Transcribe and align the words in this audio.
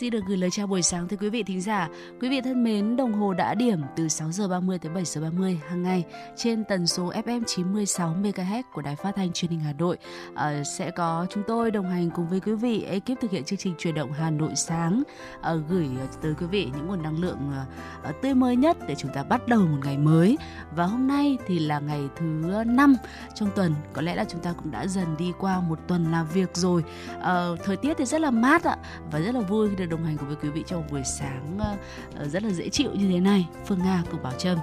Xin 0.00 0.10
được 0.10 0.24
gửi 0.26 0.36
lời 0.36 0.50
chào 0.50 0.66
buổi 0.66 0.82
sáng 0.82 1.08
tới 1.08 1.18
quý 1.20 1.30
vị 1.30 1.42
thính 1.42 1.60
giả. 1.60 1.88
Quý 2.20 2.28
vị 2.28 2.40
thân 2.40 2.64
mến, 2.64 2.96
đồng 2.96 3.12
hồ 3.12 3.34
đã 3.34 3.54
điểm 3.54 3.80
từ 3.96 4.08
6 4.08 4.32
giờ 4.32 4.48
30 4.48 4.78
tới 4.78 4.92
7 4.92 5.04
giờ 5.04 5.20
30 5.20 5.60
hàng 5.68 5.82
ngày 5.82 6.04
trên 6.36 6.64
tần 6.64 6.86
số 6.86 7.12
FM 7.12 7.42
96 7.46 8.16
MHz 8.22 8.62
của 8.72 8.82
Đài 8.82 8.96
Phát 8.96 9.12
thanh 9.16 9.32
Truyền 9.32 9.50
hình 9.50 9.60
Hà 9.60 9.72
Nội. 9.72 9.96
À, 10.34 10.62
sẽ 10.64 10.90
có 10.90 11.26
chúng 11.30 11.42
tôi 11.46 11.70
đồng 11.70 11.90
hành 11.90 12.10
cùng 12.10 12.28
với 12.28 12.40
quý 12.40 12.52
vị 12.52 12.82
ekip 12.82 13.20
thực 13.20 13.30
hiện 13.30 13.44
chương 13.44 13.58
trình 13.58 13.74
truyền 13.78 13.94
động 13.94 14.12
Hà 14.12 14.30
Nội 14.30 14.50
sáng 14.56 15.02
à, 15.42 15.54
gửi 15.54 15.88
tới 16.22 16.34
quý 16.40 16.46
vị 16.46 16.68
những 16.76 16.86
nguồn 16.86 17.02
năng 17.02 17.20
lượng 17.20 17.38
à, 18.02 18.12
tươi 18.22 18.34
mới 18.34 18.56
nhất 18.56 18.76
để 18.88 18.94
chúng 18.94 19.10
ta 19.14 19.22
bắt 19.22 19.48
đầu 19.48 19.60
một 19.60 19.78
ngày 19.84 19.98
mới. 19.98 20.38
Và 20.76 20.86
hôm 20.86 21.06
nay 21.06 21.38
thì 21.46 21.58
là 21.58 21.80
ngày 21.80 22.08
thứ 22.16 22.24
năm 22.66 22.96
trong 23.34 23.50
tuần, 23.56 23.74
có 23.92 24.02
lẽ 24.02 24.14
là 24.14 24.24
chúng 24.24 24.40
ta 24.40 24.52
cũng 24.52 24.70
đã 24.70 24.86
dần 24.86 25.16
đi 25.18 25.32
qua 25.38 25.60
một 25.60 25.78
tuần 25.88 26.12
làm 26.12 26.26
việc 26.26 26.56
rồi. 26.56 26.84
À, 27.22 27.46
thời 27.64 27.76
tiết 27.76 27.94
thì 27.98 28.04
rất 28.04 28.20
là 28.20 28.30
mát 28.30 28.64
ạ 28.64 28.76
và 29.10 29.18
rất 29.20 29.34
là 29.34 29.40
vui 29.40 29.68
khi 29.68 29.76
được 29.76 29.89
đồng 29.90 30.04
hành 30.04 30.16
cùng 30.16 30.28
với 30.28 30.36
quý 30.42 30.48
vị 30.48 30.64
trong 30.66 30.84
buổi 30.90 31.02
sáng 31.04 31.58
ờ, 31.58 31.76
ờ, 32.16 32.28
rất 32.28 32.42
là 32.42 32.50
dễ 32.50 32.68
chịu 32.68 32.90
như 32.94 33.08
thế 33.08 33.20
này. 33.20 33.46
Phương 33.66 33.78
Nga 33.78 34.02
cùng 34.10 34.22
Bảo 34.22 34.32
Trâm. 34.38 34.58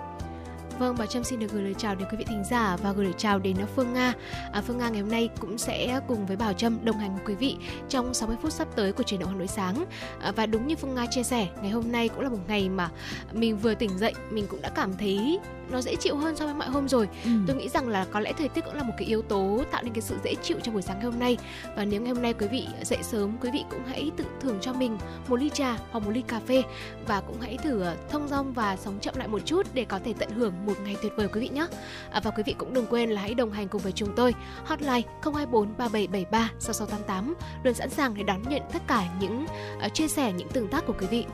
Vâng, 0.80 0.98
Bảo 0.98 1.08
Trâm 1.08 1.24
xin 1.24 1.40
được 1.40 1.52
gửi 1.52 1.64
lời 1.64 1.76
chào 1.78 1.96
đến 1.96 2.08
quý 2.12 2.18
vị 2.18 2.26
thính 2.28 2.44
giả 2.44 2.78
và 2.84 2.92
gửi 2.92 3.06
lời 3.06 3.14
chào 3.18 3.40
đến 3.40 3.58
Phương 3.76 3.94
Nga. 3.94 4.14
À, 4.52 4.62
Phương 4.62 4.78
Nga 4.78 4.90
ngày 4.90 5.02
hôm 5.02 5.12
nay 5.12 5.30
cũng 5.40 5.58
sẽ 5.58 6.00
cùng 6.08 6.26
với 6.26 6.38
Bảo 6.38 6.54
Trâm 6.54 6.86
đồng 6.86 6.98
hành 6.98 7.10
cùng 7.10 7.26
quý 7.26 7.36
vị 7.36 7.58
trong 7.90 8.14
60 8.14 8.38
phút 8.42 8.54
sắp 8.54 8.68
tới 8.76 8.92
của 8.92 9.04
truyền 9.04 9.20
động 9.20 9.30
Hà 9.30 9.36
Nội 9.36 9.48
sáng. 9.48 9.86
À, 10.22 10.32
và 10.32 10.46
đúng 10.46 10.68
như 10.68 10.76
Phương 10.76 10.96
Nga 10.96 11.06
chia 11.06 11.24
sẻ, 11.24 11.48
ngày 11.62 11.72
hôm 11.72 11.92
nay 11.92 12.10
cũng 12.10 12.20
là 12.20 12.30
một 12.30 12.40
ngày 12.48 12.70
mà 12.70 12.90
mình 13.34 13.58
vừa 13.58 13.74
tỉnh 13.74 13.98
dậy, 13.98 14.14
mình 14.32 14.48
cũng 14.50 14.62
đã 14.62 14.70
cảm 14.70 14.98
thấy 14.98 15.40
nó 15.72 15.82
dễ 15.82 15.96
chịu 15.96 16.16
hơn 16.16 16.36
so 16.36 16.46
với 16.46 16.54
mọi 16.54 16.68
hôm 16.68 16.88
rồi. 16.88 17.10
Ừ. 17.24 17.30
tôi 17.48 17.56
nghĩ 17.56 17.70
rằng 17.70 17.88
là 17.88 18.06
có 18.12 18.20
lẽ 18.20 18.34
thời 18.38 18.50
tiết 18.50 18.66
cũng 18.66 18.76
là 18.76 18.84
một 18.84 18.94
cái 18.98 19.08
yếu 19.08 19.22
tố 19.22 19.64
tạo 19.72 19.84
nên 19.84 19.94
cái 19.94 20.02
sự 20.02 20.16
dễ 20.24 20.36
chịu 20.44 20.58
trong 20.64 20.74
buổi 20.74 20.82
sáng 20.82 20.98
ngày 21.00 21.06
hôm 21.06 21.20
nay. 21.20 21.38
Và 21.76 21.86
nếu 21.86 22.02
ngày 22.02 22.14
hôm 22.14 22.22
nay 22.22 22.34
quý 22.34 22.48
vị 22.48 22.68
dậy 22.82 23.00
sớm 23.02 23.38
quý 23.42 23.50
vị 23.54 23.64
cũng 23.70 23.82
hãy 23.88 24.12
tự 24.18 24.26
thưởng 24.40 24.58
cho 24.62 24.74
mình 24.74 24.98
một 25.28 25.36
ly 25.36 25.50
trà 25.50 25.78
hoặc 25.92 26.00
một 26.00 26.12
ly 26.12 26.22
cà 26.28 26.40
phê. 26.40 26.64
Và 27.08 27.22
cũng 27.22 27.40
hãy 27.42 27.58
thử 27.64 27.82
ờ, 27.82 27.96
thông 28.10 28.28
dong 28.28 28.54
và 28.54 28.78
sống 28.78 29.00
chậm 29.02 29.16
lại 29.18 29.28
một 29.28 29.42
chút 29.46 29.68
để 29.74 29.86
có 29.86 30.00
thể 30.06 30.14
tận 30.20 30.30
hưởng 30.30 30.54
một 30.66 30.76
ngày 30.84 30.96
tuyệt 31.02 31.14
vời 31.16 31.28
quý 31.28 31.42
vị 31.42 31.50
nhé. 31.50 31.68
À, 32.12 32.22
và 32.24 32.32
quý 32.32 32.44
vị 32.46 32.56
cũng 32.58 32.74
đừng 32.74 32.86
quên 32.86 33.10
là 33.10 33.22
hãy 33.22 33.34
đồng 33.34 33.52
hành 33.52 33.68
cùng 33.68 33.82
với 33.82 33.92
chúng 33.92 34.16
tôi. 34.16 34.36
Hotline 34.66 35.02
024 35.22 35.68
3773 35.78 36.52
6688 36.60 37.36
luôn 37.64 37.74
sẵn 37.74 37.90
sàng 37.90 38.14
để 38.14 38.24
đón 38.24 38.42
nhận 38.50 38.62
tất 38.74 38.82
cả 38.88 39.04
những 39.22 39.46
uh, 39.86 39.94
chia 39.94 40.08
sẻ 40.08 40.32
những 40.32 40.48
tương 40.48 40.68
tác 40.68 40.86
của 40.86 40.94
quý 41.00 41.08
vị 41.08 41.26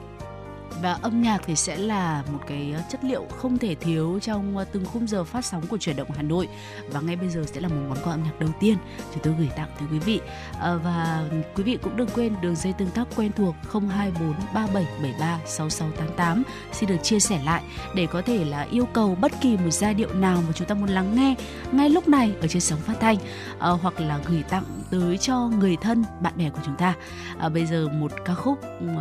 và 0.81 0.97
âm 1.01 1.21
nhạc 1.21 1.41
thì 1.45 1.55
sẽ 1.55 1.77
là 1.77 2.23
một 2.31 2.39
cái 2.47 2.73
ờ, 2.75 2.81
chất 2.89 3.03
liệu 3.03 3.25
không 3.37 3.57
thể 3.57 3.75
thiếu 3.75 4.19
trong 4.21 4.57
ờ, 4.57 4.65
từng 4.71 4.85
khung 4.85 5.07
giờ 5.07 5.23
phát 5.23 5.45
sóng 5.45 5.67
của 5.67 5.77
chuyển 5.77 5.95
động 5.95 6.07
Hà 6.15 6.21
Nội. 6.21 6.47
Và 6.91 7.01
ngay 7.01 7.15
bây 7.15 7.29
giờ 7.29 7.43
sẽ 7.53 7.61
là 7.61 7.67
một 7.67 7.75
món 7.89 7.97
quà 8.03 8.13
âm 8.13 8.23
nhạc 8.23 8.39
đầu 8.39 8.49
tiên 8.59 8.77
chúng 9.13 9.23
tôi 9.23 9.33
gửi 9.39 9.49
tặng 9.55 9.69
tới 9.79 9.87
quý 9.91 9.99
vị. 9.99 10.19
À, 10.59 10.75
và 10.75 11.29
quý 11.55 11.63
vị 11.63 11.77
cũng 11.81 11.97
đừng 11.97 12.09
quên 12.15 12.35
đường 12.41 12.55
dây 12.55 12.73
tương 12.73 12.89
tác 12.89 13.07
quen 13.15 13.31
thuộc 13.31 13.55
024 13.71 14.33
3773 14.53 15.39
6688 15.45 16.43
xin 16.71 16.89
được 16.89 17.03
chia 17.03 17.19
sẻ 17.19 17.41
lại 17.45 17.63
để 17.95 18.07
có 18.07 18.21
thể 18.21 18.45
là 18.45 18.67
yêu 18.71 18.85
cầu 18.85 19.17
bất 19.21 19.31
kỳ 19.41 19.57
một 19.57 19.71
giai 19.71 19.93
điệu 19.93 20.13
nào 20.13 20.43
mà 20.47 20.53
chúng 20.55 20.67
ta 20.67 20.75
muốn 20.75 20.89
lắng 20.89 21.15
nghe 21.15 21.35
ngay 21.71 21.89
lúc 21.89 22.07
này 22.07 22.33
ở 22.41 22.47
trên 22.47 22.61
sóng 22.61 22.79
phát 22.79 22.99
thanh 22.99 23.17
à, 23.59 23.69
hoặc 23.69 23.99
là 23.99 24.19
gửi 24.27 24.43
tặng 24.49 24.63
tới 24.91 25.17
cho 25.17 25.49
người 25.59 25.77
thân 25.81 26.03
bạn 26.21 26.33
bè 26.37 26.49
của 26.49 26.59
chúng 26.65 26.75
ta. 26.75 26.95
À, 27.39 27.49
bây 27.49 27.65
giờ 27.65 27.87
một 27.93 28.11
ca 28.25 28.33
khúc 28.33 28.59
uh, 28.85 28.99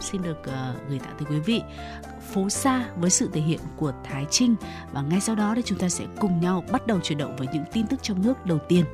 xin 0.00 0.22
được 0.22 0.38
uh, 0.40 0.88
gửi 0.88 0.93
tặng 0.98 1.14
tới 1.18 1.26
quý 1.30 1.40
vị, 1.40 1.62
phố 2.32 2.48
xa 2.48 2.88
với 2.96 3.10
sự 3.10 3.30
thể 3.32 3.40
hiện 3.40 3.60
của 3.76 3.92
Thái 4.04 4.26
Trinh 4.30 4.54
và 4.92 5.02
ngay 5.02 5.20
sau 5.20 5.34
đó 5.34 5.52
thì 5.56 5.62
chúng 5.64 5.78
ta 5.78 5.88
sẽ 5.88 6.04
cùng 6.20 6.40
nhau 6.40 6.64
bắt 6.72 6.86
đầu 6.86 7.00
chuyển 7.00 7.18
động 7.18 7.36
với 7.36 7.48
những 7.52 7.64
tin 7.72 7.86
tức 7.86 8.02
trong 8.02 8.22
nước 8.22 8.46
đầu 8.46 8.58
tiên. 8.68 8.84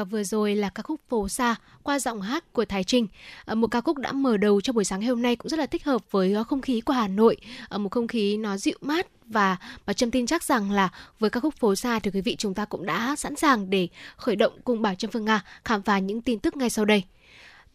Và 0.00 0.04
vừa 0.04 0.24
rồi 0.24 0.54
là 0.54 0.68
ca 0.68 0.82
khúc 0.82 1.00
Phố 1.08 1.28
xa 1.28 1.54
qua 1.82 1.98
giọng 1.98 2.20
hát 2.22 2.52
của 2.52 2.64
Thái 2.64 2.84
Trinh. 2.84 3.06
Ờ, 3.44 3.54
một 3.54 3.66
ca 3.66 3.80
khúc 3.80 3.98
đã 3.98 4.12
mở 4.12 4.36
đầu 4.36 4.60
cho 4.60 4.72
buổi 4.72 4.84
sáng 4.84 5.00
ngày 5.00 5.08
hôm 5.08 5.22
nay 5.22 5.36
cũng 5.36 5.48
rất 5.48 5.58
là 5.58 5.66
thích 5.66 5.84
hợp 5.84 6.02
với 6.10 6.32
ờ, 6.32 6.44
không 6.44 6.60
khí 6.60 6.80
của 6.80 6.92
Hà 6.92 7.08
Nội. 7.08 7.36
Ờ, 7.68 7.78
một 7.78 7.88
không 7.90 8.08
khí 8.08 8.36
nó 8.36 8.56
dịu 8.56 8.78
mát 8.80 9.06
và 9.26 9.56
và 9.86 9.92
Trâm 9.92 10.10
tin 10.10 10.26
chắc 10.26 10.42
rằng 10.42 10.70
là 10.70 10.88
với 11.18 11.30
ca 11.30 11.40
khúc 11.40 11.54
Phố 11.54 11.74
xa 11.74 11.98
thì 11.98 12.10
quý 12.10 12.20
vị 12.20 12.36
chúng 12.36 12.54
ta 12.54 12.64
cũng 12.64 12.86
đã 12.86 13.16
sẵn 13.16 13.36
sàng 13.36 13.70
để 13.70 13.88
khởi 14.16 14.36
động 14.36 14.52
cùng 14.64 14.82
bà 14.82 14.94
Trâm 14.94 15.10
Phương 15.10 15.24
Nga 15.24 15.44
khám 15.64 15.82
phá 15.82 15.98
những 15.98 16.22
tin 16.22 16.38
tức 16.38 16.56
ngay 16.56 16.70
sau 16.70 16.84
đây. 16.84 17.02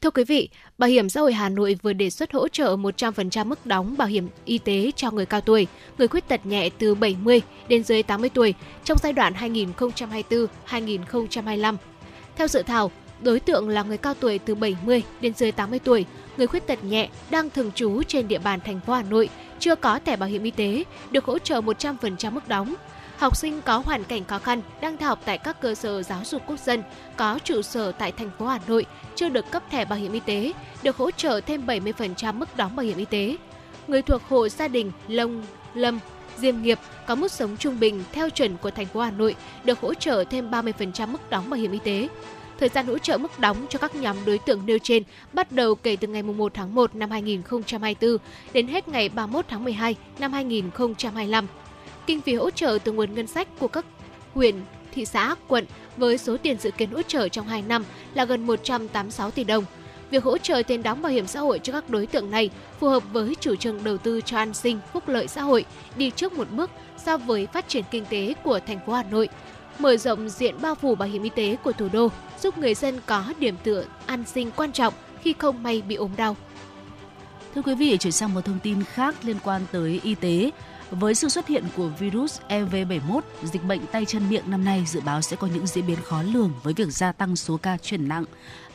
Thưa 0.01 0.11
quý 0.11 0.23
vị, 0.23 0.49
Bảo 0.77 0.89
hiểm 0.89 1.09
xã 1.09 1.21
hội 1.21 1.33
Hà 1.33 1.49
Nội 1.49 1.75
vừa 1.81 1.93
đề 1.93 2.09
xuất 2.09 2.33
hỗ 2.33 2.47
trợ 2.47 2.75
100% 2.75 3.45
mức 3.45 3.65
đóng 3.65 3.97
bảo 3.97 4.07
hiểm 4.07 4.27
y 4.45 4.57
tế 4.57 4.91
cho 4.95 5.11
người 5.11 5.25
cao 5.25 5.41
tuổi, 5.41 5.67
người 5.97 6.07
khuyết 6.07 6.27
tật 6.27 6.45
nhẹ 6.45 6.69
từ 6.69 6.95
70 6.95 7.41
đến 7.67 7.83
dưới 7.83 8.03
80 8.03 8.29
tuổi 8.29 8.53
trong 8.83 8.97
giai 9.03 9.13
đoạn 9.13 9.33
2024-2025. 10.67 11.75
Theo 12.35 12.47
dự 12.47 12.63
thảo, 12.63 12.91
đối 13.21 13.39
tượng 13.39 13.69
là 13.69 13.83
người 13.83 13.97
cao 13.97 14.13
tuổi 14.13 14.39
từ 14.39 14.55
70 14.55 15.03
đến 15.21 15.33
dưới 15.33 15.51
80 15.51 15.79
tuổi, 15.79 16.05
người 16.37 16.47
khuyết 16.47 16.67
tật 16.67 16.83
nhẹ 16.83 17.09
đang 17.29 17.49
thường 17.49 17.71
trú 17.71 18.03
trên 18.03 18.27
địa 18.27 18.39
bàn 18.39 18.59
thành 18.65 18.79
phố 18.79 18.93
Hà 18.93 19.03
Nội, 19.03 19.29
chưa 19.59 19.75
có 19.75 19.99
thẻ 20.05 20.15
bảo 20.15 20.29
hiểm 20.29 20.43
y 20.43 20.51
tế, 20.51 20.83
được 21.11 21.25
hỗ 21.25 21.39
trợ 21.39 21.61
100% 21.61 22.31
mức 22.31 22.47
đóng. 22.47 22.73
Học 23.17 23.37
sinh 23.37 23.61
có 23.61 23.77
hoàn 23.85 24.03
cảnh 24.03 24.25
khó 24.25 24.39
khăn 24.39 24.61
đang 24.81 24.97
theo 24.97 25.09
học 25.09 25.19
tại 25.25 25.37
các 25.37 25.61
cơ 25.61 25.75
sở 25.75 26.03
giáo 26.03 26.19
dục 26.23 26.41
quốc 26.47 26.59
dân 26.59 26.83
có 27.17 27.39
trụ 27.43 27.61
sở 27.61 27.91
tại 27.91 28.11
thành 28.11 28.29
phố 28.39 28.45
Hà 28.47 28.59
Nội 28.67 28.85
chưa 29.15 29.29
được 29.29 29.51
cấp 29.51 29.63
thẻ 29.71 29.85
bảo 29.85 29.99
hiểm 29.99 30.11
y 30.11 30.19
tế, 30.19 30.51
được 30.83 30.97
hỗ 30.97 31.11
trợ 31.11 31.41
thêm 31.41 31.65
70% 31.65 32.33
mức 32.33 32.57
đóng 32.57 32.75
bảo 32.75 32.85
hiểm 32.85 32.97
y 32.97 33.05
tế. 33.05 33.35
Người 33.87 34.01
thuộc 34.01 34.21
hộ 34.29 34.49
gia 34.49 34.67
đình 34.67 34.91
Lông, 35.07 35.43
Lâm, 35.73 35.99
Diêm 36.37 36.61
nghiệp 36.61 36.79
có 37.07 37.15
mức 37.15 37.31
sống 37.31 37.57
trung 37.57 37.79
bình 37.79 38.03
theo 38.11 38.29
chuẩn 38.29 38.57
của 38.57 38.71
thành 38.71 38.85
phố 38.85 38.99
Hà 38.99 39.11
Nội 39.11 39.35
được 39.63 39.79
hỗ 39.79 39.93
trợ 39.93 40.23
thêm 40.29 40.51
30% 40.51 41.07
mức 41.07 41.29
đóng 41.29 41.49
bảo 41.49 41.59
hiểm 41.59 41.71
y 41.71 41.79
tế. 41.79 42.07
Thời 42.59 42.69
gian 42.69 42.85
hỗ 42.85 42.97
trợ 42.97 43.17
mức 43.17 43.39
đóng 43.39 43.65
cho 43.69 43.79
các 43.79 43.95
nhóm 43.95 44.17
đối 44.25 44.37
tượng 44.37 44.65
nêu 44.65 44.77
trên 44.83 45.03
bắt 45.33 45.51
đầu 45.51 45.75
kể 45.75 45.95
từ 45.95 46.07
ngày 46.07 46.23
1 46.23 46.53
tháng 46.53 46.75
1 46.75 46.95
năm 46.95 47.11
2024 47.11 48.17
đến 48.53 48.67
hết 48.67 48.87
ngày 48.87 49.09
31 49.09 49.45
tháng 49.49 49.63
12 49.63 49.95
năm 50.19 50.33
2025. 50.33 51.47
Kinh 52.05 52.21
phí 52.21 52.35
hỗ 52.35 52.49
trợ 52.49 52.77
từ 52.83 52.91
nguồn 52.91 53.13
ngân 53.15 53.27
sách 53.27 53.47
của 53.59 53.67
các 53.67 53.85
huyện, 54.33 54.55
thị 54.91 55.05
xã, 55.05 55.35
quận 55.47 55.65
với 55.97 56.17
số 56.17 56.37
tiền 56.37 56.57
dự 56.59 56.71
kiến 56.71 56.91
hỗ 56.91 57.01
trợ 57.01 57.29
trong 57.29 57.47
2 57.47 57.61
năm 57.61 57.83
là 58.13 58.25
gần 58.25 58.47
186 58.47 59.31
tỷ 59.31 59.43
đồng. 59.43 59.63
Việc 60.15 60.23
hỗ 60.23 60.37
trợ 60.37 60.61
tiền 60.67 60.83
đóng 60.83 61.01
bảo 61.01 61.11
hiểm 61.11 61.27
xã 61.27 61.39
hội 61.39 61.59
cho 61.63 61.73
các 61.73 61.89
đối 61.89 62.05
tượng 62.05 62.31
này 62.31 62.49
phù 62.79 62.87
hợp 62.87 63.03
với 63.11 63.35
chủ 63.39 63.55
trương 63.55 63.83
đầu 63.83 63.97
tư 63.97 64.21
cho 64.21 64.37
an 64.37 64.53
sinh, 64.53 64.79
phúc 64.93 65.07
lợi 65.07 65.27
xã 65.27 65.41
hội, 65.41 65.65
đi 65.97 66.11
trước 66.15 66.33
một 66.33 66.47
bước 66.51 66.69
so 66.97 67.17
với 67.17 67.47
phát 67.47 67.67
triển 67.67 67.83
kinh 67.91 68.05
tế 68.05 68.33
của 68.43 68.59
thành 68.67 68.79
phố 68.85 68.93
Hà 68.93 69.03
Nội, 69.03 69.29
mở 69.79 69.97
rộng 69.97 70.29
diện 70.29 70.55
bao 70.61 70.75
phủ 70.75 70.95
bảo 70.95 71.09
hiểm 71.09 71.23
y 71.23 71.29
tế 71.29 71.55
của 71.63 71.71
thủ 71.71 71.89
đô, 71.93 72.07
giúp 72.41 72.57
người 72.57 72.73
dân 72.73 72.99
có 73.05 73.33
điểm 73.39 73.55
tựa 73.63 73.83
an 74.05 74.23
sinh 74.27 74.51
quan 74.51 74.71
trọng 74.71 74.93
khi 75.21 75.33
không 75.39 75.63
may 75.63 75.81
bị 75.81 75.95
ốm 75.95 76.11
đau. 76.17 76.35
Thưa 77.55 77.61
quý 77.61 77.75
vị, 77.75 77.97
chuyển 77.97 78.13
sang 78.13 78.33
một 78.33 78.45
thông 78.45 78.59
tin 78.59 78.83
khác 78.83 79.15
liên 79.23 79.37
quan 79.43 79.61
tới 79.71 79.99
y 80.03 80.15
tế. 80.15 80.51
Với 80.91 81.15
sự 81.15 81.29
xuất 81.29 81.47
hiện 81.47 81.63
của 81.77 81.87
virus 81.99 82.39
EV71, 82.49 83.21
dịch 83.43 83.63
bệnh 83.63 83.85
tay 83.91 84.05
chân 84.05 84.29
miệng 84.29 84.43
năm 84.51 84.65
nay 84.65 84.83
dự 84.87 84.99
báo 84.99 85.21
sẽ 85.21 85.35
có 85.35 85.47
những 85.47 85.67
diễn 85.67 85.87
biến 85.87 85.97
khó 86.03 86.21
lường 86.21 86.53
với 86.63 86.73
việc 86.73 86.87
gia 86.89 87.11
tăng 87.11 87.35
số 87.35 87.57
ca 87.57 87.77
chuyển 87.77 88.07
nặng. 88.07 88.25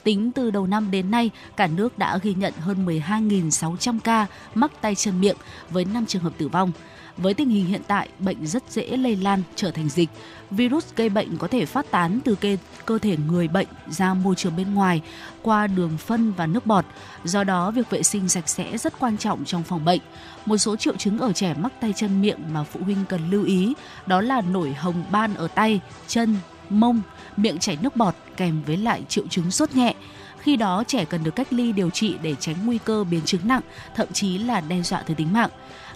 Tính 0.04 0.33
từ 0.33 0.50
đầu 0.50 0.66
năm 0.66 0.90
đến 0.90 1.11
nay, 1.11 1.30
cả 1.57 1.66
nước 1.66 1.99
đã 1.99 2.19
ghi 2.23 2.35
nhận 2.35 2.52
hơn 2.61 2.87
12.600 2.87 3.99
ca 4.04 4.26
mắc 4.54 4.73
tay 4.80 4.95
chân 4.95 5.21
miệng 5.21 5.37
với 5.71 5.85
5 5.85 6.07
trường 6.07 6.23
hợp 6.23 6.33
tử 6.38 6.49
vong. 6.49 6.73
Với 7.16 7.35
tình 7.35 7.49
hình 7.49 7.66
hiện 7.66 7.83
tại, 7.87 8.09
bệnh 8.19 8.47
rất 8.47 8.62
dễ 8.71 8.97
lây 8.97 9.16
lan 9.16 9.42
trở 9.54 9.71
thành 9.71 9.88
dịch. 9.88 10.09
Virus 10.50 10.87
gây 10.97 11.09
bệnh 11.09 11.37
có 11.37 11.49
thể 11.49 11.66
phát 11.66 11.90
tán 11.90 12.21
từ 12.25 12.35
kê, 12.35 12.59
cơ 12.85 12.99
thể 12.99 13.16
người 13.16 13.49
bệnh 13.49 13.66
ra 13.88 14.14
môi 14.14 14.35
trường 14.35 14.57
bên 14.57 14.75
ngoài 14.75 15.02
qua 15.42 15.66
đường 15.66 15.97
phân 15.99 16.33
và 16.33 16.47
nước 16.47 16.66
bọt. 16.66 16.85
Do 17.25 17.45
đó, 17.45 17.71
việc 17.71 17.90
vệ 17.90 18.02
sinh 18.02 18.28
sạch 18.28 18.49
sẽ 18.49 18.78
rất 18.78 18.99
quan 18.99 19.19
trọng 19.19 19.45
trong 19.45 19.62
phòng 19.62 19.85
bệnh. 19.85 20.00
Một 20.47 20.57
số 20.57 20.76
triệu 20.76 20.97
chứng 20.97 21.19
ở 21.19 21.33
trẻ 21.33 21.54
mắc 21.54 21.73
tay 21.80 21.92
chân 21.97 22.21
miệng 22.21 22.38
mà 22.52 22.62
phụ 22.64 22.80
huynh 22.85 23.04
cần 23.09 23.30
lưu 23.30 23.45
ý 23.45 23.75
đó 24.07 24.21
là 24.21 24.40
nổi 24.40 24.75
hồng 24.75 25.04
ban 25.11 25.35
ở 25.35 25.49
tay, 25.49 25.80
chân, 26.09 26.37
mông, 26.71 27.02
miệng 27.42 27.59
chảy 27.59 27.78
nước 27.82 27.97
bọt 27.97 28.14
kèm 28.37 28.62
với 28.66 28.76
lại 28.76 29.02
triệu 29.09 29.25
chứng 29.28 29.50
sốt 29.50 29.75
nhẹ. 29.75 29.94
Khi 30.38 30.56
đó 30.56 30.85
trẻ 30.87 31.04
cần 31.04 31.25
được 31.25 31.37
cách 31.37 31.52
ly 31.52 31.73
điều 31.73 31.90
trị 31.90 32.14
để 32.23 32.35
tránh 32.40 32.56
nguy 32.66 32.78
cơ 32.85 33.04
biến 33.04 33.20
chứng 33.25 33.49
nặng, 33.49 33.61
thậm 33.97 34.12
chí 34.12 34.38
là 34.38 34.61
đe 34.61 34.82
dọa 34.82 35.02
tới 35.02 35.14
tính 35.14 35.32
mạng. 35.32 35.50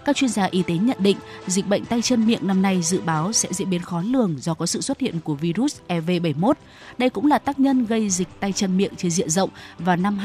Các 0.05 0.17
chuyên 0.17 0.31
gia 0.31 0.45
y 0.45 0.63
tế 0.63 0.75
nhận 0.75 0.97
định 1.01 1.17
dịch 1.47 1.67
bệnh 1.67 1.85
tay 1.85 2.03
chân 2.03 2.27
miệng 2.27 2.47
năm 2.47 2.63
nay 2.63 2.83
dự 2.83 3.01
báo 3.01 3.33
sẽ 3.33 3.49
diễn 3.53 3.71
biến 3.71 3.83
khó 3.83 4.03
lường 4.07 4.37
do 4.39 4.55
có 4.55 4.67
sự 4.67 4.81
xuất 4.81 5.01
hiện 5.01 5.21
của 5.21 5.35
virus 5.35 5.77
EV71. 5.89 6.53
Đây 6.99 7.11
cũng 7.11 7.27
là 7.27 7.39
tác 7.39 7.61
nhân 7.61 7.87
gây 7.87 8.11
dịch 8.11 8.29
tay 8.41 8.53
chân 8.53 8.77
miệng 8.77 8.93
trên 8.97 9.11
diện 9.11 9.31
rộng 9.31 9.51
vào 9.79 9.97
năm 9.97 10.19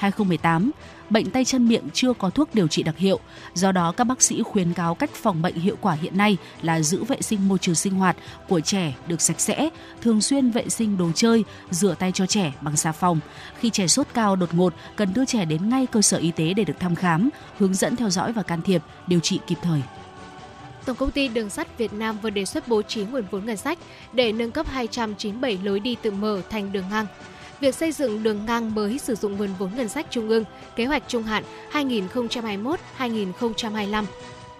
2017-2018. 0.00 0.70
Bệnh 1.10 1.30
tay 1.30 1.44
chân 1.44 1.68
miệng 1.68 1.88
chưa 1.92 2.12
có 2.12 2.30
thuốc 2.30 2.54
điều 2.54 2.68
trị 2.68 2.82
đặc 2.82 2.98
hiệu. 2.98 3.20
Do 3.54 3.72
đó, 3.72 3.92
các 3.92 4.04
bác 4.04 4.22
sĩ 4.22 4.42
khuyến 4.42 4.72
cáo 4.72 4.94
cách 4.94 5.10
phòng 5.14 5.42
bệnh 5.42 5.54
hiệu 5.54 5.76
quả 5.80 5.94
hiện 5.94 6.16
nay 6.18 6.36
là 6.62 6.80
giữ 6.80 7.04
vệ 7.04 7.22
sinh 7.22 7.48
môi 7.48 7.58
trường 7.58 7.74
sinh 7.74 7.94
hoạt 7.94 8.16
của 8.48 8.60
trẻ 8.60 8.94
được 9.06 9.20
sạch 9.20 9.40
sẽ, 9.40 9.68
thường 10.02 10.20
xuyên 10.20 10.50
vệ 10.50 10.68
sinh 10.68 10.98
đồ 10.98 11.10
chơi, 11.14 11.44
rửa 11.70 11.94
tay 11.98 12.12
cho 12.12 12.26
trẻ 12.26 12.52
bằng 12.60 12.76
xà 12.76 12.92
phòng. 12.92 13.20
Khi 13.60 13.70
trẻ 13.70 13.86
sốt 13.86 14.06
cao 14.14 14.36
đột 14.36 14.54
ngột, 14.54 14.74
cần 14.96 15.14
đưa 15.14 15.24
trẻ 15.24 15.44
đến 15.44 15.68
ngay 15.68 15.86
cơ 15.86 16.02
sở 16.02 16.18
y 16.18 16.30
tế 16.30 16.54
để 16.54 16.64
được 16.64 16.80
thăm 16.80 16.94
khám, 16.94 17.30
hướng 17.58 17.74
dẫn 17.74 17.96
theo 17.96 18.10
dõi 18.10 18.32
và 18.32 18.42
can 18.42 18.62
thiệp, 18.62 18.82
điều 19.06 19.20
trị 19.20 19.40
kịp 19.46 19.58
thời. 19.62 19.82
Tổng 20.84 20.96
công 20.96 21.10
ty 21.10 21.28
Đường 21.28 21.50
sắt 21.50 21.78
Việt 21.78 21.92
Nam 21.92 22.18
vừa 22.22 22.30
đề 22.30 22.44
xuất 22.44 22.68
bố 22.68 22.82
trí 22.82 23.04
nguồn 23.04 23.24
vốn 23.30 23.46
ngân 23.46 23.56
sách 23.56 23.78
để 24.12 24.32
nâng 24.32 24.50
cấp 24.50 24.66
297 24.68 25.58
lối 25.64 25.80
đi 25.80 25.96
tự 26.02 26.10
mở 26.10 26.42
thành 26.50 26.72
đường 26.72 26.84
ngang. 26.90 27.06
Việc 27.60 27.74
xây 27.74 27.92
dựng 27.92 28.22
đường 28.22 28.46
ngang 28.46 28.74
mới 28.74 28.98
sử 28.98 29.14
dụng 29.14 29.36
nguồn 29.36 29.48
vốn 29.58 29.70
ngân 29.76 29.88
sách 29.88 30.06
trung 30.10 30.28
ương, 30.28 30.44
kế 30.76 30.84
hoạch 30.84 31.02
trung 31.08 31.22
hạn 31.22 31.44
2021-2025. 31.72 34.04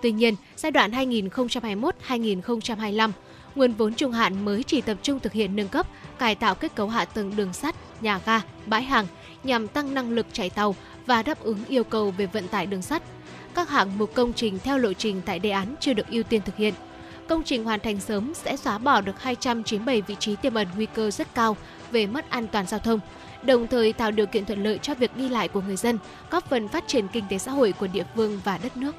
Tuy 0.02 0.12
nhiên, 0.12 0.34
giai 0.56 0.72
đoạn 0.72 0.90
2021-2025, 0.90 3.10
nguồn 3.54 3.72
vốn 3.72 3.94
trung 3.94 4.12
hạn 4.12 4.44
mới 4.44 4.62
chỉ 4.62 4.80
tập 4.80 4.98
trung 5.02 5.20
thực 5.20 5.32
hiện 5.32 5.56
nâng 5.56 5.68
cấp, 5.68 5.86
cải 6.18 6.34
tạo 6.34 6.54
kết 6.54 6.74
cấu 6.74 6.88
hạ 6.88 7.04
tầng 7.04 7.36
đường 7.36 7.52
sắt, 7.52 7.74
nhà 8.00 8.20
ga, 8.26 8.40
bãi 8.66 8.82
hàng 8.82 9.06
nhằm 9.44 9.68
tăng 9.68 9.94
năng 9.94 10.10
lực 10.10 10.26
chạy 10.32 10.50
tàu 10.50 10.74
và 11.06 11.22
đáp 11.22 11.42
ứng 11.42 11.58
yêu 11.68 11.84
cầu 11.84 12.10
về 12.10 12.26
vận 12.26 12.48
tải 12.48 12.66
đường 12.66 12.82
sắt. 12.82 13.02
Các 13.54 13.68
hạng 13.68 13.98
mục 13.98 14.14
công 14.14 14.32
trình 14.32 14.58
theo 14.58 14.78
lộ 14.78 14.92
trình 14.92 15.22
tại 15.26 15.38
đề 15.38 15.50
án 15.50 15.74
chưa 15.80 15.92
được 15.92 16.08
ưu 16.10 16.22
tiên 16.22 16.42
thực 16.44 16.56
hiện. 16.56 16.74
Công 17.28 17.42
trình 17.42 17.64
hoàn 17.64 17.80
thành 17.80 18.00
sớm 18.00 18.34
sẽ 18.34 18.56
xóa 18.56 18.78
bỏ 18.78 19.00
được 19.00 19.22
297 19.22 20.02
vị 20.02 20.16
trí 20.18 20.36
tiềm 20.36 20.54
ẩn 20.54 20.68
nguy 20.76 20.86
cơ 20.86 21.10
rất 21.10 21.34
cao 21.34 21.56
về 21.90 22.06
mất 22.06 22.30
an 22.30 22.46
toàn 22.46 22.66
giao 22.66 22.80
thông, 22.80 23.00
đồng 23.42 23.66
thời 23.66 23.92
tạo 23.92 24.10
điều 24.10 24.26
kiện 24.26 24.44
thuận 24.44 24.62
lợi 24.62 24.78
cho 24.82 24.94
việc 24.94 25.16
đi 25.16 25.28
lại 25.28 25.48
của 25.48 25.60
người 25.60 25.76
dân, 25.76 25.98
góp 26.30 26.50
phần 26.50 26.68
phát 26.68 26.84
triển 26.86 27.08
kinh 27.08 27.24
tế 27.30 27.38
xã 27.38 27.52
hội 27.52 27.72
của 27.72 27.86
địa 27.86 28.04
phương 28.14 28.40
và 28.44 28.58
đất 28.62 28.76
nước. 28.76 28.94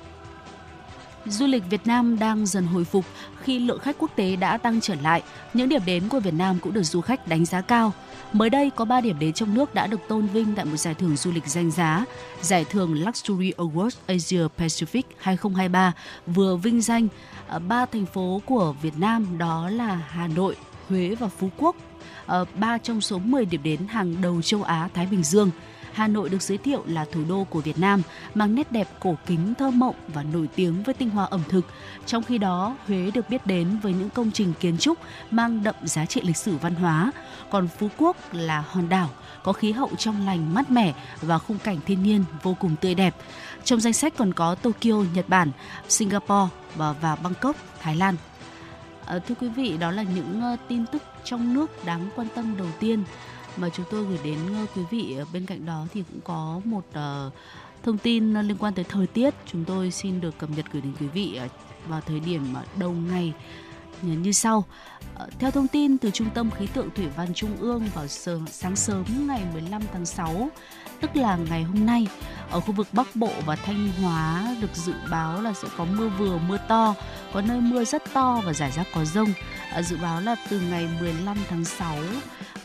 Du 1.28 1.48
lịch 1.48 1.64
Việt 1.70 1.88
Nam 1.88 2.20
đang 2.20 2.46
dần 2.46 2.66
hồi 2.66 2.84
phục 2.84 3.06
khi 3.44 3.60
lượng 3.60 3.80
khách 3.80 3.96
quốc 4.00 4.12
tế 4.16 4.36
đã 4.36 4.58
tăng 4.58 4.82
trở 4.82 4.96
lại. 4.96 5.24
Những 5.54 5.70
điểm 5.70 5.82
đến 5.86 6.10
của 6.10 6.20
Việt 6.20 6.34
Nam 6.34 6.58
cũng 6.62 6.74
được 6.74 6.84
du 6.84 7.02
khách 7.02 7.28
đánh 7.28 7.46
giá 7.46 7.62
cao. 7.62 7.94
Mới 8.34 8.50
đây 8.50 8.72
có 8.76 8.86
3 8.86 9.02
điểm 9.02 9.20
đến 9.20 9.34
trong 9.34 9.54
nước 9.54 9.74
đã 9.74 9.88
được 9.88 10.00
tôn 10.08 10.28
vinh 10.28 10.56
tại 10.56 10.66
một 10.66 10.78
giải 10.78 10.94
thưởng 10.94 11.16
du 11.16 11.32
lịch 11.32 11.48
danh 11.48 11.72
giá. 11.72 12.06
Giải 12.42 12.66
thưởng 12.66 13.04
Luxury 13.06 13.52
Awards 13.52 13.98
Asia 14.08 14.42
Pacific 14.58 15.02
2023 15.18 15.94
vừa 16.28 16.56
vinh 16.56 16.82
danh 16.82 17.08
ờ, 17.48 17.60
ba 17.60 17.86
thành 17.86 18.06
phố 18.06 18.42
của 18.46 18.76
Việt 18.82 18.98
Nam 18.98 19.38
đó 19.38 19.70
là 19.70 20.02
Hà 20.08 20.28
Nội, 20.28 20.56
Huế 20.90 21.16
và 21.20 21.28
Phú 21.28 21.50
Quốc. 21.58 21.76
Ờ, 22.26 22.46
ba 22.56 22.78
trong 22.78 23.02
số 23.02 23.20
10 23.20 23.46
điểm 23.46 23.64
đến 23.64 23.80
hàng 23.88 24.16
đầu 24.22 24.42
châu 24.42 24.64
Á 24.64 24.90
Thái 24.94 25.06
Bình 25.06 25.24
Dương. 25.24 25.52
Hà 25.96 26.08
Nội 26.08 26.30
được 26.30 26.42
giới 26.42 26.58
thiệu 26.58 26.84
là 26.88 27.06
thủ 27.12 27.22
đô 27.30 27.44
của 27.44 27.62
Việt 27.62 27.78
Nam, 27.78 28.02
mang 28.34 28.56
nét 28.56 28.72
đẹp 28.72 28.88
cổ 29.00 29.16
kính 29.26 29.54
thơ 29.56 29.70
mộng 29.70 29.96
và 30.08 30.24
nổi 30.24 30.50
tiếng 30.56 30.84
với 30.84 30.94
tinh 30.94 31.10
hoa 31.10 31.26
ẩm 31.26 31.42
thực. 31.50 31.66
Trong 32.06 32.24
khi 32.24 32.38
đó, 32.38 32.76
Huế 32.88 33.12
được 33.14 33.30
biết 33.30 33.48
đến 33.48 33.80
với 33.84 33.94
những 33.94 34.10
công 34.10 34.32
trình 34.32 34.54
kiến 34.60 34.78
trúc 34.78 34.98
mang 35.32 35.64
đậm 35.64 35.76
giá 35.84 36.06
trị 36.06 36.22
lịch 36.24 36.38
sử 36.38 36.58
văn 36.58 36.76
hóa. 36.76 37.12
Còn 37.52 37.68
Phú 37.68 37.90
Quốc 37.98 38.18
là 38.34 38.64
hòn 38.68 38.90
đảo 38.90 39.10
có 39.44 39.54
khí 39.54 39.72
hậu 39.72 39.90
trong 39.98 40.26
lành 40.26 40.54
mát 40.54 40.72
mẻ 40.72 40.94
và 41.22 41.38
khung 41.38 41.58
cảnh 41.58 41.78
thiên 41.86 42.04
nhiên 42.04 42.24
vô 42.44 42.56
cùng 42.60 42.76
tươi 42.82 42.96
đẹp. 42.96 43.16
Trong 43.64 43.80
danh 43.80 43.94
sách 43.94 44.14
còn 44.18 44.34
có 44.34 44.56
Tokyo, 44.56 45.04
Nhật 45.14 45.30
Bản, 45.30 45.52
Singapore 45.88 46.52
và, 46.76 46.92
và 46.92 47.16
Bangkok, 47.16 47.56
Thái 47.82 47.96
Lan. 47.96 48.16
À, 49.06 49.20
thưa 49.20 49.36
quý 49.36 49.50
vị, 49.50 49.78
đó 49.78 49.92
là 49.92 50.04
những 50.04 50.54
uh, 50.54 50.60
tin 50.68 50.86
tức 50.86 51.04
trong 51.24 51.54
nước 51.54 51.86
đáng 51.86 52.10
quan 52.16 52.28
tâm 52.36 52.58
đầu 52.58 52.68
tiên 52.80 53.04
mà 53.58 53.70
chúng 53.70 53.86
tôi 53.92 54.06
gửi 54.06 54.20
đến 54.24 54.40
ờ, 54.54 54.66
quý 54.76 54.82
vị. 54.92 55.18
Bên 55.34 55.46
cạnh 55.46 55.66
đó 55.66 55.86
thì 55.94 56.04
cũng 56.12 56.22
có 56.24 56.62
một 56.64 56.84
uh, 56.90 57.34
thông 57.84 57.98
tin 57.98 58.34
ờ, 58.34 58.42
liên 58.42 58.58
quan 58.58 58.74
tới 58.74 58.86
thời 58.90 59.08
tiết 59.08 59.34
chúng 59.46 59.66
tôi 59.66 59.92
xin 59.92 60.22
được 60.22 60.38
cập 60.38 60.50
nhật 60.50 60.66
gửi 60.72 60.82
đến 60.82 60.94
quý 61.00 61.08
vị 61.08 61.40
vào 61.88 62.02
thời 62.02 62.20
điểm 62.20 62.54
đầu 62.80 62.92
ngày 62.92 63.34
như 64.02 64.32
sau. 64.32 64.64
Theo 65.40 65.52
thông 65.52 65.68
tin 65.68 65.98
từ 65.98 66.12
Trung 66.12 66.30
tâm 66.34 66.52
Khí 66.52 66.68
tượng 66.68 66.90
Thủy 66.96 67.08
văn 67.16 67.34
Trung 67.34 67.58
ương 67.60 67.84
vào 67.94 68.08
sáng 68.48 68.76
sớm 68.76 69.28
ngày 69.28 69.42
15 69.54 69.82
tháng 69.94 70.06
6, 70.06 70.50
tức 71.02 71.16
là 71.16 71.38
ngày 71.50 71.64
hôm 71.64 71.86
nay, 71.86 72.08
ở 72.52 72.60
khu 72.60 72.72
vực 72.72 72.88
Bắc 72.92 73.16
Bộ 73.16 73.32
và 73.46 73.56
Thanh 73.56 73.92
Hóa 74.02 74.56
được 74.62 74.76
dự 74.76 74.94
báo 75.12 75.42
là 75.42 75.54
sẽ 75.54 75.68
có 75.78 75.86
mưa 75.86 76.10
vừa 76.10 76.38
mưa 76.38 76.58
to, 76.68 76.96
có 77.34 77.42
nơi 77.42 77.62
mưa 77.62 77.84
rất 77.86 78.04
to 78.14 78.42
và 78.46 78.54
rải 78.54 78.72
rác 78.72 78.88
có 78.96 79.06
rông. 79.06 79.30
À, 79.72 79.82
dự 79.82 79.98
báo 80.02 80.22
là 80.22 80.36
từ 80.50 80.60
ngày 80.60 80.88
15 81.00 81.38
tháng 81.50 81.66
6, 81.66 81.98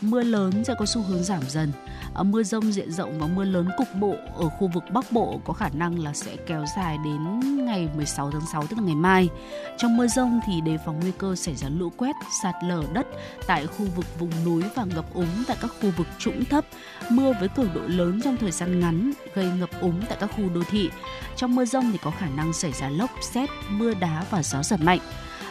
mưa 0.01 0.23
lớn 0.23 0.63
sẽ 0.63 0.73
có 0.79 0.85
xu 0.85 1.01
hướng 1.01 1.23
giảm 1.23 1.41
dần. 1.49 1.71
À, 2.15 2.23
mưa 2.23 2.43
rông 2.43 2.71
diện 2.71 2.91
rộng 2.91 3.19
và 3.19 3.27
mưa 3.27 3.43
lớn 3.43 3.69
cục 3.77 3.87
bộ 3.95 4.15
ở 4.35 4.49
khu 4.49 4.69
vực 4.73 4.83
Bắc 4.93 5.11
Bộ 5.11 5.41
có 5.45 5.53
khả 5.53 5.69
năng 5.73 5.99
là 5.99 6.13
sẽ 6.13 6.35
kéo 6.47 6.65
dài 6.77 6.97
đến 7.03 7.39
ngày 7.65 7.89
16 7.95 8.31
tháng 8.31 8.45
6 8.51 8.67
tức 8.67 8.75
là 8.79 8.83
ngày 8.85 8.95
mai. 8.95 9.29
Trong 9.77 9.97
mưa 9.97 10.07
rông 10.07 10.39
thì 10.45 10.61
đề 10.61 10.77
phòng 10.85 10.99
nguy 10.99 11.11
cơ 11.17 11.35
xảy 11.35 11.55
ra 11.55 11.69
lũ 11.69 11.91
quét, 11.97 12.15
sạt 12.43 12.55
lở 12.63 12.83
đất 12.93 13.07
tại 13.47 13.67
khu 13.67 13.85
vực 13.95 14.19
vùng 14.19 14.31
núi 14.45 14.63
và 14.75 14.85
ngập 14.95 15.13
úng 15.13 15.43
tại 15.47 15.57
các 15.61 15.71
khu 15.81 15.89
vực 15.97 16.07
trũng 16.19 16.45
thấp, 16.45 16.65
mưa 17.09 17.33
với 17.39 17.49
cường 17.49 17.73
độ 17.73 17.81
lớn 17.87 18.21
trong 18.23 18.37
thời 18.37 18.51
gian 18.51 18.79
ngắn 18.79 19.11
gây 19.33 19.45
ngập 19.59 19.69
úng 19.81 20.01
tại 20.09 20.17
các 20.21 20.31
khu 20.35 20.49
đô 20.49 20.61
thị. 20.63 20.89
Trong 21.35 21.55
mưa 21.55 21.65
rông 21.65 21.91
thì 21.91 21.97
có 21.97 22.11
khả 22.11 22.27
năng 22.35 22.53
xảy 22.53 22.71
ra 22.71 22.89
lốc, 22.89 23.11
xét, 23.21 23.49
mưa 23.69 23.93
đá 23.93 24.25
và 24.31 24.43
gió 24.43 24.63
giật 24.63 24.81
mạnh. 24.81 24.99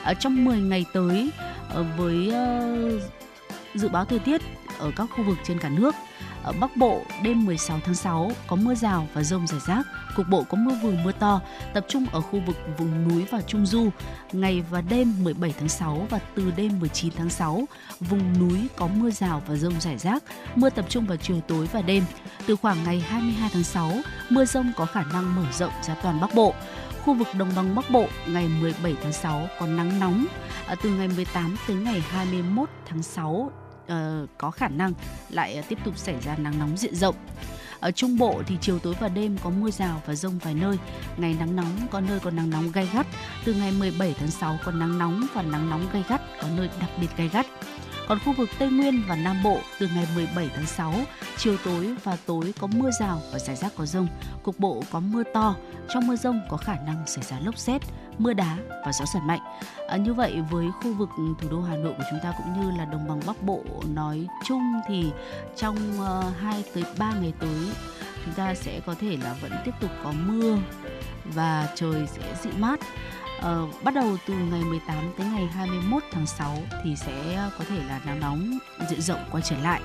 Ở 0.04 0.14
trong 0.14 0.44
10 0.44 0.58
ngày 0.58 0.84
tới 0.92 1.30
ờ, 1.68 1.84
với 1.96 2.30
ờ, 2.30 3.00
dự 3.74 3.88
báo 3.88 4.04
thời 4.04 4.18
tiết 4.18 4.40
ở 4.78 4.90
các 4.96 5.08
khu 5.16 5.24
vực 5.24 5.38
trên 5.44 5.58
cả 5.58 5.68
nước 5.68 5.94
ở 6.42 6.52
Bắc 6.60 6.76
Bộ, 6.76 7.02
đêm 7.22 7.46
16 7.46 7.80
tháng 7.84 7.94
6 7.94 8.32
có 8.46 8.56
mưa 8.56 8.74
rào 8.74 9.08
và 9.14 9.22
rông 9.22 9.46
rải 9.46 9.60
rác, 9.66 9.86
cục 10.16 10.28
bộ 10.28 10.44
có 10.48 10.58
mưa 10.58 10.74
vừa 10.82 10.92
mưa 11.04 11.12
to, 11.12 11.40
tập 11.74 11.84
trung 11.88 12.06
ở 12.12 12.20
khu 12.20 12.40
vực 12.46 12.56
vùng 12.78 13.08
núi 13.08 13.24
và 13.30 13.40
Trung 13.40 13.66
Du. 13.66 13.90
Ngày 14.32 14.64
và 14.70 14.80
đêm 14.80 15.14
17 15.24 15.54
tháng 15.58 15.68
6 15.68 16.06
và 16.10 16.18
từ 16.34 16.52
đêm 16.56 16.80
19 16.80 17.12
tháng 17.16 17.30
6, 17.30 17.64
vùng 18.00 18.38
núi 18.38 18.68
có 18.76 18.86
mưa 18.86 19.10
rào 19.10 19.42
và 19.46 19.56
rông 19.56 19.80
rải 19.80 19.98
rác, 19.98 20.22
mưa 20.54 20.70
tập 20.70 20.84
trung 20.88 21.06
vào 21.06 21.16
chiều 21.16 21.40
tối 21.48 21.68
và 21.72 21.82
đêm. 21.82 22.04
Từ 22.46 22.56
khoảng 22.56 22.84
ngày 22.84 23.00
22 23.00 23.50
tháng 23.52 23.64
6, 23.64 23.92
mưa 24.30 24.44
rông 24.44 24.72
có 24.76 24.86
khả 24.86 25.02
năng 25.12 25.36
mở 25.36 25.44
rộng 25.52 25.72
ra 25.82 25.94
toàn 26.02 26.20
Bắc 26.20 26.34
Bộ. 26.34 26.54
Khu 27.04 27.14
vực 27.14 27.28
đồng 27.38 27.50
bằng 27.56 27.74
Bắc 27.74 27.90
Bộ 27.90 28.06
ngày 28.26 28.48
17 28.60 28.94
tháng 29.02 29.12
6 29.12 29.48
có 29.60 29.66
nắng 29.66 30.00
nóng, 30.00 30.26
à, 30.66 30.74
từ 30.82 30.90
ngày 30.90 31.08
18 31.08 31.56
tới 31.66 31.76
ngày 31.76 32.00
21 32.00 32.68
tháng 32.86 33.02
6 33.02 33.50
uh, 33.92 34.28
có 34.38 34.50
khả 34.50 34.68
năng 34.68 34.92
lại 35.30 35.54
ờ, 35.54 35.62
tiếp 35.68 35.78
tục 35.84 35.98
xảy 35.98 36.14
ra 36.24 36.36
nắng 36.36 36.58
nóng 36.58 36.76
diện 36.76 36.94
rộng. 36.94 37.14
Ở 37.80 37.90
Trung 37.90 38.18
Bộ 38.18 38.42
thì 38.46 38.56
chiều 38.60 38.78
tối 38.78 38.94
và 39.00 39.08
đêm 39.08 39.38
có 39.42 39.50
mưa 39.50 39.70
rào 39.70 40.02
và 40.06 40.14
rông 40.14 40.38
vài 40.38 40.54
nơi. 40.54 40.76
Ngày 41.16 41.36
nắng 41.38 41.56
nóng 41.56 41.86
có 41.90 42.00
nơi 42.00 42.20
có 42.20 42.30
nắng 42.30 42.50
nóng 42.50 42.72
gay 42.72 42.88
gắt. 42.94 43.06
Từ 43.44 43.54
ngày 43.54 43.72
17 43.78 44.14
tháng 44.18 44.30
6 44.30 44.58
có 44.64 44.72
nắng 44.72 44.98
nóng 44.98 45.26
và 45.34 45.42
nắng 45.42 45.70
nóng 45.70 45.86
gay 45.92 46.04
gắt, 46.08 46.20
có 46.42 46.48
nơi 46.56 46.68
đặc 46.80 46.90
biệt 47.00 47.08
gay 47.16 47.28
gắt. 47.28 47.46
Còn 48.10 48.18
khu 48.24 48.32
vực 48.32 48.48
Tây 48.58 48.70
Nguyên 48.70 49.02
và 49.08 49.16
Nam 49.16 49.36
Bộ 49.44 49.58
từ 49.78 49.88
ngày 49.94 50.06
17 50.14 50.50
tháng 50.54 50.66
6, 50.66 50.94
chiều 51.36 51.56
tối 51.64 51.94
và 52.04 52.16
tối 52.26 52.54
có 52.60 52.66
mưa 52.66 52.90
rào 53.00 53.20
và 53.32 53.38
rải 53.38 53.56
rác 53.56 53.72
có 53.76 53.86
rông. 53.86 54.06
Cục 54.42 54.58
bộ 54.58 54.82
có 54.90 55.00
mưa 55.00 55.22
to, 55.34 55.56
trong 55.88 56.06
mưa 56.06 56.16
rông 56.16 56.40
có 56.48 56.56
khả 56.56 56.76
năng 56.86 57.06
xảy 57.06 57.24
ra 57.24 57.38
lốc 57.44 57.58
xét, 57.58 57.82
mưa 58.18 58.32
đá 58.32 58.56
và 58.84 58.92
gió 58.92 59.04
giật 59.14 59.20
mạnh. 59.22 59.40
À, 59.88 59.96
như 59.96 60.14
vậy 60.14 60.38
với 60.50 60.66
khu 60.82 60.94
vực 60.94 61.08
thủ 61.40 61.48
đô 61.50 61.60
Hà 61.60 61.76
Nội 61.76 61.94
của 61.98 62.04
chúng 62.10 62.20
ta 62.22 62.32
cũng 62.38 62.60
như 62.60 62.78
là 62.78 62.84
đồng 62.84 63.08
bằng 63.08 63.20
Bắc 63.26 63.42
Bộ 63.42 63.64
nói 63.94 64.26
chung 64.44 64.80
thì 64.88 65.12
trong 65.56 65.76
ờ, 65.98 66.24
uh, 66.28 66.36
2 66.40 66.64
tới 66.74 66.84
3 66.98 67.12
ngày 67.20 67.32
tới 67.40 67.72
chúng 68.24 68.34
ta 68.34 68.54
sẽ 68.54 68.80
có 68.86 68.94
thể 69.00 69.16
là 69.22 69.34
vẫn 69.40 69.52
tiếp 69.64 69.74
tục 69.80 69.90
có 70.04 70.12
mưa 70.12 70.58
và 71.24 71.68
trời 71.74 72.06
sẽ 72.06 72.34
dịu 72.42 72.52
mát. 72.58 72.80
Uh, 73.40 73.84
bắt 73.84 73.94
đầu 73.94 74.16
từ 74.26 74.34
ngày 74.34 74.60
18 74.64 75.12
tới 75.18 75.26
ngày 75.26 75.46
21 75.46 76.02
tháng 76.12 76.26
6 76.26 76.58
thì 76.84 76.96
sẽ 76.96 77.34
ờ, 77.34 77.50
có 77.58 77.64
thể 77.68 77.78
là 77.88 78.00
nắng 78.06 78.20
nóng 78.20 78.58
diện 78.88 79.00
rộng 79.00 79.24
quay 79.30 79.42
trở 79.46 79.56
lại. 79.56 79.80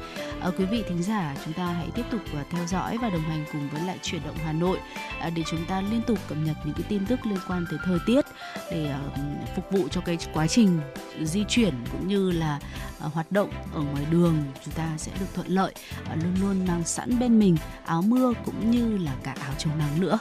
Uh, 0.47 0.59
quý 0.59 0.65
vị 0.65 0.83
thính 0.89 1.03
giả 1.03 1.35
chúng 1.45 1.53
ta 1.53 1.65
hãy 1.65 1.89
tiếp 1.95 2.03
tục 2.11 2.21
uh, 2.41 2.49
theo 2.49 2.65
dõi 2.67 2.97
và 3.01 3.09
đồng 3.09 3.21
hành 3.21 3.45
cùng 3.53 3.69
với 3.69 3.81
lại 3.81 3.99
chuyển 4.03 4.21
động 4.25 4.35
Hà 4.45 4.53
Nội 4.53 4.77
uh, 5.27 5.33
để 5.35 5.43
chúng 5.47 5.65
ta 5.65 5.81
liên 5.81 6.01
tục 6.07 6.19
cập 6.27 6.37
nhật 6.37 6.55
những 6.65 6.73
cái 6.73 6.83
tin 6.89 7.05
tức 7.05 7.19
liên 7.25 7.39
quan 7.47 7.65
tới 7.69 7.79
thời 7.85 7.99
tiết 8.05 8.25
để 8.71 8.95
uh, 9.05 9.19
phục 9.55 9.71
vụ 9.71 9.87
cho 9.87 10.01
cái 10.01 10.17
quá 10.33 10.47
trình 10.47 10.79
di 11.21 11.43
chuyển 11.47 11.73
cũng 11.91 12.07
như 12.07 12.31
là 12.31 12.59
uh, 13.05 13.13
hoạt 13.13 13.31
động 13.31 13.51
ở 13.73 13.81
ngoài 13.81 14.05
đường 14.11 14.43
chúng 14.65 14.73
ta 14.73 14.97
sẽ 14.97 15.11
được 15.19 15.25
thuận 15.33 15.47
lợi 15.47 15.73
uh, 16.01 16.23
luôn 16.23 16.35
luôn 16.41 16.67
mang 16.67 16.83
sẵn 16.83 17.19
bên 17.19 17.39
mình 17.39 17.57
áo 17.85 18.01
mưa 18.01 18.33
cũng 18.45 18.71
như 18.71 18.97
là 18.97 19.15
cả 19.23 19.35
áo 19.39 19.53
chống 19.57 19.77
nắng 19.77 19.99
nữa. 19.99 20.19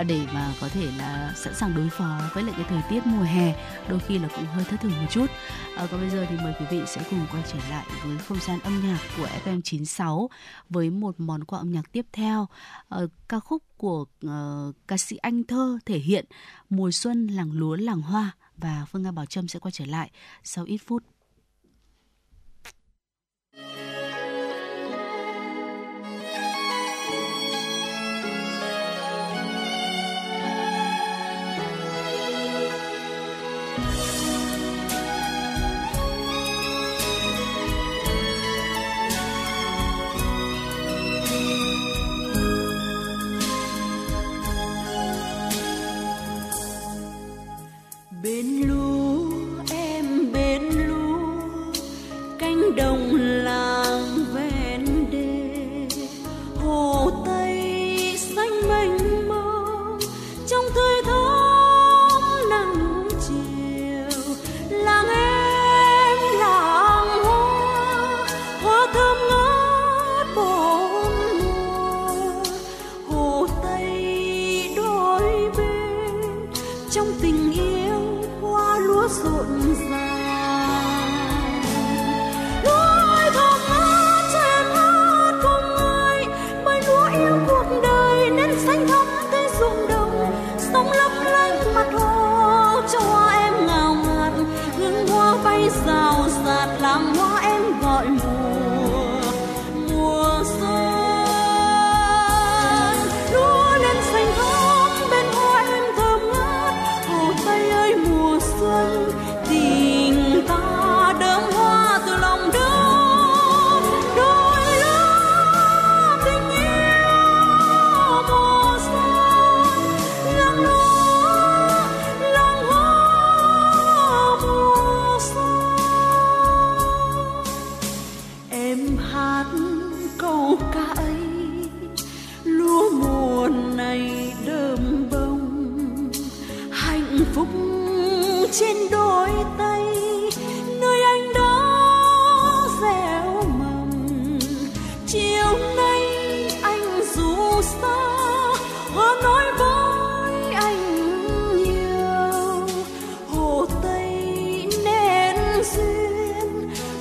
Uh, 0.00 0.06
để 0.06 0.26
mà 0.34 0.52
có 0.60 0.68
thể 0.68 0.90
là 0.98 1.32
sẵn 1.36 1.54
sàng 1.54 1.74
đối 1.76 1.88
phó 1.88 2.20
với 2.34 2.44
lại 2.44 2.54
cái 2.56 2.66
thời 2.68 2.82
tiết 2.90 3.06
mùa 3.06 3.22
hè 3.22 3.54
đôi 3.88 4.00
khi 4.00 4.18
là 4.18 4.28
cũng 4.36 4.46
hơi 4.46 4.64
thất 4.64 4.76
thường 4.80 4.92
một 5.00 5.06
chút. 5.10 5.26
Còn 5.90 6.00
bây 6.00 6.10
giờ 6.10 6.26
thì 6.30 6.36
mời 6.36 6.54
quý 6.60 6.66
vị 6.70 6.80
sẽ 6.86 7.02
cùng 7.10 7.26
quay 7.32 7.42
trở 7.52 7.58
lại 7.70 7.86
với 8.04 8.18
không 8.18 8.38
gian 8.40 8.60
âm 8.60 8.82
nhạc 8.82 8.98
của 9.16 9.28
FM 9.44 9.60
96 9.64 10.30
với 10.68 10.90
một 10.90 11.14
món 11.18 11.44
quà 11.44 11.58
âm 11.58 11.72
nhạc 11.72 11.92
tiếp 11.92 12.06
theo. 12.12 12.46
Ca 13.28 13.40
khúc 13.40 13.62
của 13.76 14.04
uh, 14.26 14.74
ca 14.88 14.96
sĩ 14.96 15.16
Anh 15.16 15.44
Thơ 15.44 15.78
thể 15.86 15.98
hiện 15.98 16.24
mùa 16.70 16.90
xuân 16.90 17.26
làng 17.26 17.52
lúa 17.52 17.76
làng 17.76 18.02
hoa 18.02 18.32
và 18.56 18.86
Phương 18.92 19.02
Nga 19.02 19.10
Bảo 19.10 19.26
Trâm 19.26 19.48
sẽ 19.48 19.58
quay 19.58 19.72
trở 19.72 19.84
lại 19.84 20.10
sau 20.44 20.64
ít 20.64 20.78
phút. 20.86 21.02
bên 48.28 48.60
luôn 48.62 48.87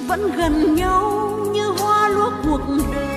vẫn 0.07 0.31
gần 0.37 0.75
nhau 0.75 1.29
như 1.53 1.63
hoa 1.79 2.09
lúa 2.09 2.31
cuộc 2.43 2.61
đời 2.93 3.16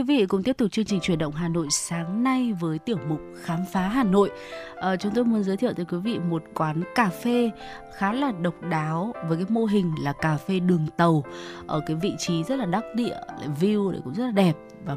quý 0.00 0.04
vị, 0.04 0.26
cùng 0.26 0.42
tiếp 0.42 0.56
tục 0.56 0.72
chương 0.72 0.84
trình 0.84 1.00
chuyển 1.00 1.18
động 1.18 1.32
Hà 1.32 1.48
Nội 1.48 1.66
sáng 1.70 2.22
nay 2.22 2.52
với 2.60 2.78
tiểu 2.78 2.96
mục 3.08 3.20
Khám 3.42 3.58
phá 3.72 3.88
Hà 3.88 4.04
Nội. 4.04 4.30
À, 4.76 4.96
chúng 4.96 5.12
tôi 5.14 5.24
muốn 5.24 5.42
giới 5.42 5.56
thiệu 5.56 5.72
tới 5.72 5.86
quý 5.86 5.98
vị 5.98 6.18
một 6.18 6.42
quán 6.54 6.82
cà 6.94 7.08
phê 7.08 7.50
khá 7.96 8.12
là 8.12 8.32
độc 8.42 8.54
đáo 8.70 9.14
với 9.28 9.36
cái 9.36 9.46
mô 9.48 9.64
hình 9.64 9.92
là 10.02 10.12
cà 10.12 10.36
phê 10.36 10.60
đường 10.60 10.86
tàu 10.96 11.24
ở 11.66 11.80
cái 11.86 11.96
vị 11.96 12.12
trí 12.18 12.44
rất 12.44 12.56
là 12.56 12.66
đắc 12.66 12.84
địa, 12.94 13.16
view 13.60 14.00
cũng 14.04 14.14
rất 14.14 14.24
là 14.24 14.30
đẹp 14.30 14.52
và 14.84 14.94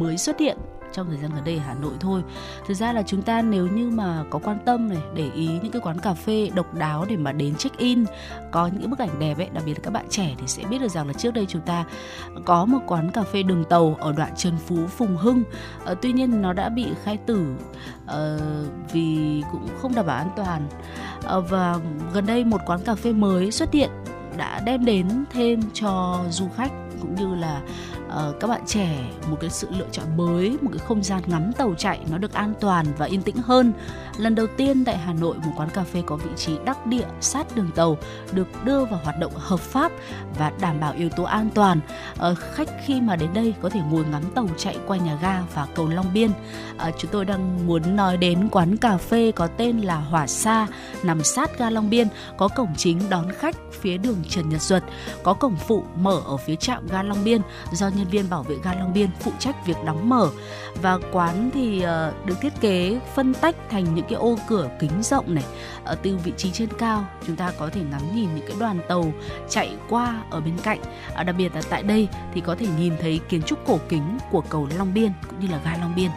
mới 0.00 0.18
xuất 0.18 0.38
hiện 0.40 0.56
trong 0.92 1.06
thời 1.06 1.18
gian 1.18 1.30
gần 1.34 1.44
đây 1.44 1.56
ở 1.56 1.62
Hà 1.66 1.74
Nội 1.74 1.92
thôi. 2.00 2.22
Thực 2.66 2.74
ra 2.74 2.92
là 2.92 3.02
chúng 3.02 3.22
ta 3.22 3.42
nếu 3.42 3.66
như 3.66 3.90
mà 3.90 4.24
có 4.30 4.38
quan 4.38 4.58
tâm 4.64 4.88
này 4.88 5.02
để 5.14 5.30
ý 5.34 5.46
những 5.46 5.72
cái 5.72 5.82
quán 5.84 5.98
cà 5.98 6.14
phê 6.14 6.50
độc 6.54 6.74
đáo 6.74 7.04
để 7.08 7.16
mà 7.16 7.32
đến 7.32 7.54
check 7.54 7.78
in 7.78 8.04
có 8.50 8.66
những 8.66 8.90
bức 8.90 8.98
ảnh 8.98 9.18
đẹp 9.18 9.38
ấy, 9.38 9.48
đặc 9.52 9.62
biệt 9.66 9.74
là 9.74 9.80
các 9.82 9.92
bạn 9.92 10.06
trẻ 10.10 10.34
thì 10.38 10.46
sẽ 10.46 10.64
biết 10.64 10.78
được 10.78 10.88
rằng 10.88 11.06
là 11.06 11.12
trước 11.12 11.34
đây 11.34 11.46
chúng 11.48 11.62
ta 11.62 11.84
có 12.44 12.64
một 12.64 12.80
quán 12.86 13.10
cà 13.10 13.22
phê 13.22 13.42
đường 13.42 13.64
tàu 13.64 13.96
ở 14.00 14.12
đoạn 14.12 14.32
Trần 14.36 14.56
Phú 14.66 14.86
Phùng 14.86 15.16
Hưng. 15.16 15.42
Uh, 15.92 15.98
tuy 16.02 16.12
nhiên 16.12 16.42
nó 16.42 16.52
đã 16.52 16.68
bị 16.68 16.86
khai 17.04 17.18
tử 17.26 17.54
uh, 18.04 18.12
vì 18.92 19.42
cũng 19.52 19.68
không 19.82 19.94
đảm 19.94 20.06
bảo 20.06 20.16
an 20.16 20.30
toàn. 20.36 20.68
Uh, 21.38 21.50
và 21.50 21.78
gần 22.14 22.26
đây 22.26 22.44
một 22.44 22.60
quán 22.66 22.80
cà 22.84 22.94
phê 22.94 23.12
mới 23.12 23.50
xuất 23.50 23.72
hiện 23.72 23.90
đã 24.36 24.60
đem 24.64 24.84
đến 24.84 25.24
thêm 25.32 25.60
cho 25.74 26.20
du 26.30 26.48
khách 26.56 26.72
cũng 27.00 27.14
như 27.14 27.34
là 27.34 27.60
uh, 28.12 28.40
các 28.40 28.48
bạn 28.48 28.60
trẻ 28.66 29.10
một 29.30 29.36
cái 29.40 29.50
sự 29.50 29.68
lựa 29.70 29.86
chọn 29.92 30.16
mới 30.16 30.58
một 30.60 30.70
cái 30.72 30.86
không 30.86 31.02
gian 31.02 31.22
ngắm 31.26 31.52
tàu 31.52 31.74
chạy 31.78 32.00
nó 32.10 32.18
được 32.18 32.32
an 32.32 32.54
toàn 32.60 32.86
và 32.98 33.06
yên 33.06 33.22
tĩnh 33.22 33.36
hơn. 33.36 33.72
Lần 34.16 34.34
đầu 34.34 34.46
tiên 34.56 34.84
tại 34.84 34.98
Hà 34.98 35.12
Nội 35.12 35.36
một 35.44 35.52
quán 35.56 35.70
cà 35.70 35.82
phê 35.82 36.02
có 36.06 36.16
vị 36.16 36.30
trí 36.36 36.52
đắc 36.64 36.86
địa 36.86 37.06
sát 37.20 37.56
đường 37.56 37.70
tàu 37.74 37.98
được 38.32 38.48
đưa 38.64 38.84
vào 38.84 39.00
hoạt 39.04 39.18
động 39.18 39.32
hợp 39.36 39.60
pháp 39.60 39.92
và 40.38 40.52
đảm 40.60 40.80
bảo 40.80 40.92
yếu 40.92 41.08
tố 41.08 41.22
an 41.22 41.50
toàn. 41.54 41.80
Uh, 42.30 42.38
khách 42.38 42.68
khi 42.86 43.00
mà 43.00 43.16
đến 43.16 43.30
đây 43.34 43.54
có 43.62 43.68
thể 43.68 43.80
ngồi 43.90 44.04
ngắm 44.04 44.22
tàu 44.34 44.48
chạy 44.56 44.78
qua 44.86 44.96
nhà 44.96 45.18
ga 45.22 45.40
và 45.54 45.66
cầu 45.74 45.88
Long 45.88 46.12
Biên. 46.14 46.30
Uh, 46.30 46.94
chúng 46.98 47.10
tôi 47.10 47.24
đang 47.24 47.66
muốn 47.66 47.96
nói 47.96 48.16
đến 48.16 48.48
quán 48.48 48.76
cà 48.76 48.96
phê 48.96 49.32
có 49.36 49.46
tên 49.46 49.78
là 49.78 49.96
Hỏa 49.96 50.26
Sa 50.26 50.66
nằm 51.02 51.24
sát 51.24 51.58
ga 51.58 51.70
Long 51.70 51.90
Biên 51.90 52.08
có 52.36 52.48
cổng 52.48 52.74
chính 52.76 53.10
đón 53.10 53.32
khách 53.32 53.56
phía 53.72 53.96
đường 53.96 54.22
Trần 54.28 54.48
Nhật 54.48 54.62
Duật 54.62 54.82
có 55.22 55.34
cổng 55.34 55.56
phụ 55.56 55.84
mở 55.96 56.20
ở 56.26 56.36
phía 56.36 56.56
trạm 56.56 56.86
ga 56.86 57.02
Long 57.02 57.24
Biên. 57.24 57.40
Do 57.72 57.88
nhân 57.88 58.01
nhân 58.02 58.10
viên 58.10 58.30
bảo 58.30 58.42
vệ 58.42 58.56
ga 58.64 58.74
Long 58.74 58.92
Biên 58.92 59.10
phụ 59.20 59.32
trách 59.38 59.66
việc 59.66 59.76
đóng 59.86 60.08
mở. 60.08 60.30
Và 60.82 60.98
quán 61.12 61.50
thì 61.54 61.82
ờ, 61.82 62.12
được 62.24 62.34
thiết 62.40 62.52
kế, 62.60 63.00
phân 63.14 63.34
tách 63.34 63.56
thành 63.70 63.94
những 63.94 64.04
cái 64.08 64.14
ô 64.14 64.38
cửa 64.48 64.70
kính 64.80 65.02
rộng 65.02 65.34
này 65.34 65.44
ở 65.84 65.94
từ 66.02 66.16
vị 66.16 66.32
trí 66.36 66.50
trên 66.50 66.68
cao. 66.78 67.04
Chúng 67.26 67.36
ta 67.36 67.52
có 67.58 67.70
thể 67.72 67.80
ngắm 67.90 68.00
nhìn 68.14 68.34
những 68.34 68.46
cái 68.46 68.56
đoàn 68.60 68.80
tàu 68.88 69.12
chạy 69.48 69.76
qua 69.88 70.22
ở 70.30 70.40
bên 70.40 70.54
cạnh. 70.62 70.80
À, 71.14 71.22
đặc 71.22 71.36
biệt 71.38 71.54
là 71.54 71.62
tại 71.70 71.82
đây 71.82 72.08
thì 72.34 72.40
có 72.40 72.54
thể 72.54 72.66
nhìn 72.78 72.92
thấy 73.00 73.20
kiến 73.28 73.42
trúc 73.42 73.66
cổ 73.66 73.78
kính 73.88 74.18
của 74.30 74.42
cầu 74.48 74.68
Long 74.78 74.94
Biên 74.94 75.12
cũng 75.30 75.40
như 75.40 75.48
là 75.48 75.60
ga 75.64 75.76
Long 75.80 75.94
Biên 75.96 76.10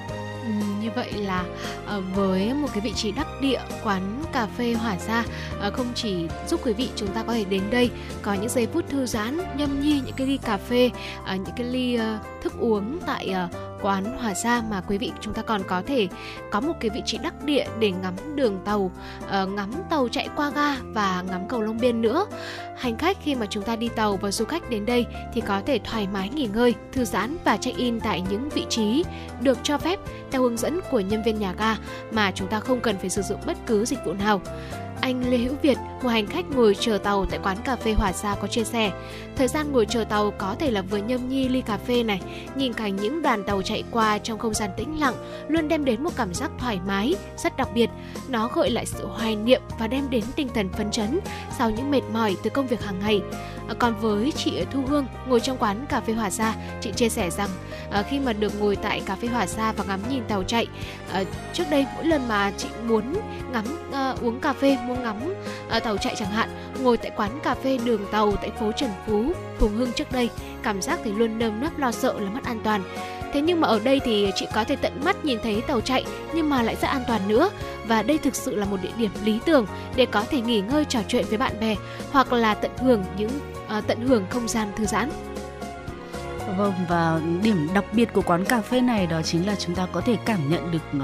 vậy 0.95 1.13
là 1.13 1.45
ờ, 1.85 2.01
với 2.15 2.53
một 2.53 2.67
cái 2.73 2.81
vị 2.81 2.93
trí 2.95 3.11
đắc 3.11 3.27
địa, 3.41 3.61
quán 3.83 4.23
cà 4.33 4.47
phê 4.57 4.73
hỏa 4.73 4.97
gia 4.97 5.25
ờ, 5.59 5.71
không 5.71 5.91
chỉ 5.95 6.27
giúp 6.47 6.59
quý 6.63 6.73
vị 6.73 6.89
chúng 6.95 7.09
ta 7.09 7.23
có 7.23 7.33
thể 7.33 7.43
đến 7.43 7.61
đây, 7.71 7.89
có 8.21 8.33
những 8.33 8.49
giây 8.49 8.67
phút 8.73 8.89
thư 8.89 9.05
giãn, 9.05 9.37
nhâm 9.57 9.81
nhi 9.81 10.01
những 10.05 10.15
cái 10.15 10.27
ly 10.27 10.37
cà 10.37 10.57
phê 10.57 10.91
ờ, 11.25 11.35
những 11.35 11.55
cái 11.57 11.67
ly 11.67 11.99
thức 12.43 12.53
uống 12.59 12.99
tại 13.05 13.35
quán 13.81 14.17
Hòa 14.17 14.33
Gia 14.33 14.61
mà 14.69 14.81
quý 14.81 14.97
vị 14.97 15.11
chúng 15.21 15.33
ta 15.33 15.41
còn 15.41 15.61
có 15.67 15.81
thể 15.87 16.07
có 16.51 16.59
một 16.59 16.73
cái 16.79 16.89
vị 16.89 17.01
trí 17.05 17.17
đắc 17.17 17.43
địa 17.43 17.65
để 17.79 17.91
ngắm 17.91 18.13
đường 18.35 18.59
tàu, 18.65 18.91
ờ, 19.27 19.47
ngắm 19.47 19.71
tàu 19.89 20.07
chạy 20.07 20.29
qua 20.35 20.49
ga 20.49 20.75
và 20.93 21.23
ngắm 21.29 21.47
cầu 21.49 21.61
Long 21.61 21.77
Biên 21.77 22.01
nữa. 22.01 22.25
Hành 22.77 22.97
khách 22.97 23.17
khi 23.23 23.35
mà 23.35 23.45
chúng 23.49 23.63
ta 23.63 23.75
đi 23.75 23.89
tàu 23.95 24.17
và 24.17 24.31
du 24.31 24.45
khách 24.45 24.69
đến 24.69 24.85
đây 24.85 25.05
thì 25.33 25.41
có 25.41 25.61
thể 25.65 25.79
thoải 25.83 26.07
mái 26.13 26.29
nghỉ 26.29 26.49
ngơi, 26.53 26.73
thư 26.91 27.05
giãn 27.05 27.37
và 27.43 27.57
check 27.57 27.77
in 27.77 27.99
tại 27.99 28.23
những 28.29 28.49
vị 28.49 28.65
trí 28.69 29.03
được 29.41 29.57
cho 29.63 29.77
phép 29.77 29.99
theo 30.31 30.41
hướng 30.41 30.57
dẫn 30.57 30.79
của 30.91 30.99
nhân 30.99 31.23
viên 31.23 31.39
nhà 31.39 31.53
ga 31.57 31.75
mà 32.11 32.31
chúng 32.31 32.47
ta 32.47 32.59
không 32.59 32.81
cần 32.81 32.97
phải 32.97 33.09
sử 33.09 33.21
dụng 33.21 33.39
bất 33.45 33.57
cứ 33.65 33.85
dịch 33.85 34.05
vụ 34.05 34.13
nào. 34.13 34.41
Anh 35.01 35.29
Lê 35.29 35.37
Hữu 35.37 35.53
Việt, 35.61 35.77
một 36.03 36.09
hành 36.09 36.27
khách 36.27 36.45
ngồi 36.49 36.75
chờ 36.79 36.97
tàu 36.97 37.25
tại 37.25 37.39
quán 37.43 37.57
cà 37.63 37.75
phê 37.75 37.93
Hòa 37.93 38.11
Sa 38.11 38.35
có 38.41 38.47
chia 38.47 38.63
sẻ, 38.63 38.91
thời 39.35 39.47
gian 39.47 39.71
ngồi 39.71 39.85
chờ 39.85 40.03
tàu 40.03 40.31
có 40.37 40.55
thể 40.59 40.71
là 40.71 40.81
vừa 40.81 40.97
nhâm 40.97 41.29
nhi 41.29 41.47
ly 41.47 41.61
cà 41.61 41.77
phê 41.77 42.03
này, 42.03 42.21
nhìn 42.55 42.73
cảnh 42.73 42.95
những 42.95 43.21
đoàn 43.21 43.43
tàu 43.43 43.61
chạy 43.61 43.83
qua 43.91 44.17
trong 44.17 44.39
không 44.39 44.53
gian 44.53 44.69
tĩnh 44.77 44.99
lặng 44.99 45.13
luôn 45.47 45.67
đem 45.67 45.85
đến 45.85 46.03
một 46.03 46.09
cảm 46.15 46.33
giác 46.33 46.51
thoải 46.59 46.79
mái, 46.87 47.15
rất 47.37 47.57
đặc 47.57 47.69
biệt. 47.73 47.89
Nó 48.29 48.49
gợi 48.55 48.69
lại 48.69 48.85
sự 48.85 49.07
hoài 49.07 49.35
niệm 49.35 49.61
và 49.79 49.87
đem 49.87 50.09
đến 50.09 50.23
tinh 50.35 50.47
thần 50.53 50.69
phấn 50.69 50.91
chấn 50.91 51.19
sau 51.57 51.69
những 51.69 51.91
mệt 51.91 52.03
mỏi 52.13 52.35
từ 52.43 52.49
công 52.49 52.67
việc 52.67 52.83
hàng 52.83 52.99
ngày. 52.99 53.21
À, 53.67 53.73
còn 53.79 53.95
với 53.95 54.31
chị 54.31 54.65
Thu 54.71 54.81
Hương 54.87 55.05
ngồi 55.27 55.39
trong 55.39 55.57
quán 55.57 55.85
cà 55.89 56.01
phê 56.01 56.13
Hòa 56.13 56.29
Sa, 56.29 56.53
chị 56.81 56.91
chia 56.91 57.09
sẻ 57.09 57.29
rằng 57.29 57.49
à, 57.91 58.01
khi 58.01 58.19
mà 58.19 58.33
được 58.33 58.59
ngồi 58.59 58.75
tại 58.75 59.01
cà 59.05 59.15
phê 59.15 59.27
Hòa 59.27 59.47
Sa 59.47 59.71
và 59.71 59.83
ngắm 59.87 59.99
nhìn 60.09 60.23
tàu 60.27 60.43
chạy, 60.43 60.67
à, 61.11 61.23
trước 61.53 61.63
đây 61.71 61.85
mỗi 61.95 62.05
lần 62.05 62.27
mà 62.27 62.51
chị 62.57 62.67
muốn 62.87 63.03
ngắm 63.51 63.65
uống 64.21 64.39
cà 64.39 64.53
phê 64.53 64.77
muốn 64.87 65.03
ngắm 65.03 65.33
tàu 65.83 65.97
chạy 65.97 66.15
chẳng 66.19 66.31
hạn 66.31 66.49
ngồi 66.83 66.97
tại 66.97 67.11
quán 67.15 67.39
cà 67.43 67.55
phê 67.55 67.77
đường 67.85 68.05
tàu 68.11 68.35
tại 68.35 68.51
phố 68.59 68.71
Trần 68.71 68.89
Phú 69.07 69.31
Phùng 69.59 69.75
Hưng 69.75 69.91
trước 69.91 70.11
đây 70.11 70.29
cảm 70.63 70.81
giác 70.81 70.99
thì 71.03 71.11
luôn 71.11 71.39
nơm 71.39 71.61
nớp 71.61 71.77
lo 71.77 71.91
sợ 71.91 72.19
là 72.19 72.29
mất 72.29 72.43
an 72.43 72.59
toàn. 72.63 72.83
Thế 73.33 73.41
nhưng 73.41 73.61
mà 73.61 73.67
ở 73.67 73.79
đây 73.79 73.99
thì 74.05 74.31
chị 74.35 74.47
có 74.53 74.63
thể 74.63 74.75
tận 74.75 74.93
mắt 75.03 75.25
nhìn 75.25 75.39
thấy 75.43 75.61
tàu 75.61 75.81
chạy 75.81 76.05
nhưng 76.33 76.49
mà 76.49 76.63
lại 76.63 76.75
rất 76.81 76.87
an 76.87 77.03
toàn 77.07 77.21
nữa. 77.27 77.49
Và 77.87 78.01
đây 78.03 78.17
thực 78.17 78.35
sự 78.35 78.55
là 78.55 78.65
một 78.65 78.77
địa 78.81 78.91
điểm 78.97 79.11
lý 79.23 79.39
tưởng 79.45 79.65
để 79.95 80.05
có 80.05 80.23
thể 80.29 80.41
nghỉ 80.41 80.61
ngơi 80.61 80.85
trò 80.85 80.99
chuyện 81.07 81.25
với 81.29 81.37
bạn 81.37 81.59
bè 81.59 81.75
hoặc 82.11 82.33
là 82.33 82.53
tận 82.53 82.71
hưởng 82.77 83.03
những 83.17 83.29
À, 83.75 83.81
tận 83.87 84.07
hưởng 84.07 84.25
không 84.29 84.47
gian 84.47 84.71
thư 84.75 84.85
giãn 84.85 85.09
Vâng 86.57 86.73
và 86.89 87.21
điểm 87.43 87.67
đặc 87.73 87.85
biệt 87.93 88.13
của 88.13 88.21
quán 88.21 88.45
cà 88.45 88.61
phê 88.61 88.81
này 88.81 89.07
đó 89.07 89.21
chính 89.21 89.47
là 89.47 89.55
chúng 89.55 89.75
ta 89.75 89.87
có 89.91 90.01
thể 90.01 90.17
cảm 90.25 90.49
nhận 90.49 90.71
được 90.71 90.97
uh, 90.97 91.03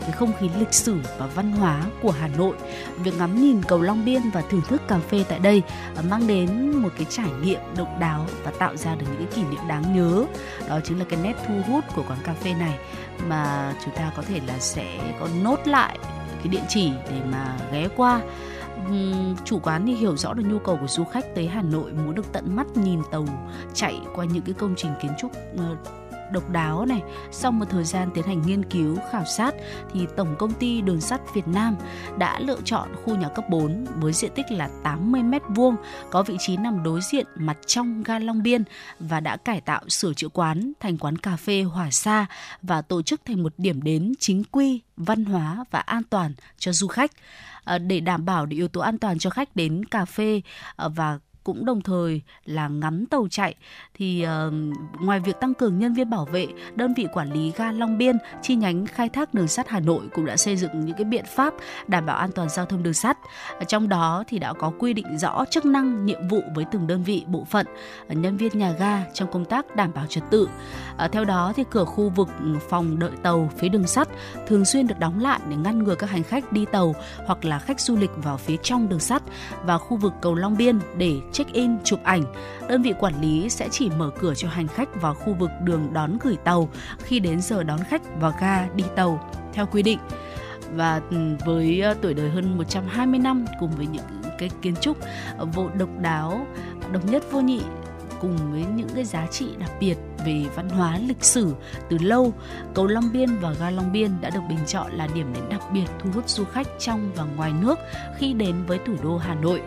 cái 0.00 0.12
không 0.12 0.32
khí 0.40 0.50
lịch 0.58 0.74
sử 0.74 1.00
và 1.18 1.26
văn 1.26 1.52
hóa 1.52 1.82
của 2.02 2.10
Hà 2.10 2.28
Nội. 2.28 2.56
Việc 2.96 3.14
ngắm 3.18 3.40
nhìn 3.40 3.62
cầu 3.62 3.82
Long 3.82 4.04
Biên 4.04 4.22
và 4.32 4.42
thưởng 4.50 4.62
thức 4.68 4.82
cà 4.88 4.98
phê 4.98 5.24
tại 5.28 5.38
đây 5.38 5.62
uh, 5.98 6.04
mang 6.04 6.26
đến 6.26 6.76
một 6.76 6.88
cái 6.96 7.06
trải 7.10 7.30
nghiệm 7.42 7.60
độc 7.76 7.88
đáo 8.00 8.26
và 8.44 8.50
tạo 8.50 8.76
ra 8.76 8.94
được 8.94 9.06
những 9.10 9.26
cái 9.26 9.36
kỷ 9.36 9.42
niệm 9.42 9.68
đáng 9.68 9.96
nhớ. 9.96 10.24
Đó 10.68 10.80
chính 10.84 10.98
là 10.98 11.04
cái 11.08 11.18
nét 11.22 11.34
thu 11.48 11.54
hút 11.66 11.84
của 11.94 12.02
quán 12.08 12.18
cà 12.24 12.34
phê 12.34 12.54
này 12.54 12.78
mà 13.28 13.72
chúng 13.84 13.94
ta 13.94 14.12
có 14.16 14.22
thể 14.28 14.40
là 14.46 14.58
sẽ 14.58 14.98
có 15.20 15.28
nốt 15.42 15.58
lại 15.64 15.98
cái 16.42 16.48
địa 16.48 16.62
chỉ 16.68 16.90
để 17.10 17.20
mà 17.32 17.56
ghé 17.72 17.88
qua 17.96 18.20
chủ 19.44 19.58
quán 19.58 19.86
thì 19.86 19.94
hiểu 19.94 20.16
rõ 20.16 20.34
được 20.34 20.42
nhu 20.46 20.58
cầu 20.58 20.76
của 20.80 20.86
du 20.88 21.04
khách 21.04 21.34
tới 21.34 21.46
Hà 21.46 21.62
Nội 21.62 21.92
muốn 21.92 22.14
được 22.14 22.32
tận 22.32 22.56
mắt 22.56 22.66
nhìn 22.74 23.00
tàu 23.10 23.26
chạy 23.74 24.00
qua 24.14 24.24
những 24.24 24.42
cái 24.42 24.54
công 24.54 24.74
trình 24.76 24.92
kiến 25.02 25.12
trúc 25.18 25.32
ờ, 25.58 25.76
độc 26.32 26.50
đáo 26.50 26.86
này. 26.86 27.02
Sau 27.32 27.52
một 27.52 27.64
thời 27.70 27.84
gian 27.84 28.10
tiến 28.14 28.24
hành 28.24 28.42
nghiên 28.46 28.64
cứu, 28.64 28.96
khảo 29.10 29.24
sát 29.24 29.54
thì 29.92 30.06
Tổng 30.16 30.36
công 30.38 30.52
ty 30.52 30.80
Đường 30.80 31.00
sắt 31.00 31.20
Việt 31.34 31.48
Nam 31.48 31.76
đã 32.18 32.40
lựa 32.40 32.58
chọn 32.64 32.88
khu 33.04 33.16
nhà 33.16 33.28
cấp 33.28 33.44
4 33.48 33.86
với 34.00 34.12
diện 34.12 34.30
tích 34.34 34.46
là 34.50 34.68
80 34.82 35.22
m 35.22 35.34
vuông, 35.48 35.76
có 36.10 36.22
vị 36.22 36.36
trí 36.38 36.56
nằm 36.56 36.82
đối 36.82 37.00
diện 37.12 37.26
mặt 37.36 37.58
trong 37.66 38.02
ga 38.02 38.18
Long 38.18 38.42
Biên 38.42 38.64
và 39.00 39.20
đã 39.20 39.36
cải 39.36 39.60
tạo 39.60 39.88
sửa 39.88 40.12
chữa 40.14 40.28
quán 40.28 40.72
thành 40.80 40.98
quán 40.98 41.18
cà 41.18 41.36
phê 41.36 41.62
Hòa 41.62 41.90
Sa 41.90 42.26
và 42.62 42.82
tổ 42.82 43.02
chức 43.02 43.20
thành 43.24 43.42
một 43.42 43.52
điểm 43.58 43.82
đến 43.82 44.12
chính 44.18 44.44
quy, 44.44 44.80
văn 44.96 45.24
hóa 45.24 45.64
và 45.70 45.78
an 45.78 46.02
toàn 46.10 46.34
cho 46.58 46.72
du 46.72 46.86
khách. 46.86 47.10
Ờ, 47.70 47.78
để 47.78 48.00
đảm 48.00 48.24
bảo 48.24 48.46
được 48.46 48.56
yếu 48.56 48.68
tố 48.68 48.80
an 48.80 48.98
toàn 48.98 49.18
cho 49.18 49.30
khách 49.30 49.56
đến 49.56 49.84
cà 49.84 50.04
phê 50.04 50.42
ờ, 50.76 50.88
và 50.88 51.18
cũng 51.44 51.64
đồng 51.64 51.80
thời 51.82 52.22
là 52.44 52.68
ngắm 52.68 53.06
tàu 53.06 53.26
chạy 53.30 53.54
thì 53.94 54.26
uh, 54.26 54.54
ngoài 55.02 55.20
việc 55.20 55.40
tăng 55.40 55.54
cường 55.54 55.78
nhân 55.78 55.94
viên 55.94 56.10
bảo 56.10 56.24
vệ, 56.24 56.46
đơn 56.74 56.94
vị 56.94 57.06
quản 57.12 57.32
lý 57.32 57.52
ga 57.56 57.72
Long 57.72 57.98
Biên 57.98 58.16
chi 58.42 58.56
nhánh 58.56 58.86
khai 58.86 59.08
thác 59.08 59.34
đường 59.34 59.48
sắt 59.48 59.68
Hà 59.68 59.80
Nội 59.80 60.02
cũng 60.14 60.26
đã 60.26 60.36
xây 60.36 60.56
dựng 60.56 60.84
những 60.84 60.96
cái 60.96 61.04
biện 61.04 61.24
pháp 61.36 61.54
đảm 61.86 62.06
bảo 62.06 62.16
an 62.16 62.30
toàn 62.34 62.48
giao 62.48 62.66
thông 62.66 62.82
đường 62.82 62.94
sắt. 62.94 63.18
Trong 63.68 63.88
đó 63.88 64.24
thì 64.28 64.38
đã 64.38 64.52
có 64.52 64.72
quy 64.78 64.92
định 64.92 65.18
rõ 65.18 65.44
chức 65.50 65.64
năng, 65.64 66.06
nhiệm 66.06 66.28
vụ 66.28 66.42
với 66.54 66.64
từng 66.72 66.86
đơn 66.86 67.02
vị 67.02 67.24
bộ 67.26 67.44
phận, 67.44 67.66
ờ, 68.08 68.14
nhân 68.14 68.36
viên 68.36 68.58
nhà 68.58 68.72
ga 68.72 69.04
trong 69.14 69.32
công 69.32 69.44
tác 69.44 69.76
đảm 69.76 69.90
bảo 69.94 70.06
trật 70.06 70.24
tự. 70.30 70.48
Uh, 71.04 71.12
theo 71.12 71.24
đó 71.24 71.52
thì 71.56 71.64
cửa 71.70 71.84
khu 71.84 72.08
vực 72.08 72.28
phòng 72.68 72.98
đợi 72.98 73.12
tàu 73.22 73.50
phía 73.58 73.68
đường 73.68 73.86
sắt 73.86 74.08
thường 74.46 74.64
xuyên 74.64 74.86
được 74.86 74.98
đóng 74.98 75.20
lại 75.20 75.40
để 75.48 75.56
ngăn 75.56 75.84
ngừa 75.84 75.94
các 75.94 76.10
hành 76.10 76.22
khách 76.22 76.52
đi 76.52 76.64
tàu 76.72 76.94
hoặc 77.26 77.44
là 77.44 77.58
khách 77.58 77.80
du 77.80 77.96
lịch 77.96 78.10
vào 78.16 78.36
phía 78.36 78.56
trong 78.62 78.88
đường 78.88 79.00
sắt 79.00 79.22
và 79.64 79.78
khu 79.78 79.96
vực 79.96 80.12
cầu 80.20 80.34
Long 80.34 80.56
Biên 80.56 80.78
để 80.96 81.20
check-in, 81.32 81.76
chụp 81.84 82.00
ảnh. 82.04 82.22
Đơn 82.68 82.82
vị 82.82 82.94
quản 82.98 83.20
lý 83.20 83.48
sẽ 83.48 83.68
chỉ 83.70 83.90
mở 83.90 84.10
cửa 84.20 84.34
cho 84.34 84.48
hành 84.48 84.68
khách 84.68 85.00
vào 85.00 85.14
khu 85.14 85.34
vực 85.34 85.50
đường 85.64 85.92
đón 85.92 86.18
gửi 86.20 86.36
tàu 86.44 86.68
khi 86.98 87.20
đến 87.20 87.40
giờ 87.40 87.62
đón 87.62 87.80
khách 87.88 88.02
vào 88.20 88.32
ga 88.40 88.68
đi 88.74 88.84
tàu 88.96 89.30
theo 89.52 89.66
quy 89.66 89.82
định. 89.82 89.98
Và 90.74 91.00
ừ, 91.10 91.16
với 91.46 91.80
ờ, 91.80 91.94
tuổi 92.02 92.14
đời 92.14 92.30
hơn 92.30 92.58
120 92.58 93.18
năm 93.18 93.44
cùng 93.60 93.70
với 93.70 93.86
những 93.86 94.04
cái 94.38 94.50
kiến 94.62 94.74
trúc 94.80 94.96
ờ, 95.38 95.44
vô 95.44 95.68
độc 95.78 95.88
đáo, 96.00 96.46
độc 96.92 97.04
nhất 97.04 97.22
vô 97.30 97.40
nhị 97.40 97.60
cùng 98.20 98.52
với 98.52 98.64
những 98.74 98.88
cái 98.94 99.04
giá 99.04 99.26
trị 99.26 99.46
đặc 99.58 99.70
biệt 99.80 99.94
về 100.26 100.44
văn 100.54 100.68
hóa 100.68 100.98
lịch 100.98 101.24
sử 101.24 101.54
từ 101.88 101.98
lâu, 101.98 102.32
cầu 102.74 102.86
Long 102.86 103.12
Biên 103.12 103.36
và 103.40 103.52
ga 103.52 103.70
Long 103.70 103.92
Biên 103.92 104.10
đã 104.20 104.30
được 104.30 104.40
bình 104.48 104.58
chọn 104.66 104.92
là 104.92 105.08
điểm 105.14 105.32
đến 105.34 105.44
đặc 105.50 105.60
biệt 105.72 105.86
thu 105.98 106.10
hút 106.14 106.28
du 106.28 106.44
khách 106.44 106.66
trong 106.78 107.12
và 107.14 107.24
ngoài 107.36 107.52
nước 107.60 107.78
khi 108.16 108.32
đến 108.32 108.64
với 108.66 108.78
thủ 108.86 108.94
đô 109.02 109.16
Hà 109.16 109.34
Nội. 109.34 109.62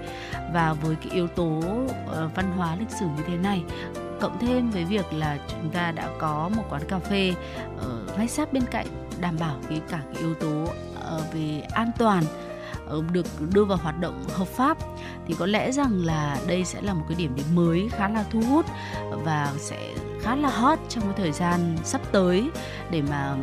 Và 0.53 0.73
với 0.73 0.95
cái 0.95 1.13
yếu 1.13 1.27
tố 1.27 1.57
uh, 1.57 2.35
văn 2.35 2.51
hóa 2.57 2.75
lịch 2.79 2.91
sử 2.99 3.05
như 3.05 3.23
thế 3.27 3.37
này, 3.37 3.63
cộng 4.21 4.39
thêm 4.39 4.69
với 4.69 4.83
việc 4.83 5.13
là 5.13 5.37
chúng 5.47 5.69
ta 5.69 5.91
đã 5.91 6.09
có 6.19 6.49
một 6.55 6.63
quán 6.69 6.81
cà 6.87 6.99
phê 6.99 7.33
ở 7.77 7.99
ngay 8.17 8.27
sát 8.27 8.53
bên 8.53 8.63
cạnh 8.71 8.87
đảm 9.21 9.35
bảo 9.39 9.55
cái 9.69 9.81
cả 9.89 9.99
cái 10.13 10.23
yếu 10.23 10.33
tố 10.33 10.63
uh, 10.63 11.33
về 11.33 11.61
an 11.73 11.91
toàn 11.97 12.23
Ờ, 12.87 13.01
được 13.11 13.25
đưa 13.53 13.65
vào 13.65 13.77
hoạt 13.77 13.99
động 13.99 14.23
hợp 14.29 14.47
pháp 14.47 14.77
thì 15.27 15.35
có 15.39 15.45
lẽ 15.45 15.71
rằng 15.71 16.05
là 16.05 16.37
đây 16.47 16.65
sẽ 16.65 16.81
là 16.81 16.93
một 16.93 17.05
cái 17.09 17.15
điểm 17.15 17.35
đến 17.35 17.45
mới 17.53 17.89
khá 17.91 18.09
là 18.09 18.25
thu 18.31 18.41
hút 18.41 18.65
và 19.11 19.53
sẽ 19.57 19.93
khá 20.21 20.35
là 20.35 20.49
hot 20.49 20.79
trong 20.89 21.03
cái 21.03 21.13
thời 21.17 21.31
gian 21.31 21.77
sắp 21.83 22.01
tới 22.11 22.49
để 22.91 23.01
mà 23.01 23.35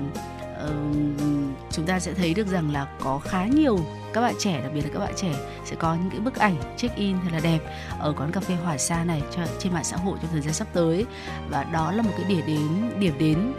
uh, 0.64 0.96
chúng 1.70 1.86
ta 1.86 2.00
sẽ 2.00 2.14
thấy 2.14 2.34
được 2.34 2.46
rằng 2.46 2.72
là 2.72 2.86
có 3.00 3.18
khá 3.18 3.46
nhiều 3.46 3.78
các 4.12 4.20
bạn 4.20 4.34
trẻ 4.38 4.60
đặc 4.62 4.72
biệt 4.74 4.80
là 4.80 4.88
các 4.92 4.98
bạn 4.98 5.12
trẻ 5.16 5.34
sẽ 5.64 5.76
có 5.76 5.94
những 5.94 6.10
cái 6.10 6.20
bức 6.20 6.36
ảnh 6.36 6.56
check 6.76 6.96
in 6.96 7.16
thật 7.22 7.30
là 7.32 7.40
đẹp 7.40 7.58
ở 7.98 8.12
quán 8.12 8.32
cà 8.32 8.40
phê 8.40 8.54
Hỏa 8.54 8.78
Sa 8.78 9.04
này 9.04 9.22
trên 9.58 9.72
mạng 9.72 9.84
xã 9.84 9.96
hội 9.96 10.18
trong 10.22 10.30
thời 10.32 10.40
gian 10.40 10.52
sắp 10.52 10.68
tới. 10.72 11.06
Và 11.50 11.64
đó 11.64 11.92
là 11.92 12.02
một 12.02 12.10
cái 12.16 12.24
điểm 12.28 12.46
đến 12.46 12.90
điểm 13.00 13.14
đến 13.18 13.52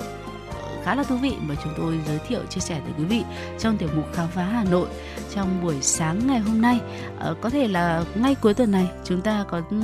khá 0.83 0.95
là 0.95 1.03
thú 1.03 1.15
vị 1.17 1.33
mà 1.41 1.55
chúng 1.63 1.73
tôi 1.77 1.99
giới 2.07 2.19
thiệu, 2.27 2.39
chia 2.49 2.61
sẻ 2.61 2.81
tới 2.83 2.93
quý 2.97 3.03
vị 3.03 3.23
trong 3.59 3.77
tiểu 3.77 3.89
mục 3.95 4.05
khám 4.13 4.27
phá 4.27 4.43
Hà 4.43 4.63
Nội 4.63 4.87
trong 5.35 5.63
buổi 5.63 5.81
sáng 5.81 6.27
ngày 6.27 6.39
hôm 6.39 6.61
nay. 6.61 6.79
Ờ, 7.19 7.35
có 7.41 7.49
thể 7.49 7.67
là 7.67 8.03
ngay 8.15 8.35
cuối 8.35 8.53
tuần 8.53 8.71
này, 8.71 8.87
chúng 9.03 9.21
ta 9.21 9.45
có 9.49 9.61
ừ, 9.69 9.77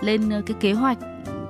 lên 0.00 0.30
ờ, 0.30 0.42
cái 0.46 0.56
kế 0.60 0.72
hoạch 0.72 0.98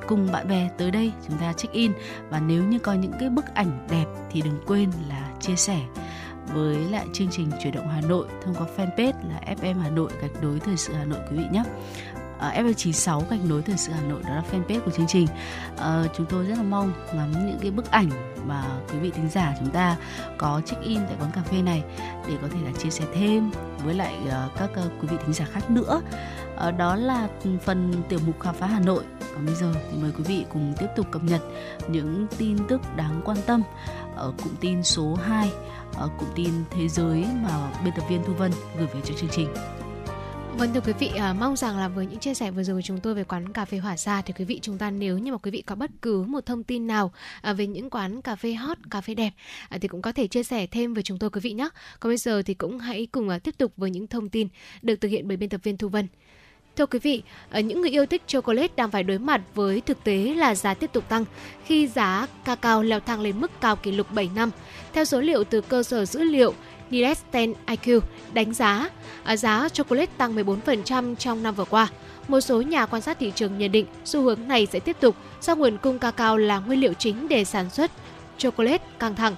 cùng 0.09 0.33
bạn 0.33 0.49
bè 0.49 0.69
tới 0.79 0.91
đây 0.91 1.13
chúng 1.29 1.39
ta 1.39 1.53
check 1.53 1.75
in 1.75 1.93
và 2.31 2.41
nếu 2.41 2.65
như 2.65 2.79
có 2.79 2.93
những 2.93 3.13
cái 3.21 3.29
bức 3.29 3.45
ảnh 3.55 3.87
đẹp 3.91 4.05
thì 4.31 4.43
đừng 4.43 4.61
quên 4.67 4.91
là 5.09 5.31
chia 5.41 5.57
sẻ 5.57 5.81
với 6.55 6.77
lại 6.77 7.07
chương 7.13 7.29
trình 7.31 7.51
chuyển 7.63 7.75
động 7.75 7.89
Hà 7.89 8.01
Nội 8.01 8.27
thông 8.45 8.55
qua 8.55 8.67
fanpage 8.77 9.13
là 9.29 9.55
FM 9.61 9.81
Hà 9.81 9.91
Nội 9.91 10.11
gạch 10.23 10.43
đối 10.43 10.61
thời 10.61 10.77
sự 10.77 10.93
Hà 10.95 11.05
Nội 11.05 11.19
quý 11.31 11.37
vị 11.37 11.45
nhé. 11.53 11.63
Uh, 12.39 12.55
FM96 12.55 13.23
gạch 13.31 13.45
nối 13.45 13.63
thời 13.63 13.77
sự 13.77 13.93
Hà 13.93 14.01
Nội 14.01 14.23
đó 14.23 14.35
là 14.35 14.43
fanpage 14.53 14.81
của 14.81 14.91
chương 14.91 15.07
trình. 15.07 15.27
Ờ, 15.77 16.09
chúng 16.17 16.27
tôi 16.27 16.45
rất 16.45 16.55
là 16.57 16.63
mong 16.63 16.93
ngắm 17.15 17.33
những 17.47 17.59
cái 17.61 17.71
bức 17.71 17.91
ảnh 17.91 18.11
mà 18.47 18.65
quý 18.93 18.99
vị 18.99 19.11
thính 19.11 19.29
giả 19.31 19.55
chúng 19.59 19.71
ta 19.71 19.97
có 20.39 20.61
check 20.67 20.83
in 20.83 20.99
tại 21.07 21.17
quán 21.21 21.31
cà 21.35 21.43
phê 21.43 21.63
này 21.63 21.83
để 22.29 22.35
có 22.43 22.49
thể 22.49 22.59
là 22.65 22.73
chia 22.79 22.91
sẻ 22.91 23.05
thêm 23.15 23.51
với 23.85 23.95
lại 23.95 24.15
ờ, 24.31 24.49
các 24.59 24.71
ờ, 24.75 24.91
quý 25.01 25.09
vị 25.11 25.17
thính 25.25 25.33
giả 25.33 25.45
khác 25.53 25.71
nữa. 25.71 26.01
Đó 26.79 26.97
là 26.97 27.29
phần 27.65 27.93
tiểu 28.09 28.19
mục 28.27 28.41
khám 28.41 28.55
phá 28.55 28.67
Hà 28.67 28.81
Nội. 28.81 29.05
Còn 29.35 29.47
bây 29.47 29.55
giờ 29.55 29.75
thì 29.91 29.99
mời 30.03 30.11
quý 30.19 30.25
vị 30.27 30.45
cùng 30.53 30.75
tiếp 30.79 30.87
tục 30.97 31.07
cập 31.11 31.25
nhật 31.25 31.41
những 31.89 32.27
tin 32.39 32.59
tức 32.69 32.81
đáng 32.97 33.21
quan 33.25 33.39
tâm 33.47 33.63
ở 34.17 34.33
cụm 34.45 34.53
tin 34.61 34.83
số 34.83 35.15
2 35.15 35.51
ở 35.95 36.09
cụm 36.19 36.29
tin 36.35 36.51
thế 36.71 36.89
giới 36.89 37.27
mà 37.43 37.71
biên 37.85 37.95
tập 37.97 38.05
viên 38.09 38.25
Thu 38.25 38.33
Vân 38.33 38.53
gửi 38.79 38.87
về 38.87 39.01
cho 39.05 39.15
chương 39.15 39.31
trình. 39.33 39.49
Vâng 40.59 40.73
thưa 40.75 40.81
quý 40.81 40.93
vị, 40.99 41.11
à, 41.17 41.33
mong 41.33 41.57
rằng 41.57 41.79
là 41.79 41.89
với 41.89 42.07
những 42.07 42.19
chia 42.19 42.35
sẻ 42.35 42.51
vừa 42.51 42.63
rồi 42.63 42.77
của 42.77 42.83
chúng 42.83 43.01
tôi 43.01 43.15
về 43.15 43.25
quán 43.25 43.53
cà 43.53 43.65
phê 43.65 43.79
Hỏa 43.79 43.97
Sa 43.97 44.23
thì 44.23 44.33
quý 44.39 44.45
vị 44.45 44.59
chúng 44.63 44.79
ta 44.79 44.91
nếu 44.91 45.19
như 45.19 45.33
mà 45.33 45.39
quý 45.39 45.51
vị 45.51 45.63
có 45.63 45.75
bất 45.75 45.91
cứ 46.03 46.23
một 46.23 46.47
thông 46.47 46.65
tin 46.65 46.87
nào 46.87 47.13
à, 47.43 47.53
về 47.53 47.67
những 47.67 47.91
quán 47.91 48.23
cà 48.23 48.37
phê 48.37 48.53
hot, 48.53 48.79
cà 48.91 49.01
phê 49.01 49.15
đẹp 49.15 49.31
à, 49.69 49.79
thì 49.81 49.89
cũng 49.89 50.03
có 50.03 50.13
thể 50.13 50.27
chia 50.27 50.43
sẻ 50.43 50.67
thêm 50.67 50.95
với 50.95 51.03
chúng 51.03 51.19
tôi 51.19 51.31
quý 51.31 51.41
vị 51.41 51.53
nhé. 51.53 51.69
Còn 52.01 52.11
bây 52.11 52.17
giờ 52.17 52.43
thì 52.43 52.55
cũng 52.55 52.79
hãy 52.79 53.07
cùng 53.13 53.29
à, 53.29 53.39
tiếp 53.39 53.59
tục 53.59 53.73
với 53.77 53.91
những 53.91 54.07
thông 54.07 54.29
tin 54.29 54.49
được 54.83 54.97
thực 54.97 55.09
hiện 55.09 55.29
bởi 55.29 55.37
biên 55.37 55.49
tập 55.49 55.61
viên 55.65 55.77
Thu 55.77 55.89
Vân. 55.89 56.07
Thưa 56.77 56.87
quý 56.87 56.99
vị, 56.99 57.23
à, 57.51 57.61
những 57.61 57.81
người 57.81 57.91
yêu 57.91 58.07
thích 58.07 58.23
chocolate 58.27 58.73
đang 58.77 58.91
phải 58.91 59.03
đối 59.03 59.19
mặt 59.19 59.41
với 59.55 59.81
thực 59.81 60.05
tế 60.05 60.35
là 60.37 60.55
giá 60.55 60.75
tiếp 60.75 60.91
tục 60.93 61.09
tăng 61.09 61.25
khi 61.65 61.87
giá 61.87 62.27
cacao 62.45 62.83
leo 62.83 63.01
thang 63.01 63.21
lên 63.21 63.41
mức 63.41 63.51
cao 63.61 63.77
kỷ 63.77 63.93
lục 63.93 64.13
7 64.13 64.31
năm. 64.35 64.51
Theo 64.93 65.05
số 65.05 65.21
liệu 65.21 65.45
từ 65.45 65.61
cơ 65.61 65.83
sở 65.83 66.05
dữ 66.05 66.23
liệu 66.23 66.55
Nielsen 66.91 67.55
IQ 67.67 68.01
đánh 68.33 68.55
giá 68.55 68.89
à, 69.25 69.37
giá 69.37 69.69
chocolate 69.69 70.13
tăng 70.19 70.37
14% 70.37 71.15
trong 71.15 71.43
năm 71.43 71.55
vừa 71.55 71.65
qua. 71.65 71.89
Một 72.29 72.41
số 72.41 72.63
nhà 72.63 72.87
quan 72.87 73.03
sát 73.03 73.19
thị 73.19 73.33
trường 73.35 73.59
nhận 73.59 73.73
định 73.73 73.87
xu 74.05 74.23
hướng 74.23 74.49
này 74.49 74.67
sẽ 74.73 74.81
tiếp 74.81 74.97
tục 75.01 75.17
do 75.41 75.55
nguồn 75.55 75.77
cung 75.77 75.99
cacao 75.99 76.37
là 76.37 76.59
nguyên 76.59 76.81
liệu 76.81 76.93
chính 76.93 77.29
để 77.29 77.45
sản 77.45 77.71
xuất 77.71 77.91
chocolate 78.39 78.85
căng 78.99 79.15
thẳng. 79.15 79.35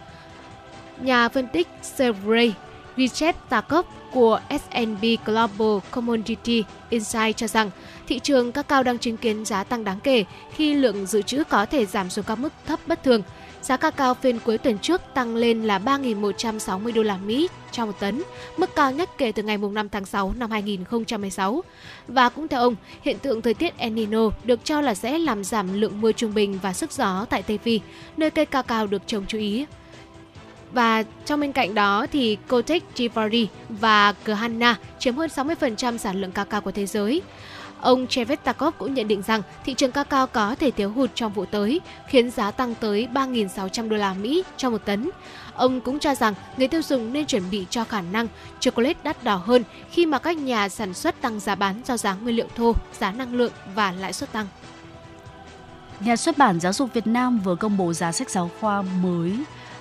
Nhà 1.00 1.28
phân 1.28 1.48
tích 1.52 1.68
Sergey 1.82 2.52
Richard 2.96 3.38
Takov 3.48 3.86
của 4.12 4.40
S&P 4.50 5.26
Global 5.26 5.78
Commodity 5.90 6.64
Insight 6.90 7.36
cho 7.36 7.46
rằng 7.46 7.70
thị 8.08 8.18
trường 8.18 8.52
cacao 8.52 8.82
đang 8.82 8.98
chứng 8.98 9.16
kiến 9.16 9.44
giá 9.44 9.64
tăng 9.64 9.84
đáng 9.84 10.00
kể 10.00 10.24
khi 10.54 10.74
lượng 10.74 11.06
dự 11.06 11.22
trữ 11.22 11.44
có 11.44 11.66
thể 11.66 11.86
giảm 11.86 12.10
xuống 12.10 12.24
các 12.24 12.38
mức 12.38 12.52
thấp 12.66 12.80
bất 12.86 13.02
thường– 13.02 13.22
Giá 13.62 13.76
cacao 13.76 14.14
phiên 14.14 14.38
cuối 14.44 14.58
tuần 14.58 14.78
trước 14.78 15.00
tăng 15.14 15.36
lên 15.36 15.62
là 15.62 15.78
3.160 15.78 16.94
đô 16.94 17.02
la 17.02 17.18
Mỹ 17.26 17.48
cho 17.72 17.86
một 17.86 18.00
tấn, 18.00 18.22
mức 18.56 18.70
cao 18.76 18.92
nhất 18.92 19.10
kể 19.18 19.32
từ 19.32 19.42
ngày 19.42 19.58
5 19.58 19.88
tháng 19.88 20.04
6 20.04 20.32
năm 20.36 20.50
2016. 20.50 21.64
Và 22.08 22.28
cũng 22.28 22.48
theo 22.48 22.60
ông, 22.60 22.76
hiện 23.02 23.18
tượng 23.18 23.42
thời 23.42 23.54
tiết 23.54 23.78
El 23.78 23.92
Nino 23.92 24.30
được 24.44 24.60
cho 24.64 24.80
là 24.80 24.94
sẽ 24.94 25.18
làm 25.18 25.44
giảm 25.44 25.80
lượng 25.80 26.00
mưa 26.00 26.12
trung 26.12 26.34
bình 26.34 26.58
và 26.62 26.72
sức 26.72 26.92
gió 26.92 27.26
tại 27.30 27.42
Tây 27.42 27.58
Phi, 27.58 27.80
nơi 28.16 28.30
cây 28.30 28.46
cacao 28.46 28.86
được 28.86 29.02
trồng 29.06 29.24
chú 29.28 29.38
ý. 29.38 29.66
Và 30.72 31.04
trong 31.26 31.40
bên 31.40 31.52
cạnh 31.52 31.74
đó 31.74 32.06
thì 32.12 32.36
Kotek 32.48 32.82
Chivari 32.94 33.48
và 33.68 34.12
Kahana 34.12 34.76
chiếm 34.98 35.16
hơn 35.16 35.30
60% 35.30 35.96
sản 35.96 36.20
lượng 36.20 36.32
cacao 36.32 36.60
của 36.60 36.72
thế 36.72 36.86
giới. 36.86 37.22
Ông 37.80 38.06
Chevetakov 38.06 38.74
cũng 38.78 38.94
nhận 38.94 39.08
định 39.08 39.22
rằng 39.22 39.42
thị 39.64 39.74
trường 39.74 39.92
cacao 39.92 40.26
có 40.26 40.54
thể 40.54 40.70
thiếu 40.70 40.90
hụt 40.90 41.10
trong 41.14 41.32
vụ 41.32 41.44
tới, 41.44 41.80
khiến 42.08 42.30
giá 42.30 42.50
tăng 42.50 42.74
tới 42.74 43.08
3.600 43.14 43.88
đô 43.88 43.96
la 43.96 44.14
Mỹ 44.14 44.42
cho 44.56 44.70
một 44.70 44.84
tấn. 44.84 45.10
Ông 45.54 45.80
cũng 45.80 45.98
cho 45.98 46.14
rằng 46.14 46.34
người 46.56 46.68
tiêu 46.68 46.82
dùng 46.82 47.12
nên 47.12 47.26
chuẩn 47.26 47.42
bị 47.50 47.66
cho 47.70 47.84
khả 47.84 48.00
năng 48.00 48.28
chocolate 48.60 48.98
đắt 49.02 49.24
đỏ 49.24 49.36
hơn 49.36 49.64
khi 49.90 50.06
mà 50.06 50.18
các 50.18 50.36
nhà 50.36 50.68
sản 50.68 50.94
xuất 50.94 51.20
tăng 51.20 51.40
giá 51.40 51.54
bán 51.54 51.80
do 51.86 51.96
giá 51.96 52.14
nguyên 52.14 52.36
liệu 52.36 52.46
thô, 52.56 52.74
giá 52.98 53.12
năng 53.12 53.34
lượng 53.34 53.52
và 53.74 53.92
lãi 53.92 54.12
suất 54.12 54.32
tăng. 54.32 54.46
Nhà 56.00 56.16
xuất 56.16 56.38
bản 56.38 56.60
Giáo 56.60 56.72
dục 56.72 56.94
Việt 56.94 57.06
Nam 57.06 57.38
vừa 57.38 57.54
công 57.54 57.76
bố 57.76 57.92
giá 57.92 58.12
sách 58.12 58.30
giáo 58.30 58.50
khoa 58.60 58.82
mới 58.82 59.36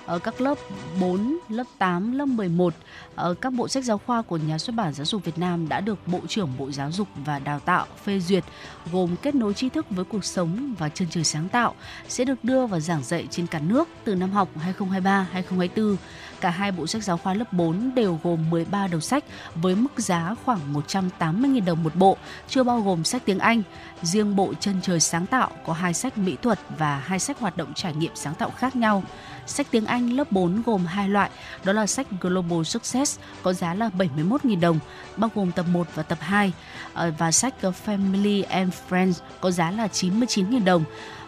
ở 0.09 0.19
các 0.19 0.41
lớp 0.41 0.57
4, 0.99 1.37
lớp 1.49 1.63
8, 1.77 2.11
lớp 2.11 2.25
11 2.25 2.73
ở 3.15 3.29
ờ, 3.29 3.33
các 3.33 3.53
bộ 3.53 3.67
sách 3.67 3.83
giáo 3.83 3.97
khoa 3.97 4.21
của 4.21 4.37
nhà 4.37 4.57
xuất 4.57 4.75
bản 4.75 4.93
Giáo 4.93 5.05
dục 5.05 5.25
Việt 5.25 5.37
Nam 5.37 5.69
đã 5.69 5.81
được 5.81 6.07
Bộ 6.07 6.19
trưởng 6.27 6.49
Bộ 6.57 6.71
Giáo 6.71 6.91
dục 6.91 7.07
và 7.25 7.39
Đào 7.39 7.59
tạo 7.59 7.85
phê 8.03 8.19
duyệt 8.19 8.43
gồm 8.91 9.15
kết 9.21 9.35
nối 9.35 9.53
tri 9.53 9.69
thức 9.69 9.85
với 9.89 10.05
cuộc 10.05 10.25
sống 10.25 10.75
và 10.79 10.89
chân 10.89 11.07
trời 11.11 11.23
sáng 11.23 11.49
tạo 11.49 11.75
sẽ 12.07 12.25
được 12.25 12.43
đưa 12.43 12.65
vào 12.65 12.79
giảng 12.79 13.03
dạy 13.03 13.27
trên 13.31 13.47
cả 13.47 13.59
nước 13.59 13.87
từ 14.03 14.15
năm 14.15 14.31
học 14.31 14.49
2023-2024. 14.79 15.95
Cả 16.41 16.49
hai 16.49 16.71
bộ 16.71 16.87
sách 16.87 17.03
giáo 17.03 17.17
khoa 17.17 17.33
lớp 17.33 17.53
4 17.53 17.95
đều 17.95 18.19
gồm 18.23 18.49
13 18.49 18.87
đầu 18.87 18.99
sách 18.99 19.23
với 19.55 19.75
mức 19.75 19.91
giá 19.97 20.35
khoảng 20.45 20.73
180.000 20.73 21.65
đồng 21.65 21.83
một 21.83 21.95
bộ, 21.95 22.17
chưa 22.47 22.63
bao 22.63 22.81
gồm 22.81 23.03
sách 23.03 23.21
tiếng 23.25 23.39
Anh. 23.39 23.63
Riêng 24.01 24.35
bộ 24.35 24.53
chân 24.59 24.75
trời 24.81 24.99
sáng 24.99 25.25
tạo 25.25 25.51
có 25.65 25.73
hai 25.73 25.93
sách 25.93 26.17
mỹ 26.17 26.37
thuật 26.41 26.59
và 26.77 26.97
hai 26.97 27.19
sách 27.19 27.39
hoạt 27.39 27.57
động 27.57 27.73
trải 27.73 27.93
nghiệm 27.93 28.11
sáng 28.15 28.35
tạo 28.35 28.49
khác 28.49 28.75
nhau. 28.75 29.03
Sách 29.49 29.67
tiếng 29.71 29.85
Anh 29.85 30.13
lớp 30.13 30.31
4 30.31 30.61
gồm 30.65 30.85
hai 30.85 31.09
loại, 31.09 31.29
đó 31.63 31.73
là 31.73 31.87
sách 31.87 32.07
Global 32.21 32.63
Success 32.63 33.19
có 33.43 33.53
giá 33.53 33.73
là 33.73 33.89
71.000 33.97 34.59
đồng, 34.59 34.79
bao 35.17 35.29
gồm 35.35 35.51
tập 35.51 35.65
1 35.71 35.87
và 35.95 36.03
tập 36.03 36.17
2 36.21 36.53
ờ, 36.93 37.11
và 37.17 37.31
sách 37.31 37.61
ờ, 37.61 37.71
Family 37.85 38.43
and 38.49 38.73
Friends 38.89 39.13
có 39.41 39.51
giá 39.51 39.71
là 39.71 39.87
99.000 39.87 40.63
đồng. 40.63 40.83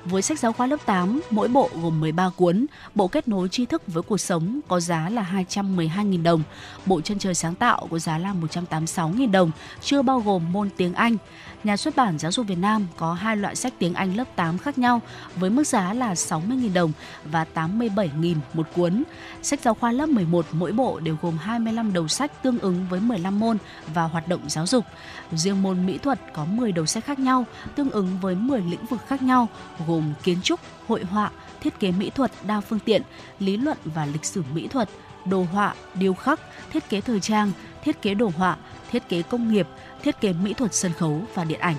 Với 0.06 0.22
sách 0.22 0.40
giáo 0.40 0.54
khoa 0.54 0.68
lớp 0.68 0.86
8, 0.86 1.22
mỗi 1.30 1.48
bộ 1.48 1.70
gồm 1.82 2.00
13 2.00 2.30
cuốn, 2.30 2.66
bộ 2.96 3.08
kết 3.08 3.28
nối 3.28 3.50
tri 3.50 3.66
thức 3.66 3.82
với 3.88 4.04
cuộc 4.04 4.18
sống 4.18 4.60
có 4.68 4.80
giá 4.80 5.10
là 5.10 5.44
212.000 5.48 6.24
đồng, 6.24 6.44
bộ 6.86 7.02
chân 7.02 7.20
trời 7.20 7.36
sáng 7.36 7.56
tạo 7.56 7.88
có 7.92 8.00
giá 8.00 8.18
là 8.18 8.34
186.000 8.42 9.32
đồng, 9.32 9.52
chưa 9.82 10.02
bao 10.02 10.20
gồm 10.20 10.54
môn 10.54 10.70
tiếng 10.78 10.94
Anh. 10.94 11.18
Nhà 11.64 11.78
xuất 11.78 11.96
bản 11.96 12.20
Giáo 12.20 12.32
dục 12.32 12.48
Việt 12.48 12.58
Nam 12.58 12.88
có 12.98 13.14
hai 13.14 13.38
loại 13.38 13.56
sách 13.56 13.74
tiếng 13.80 13.94
Anh 13.94 14.16
lớp 14.16 14.24
8 14.36 14.58
khác 14.58 14.78
nhau 14.78 15.02
với 15.36 15.50
mức 15.50 15.68
giá 15.68 15.94
là 15.94 16.14
60.000 16.14 16.74
đồng 16.74 16.92
và 17.26 17.46
87.000 17.54 18.36
một 18.54 18.68
cuốn. 18.76 19.04
Sách 19.42 19.60
giáo 19.64 19.74
khoa 19.74 19.92
lớp 19.92 20.10
11 20.10 20.46
mỗi 20.52 20.72
bộ 20.72 21.00
đều 21.00 21.18
gồm 21.22 21.38
25 21.38 21.94
đầu 21.94 22.08
sách 22.08 22.44
tương 22.44 22.60
ứng 22.60 22.86
với 22.90 23.00
15 23.00 23.40
môn 23.40 23.58
và 23.94 24.04
hoạt 24.04 24.28
động 24.28 24.42
giáo 24.48 24.68
dục. 24.68 24.86
Riêng 25.32 25.62
môn 25.62 25.86
mỹ 25.86 25.98
thuật 25.98 26.20
có 26.34 26.46
10 26.46 26.72
đầu 26.72 26.86
sách 26.86 27.06
khác 27.06 27.20
nhau 27.20 27.46
tương 27.76 27.90
ứng 27.90 28.18
với 28.22 28.36
10 28.36 28.62
lĩnh 28.62 28.86
vực 28.86 29.00
khác 29.08 29.22
nhau 29.22 29.48
gồm 29.88 30.14
kiến 30.24 30.42
trúc, 30.42 30.60
hội 30.88 31.04
họa, 31.04 31.32
thiết 31.62 31.80
kế 31.80 31.92
mỹ 31.92 32.10
thuật 32.10 32.32
đa 32.44 32.62
phương 32.62 32.80
tiện, 32.80 33.02
lý 33.40 33.58
luận 33.58 33.78
và 33.86 34.06
lịch 34.06 34.26
sử 34.26 34.44
mỹ 34.54 34.68
thuật, 34.68 34.90
đồ 35.26 35.46
họa, 35.54 35.76
điêu 35.96 36.14
khắc, 36.14 36.40
thiết 36.72 36.90
kế 36.90 37.02
thời 37.02 37.20
trang, 37.20 37.52
thiết 37.84 38.02
kế 38.02 38.14
đồ 38.14 38.32
họa, 38.38 38.58
thiết 38.92 39.10
kế 39.10 39.22
công 39.22 39.54
nghiệp, 39.54 39.68
thiết 40.04 40.22
kế 40.22 40.34
mỹ 40.34 40.54
thuật 40.54 40.74
sân 40.74 40.94
khấu 40.94 41.22
và 41.34 41.44
điện 41.44 41.60
ảnh. 41.60 41.76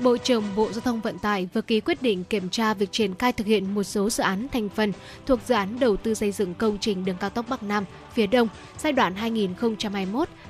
Bộ 0.00 0.16
trưởng 0.16 0.44
Bộ 0.56 0.72
Giao 0.72 0.80
thông 0.80 1.00
Vận 1.00 1.18
tải 1.18 1.48
vừa 1.54 1.60
ký 1.60 1.80
quyết 1.80 2.02
định 2.02 2.24
kiểm 2.24 2.48
tra 2.48 2.74
việc 2.74 2.92
triển 2.92 3.14
khai 3.14 3.32
thực 3.32 3.46
hiện 3.46 3.74
một 3.74 3.82
số 3.82 4.10
dự 4.10 4.22
án 4.22 4.48
thành 4.52 4.68
phần 4.68 4.92
thuộc 5.26 5.40
dự 5.46 5.54
án 5.54 5.80
đầu 5.80 5.96
tư 5.96 6.14
xây 6.14 6.32
dựng 6.32 6.54
công 6.54 6.78
trình 6.80 7.04
đường 7.04 7.16
cao 7.20 7.30
tốc 7.30 7.46
Bắc 7.48 7.62
Nam 7.62 7.84
phía 8.12 8.26
Đông 8.26 8.48
giai 8.78 8.92
đoạn 8.92 9.14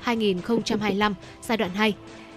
2021-2025, 0.04 1.12
giai 1.42 1.56
đoạn 1.56 1.70
2. 1.74 1.94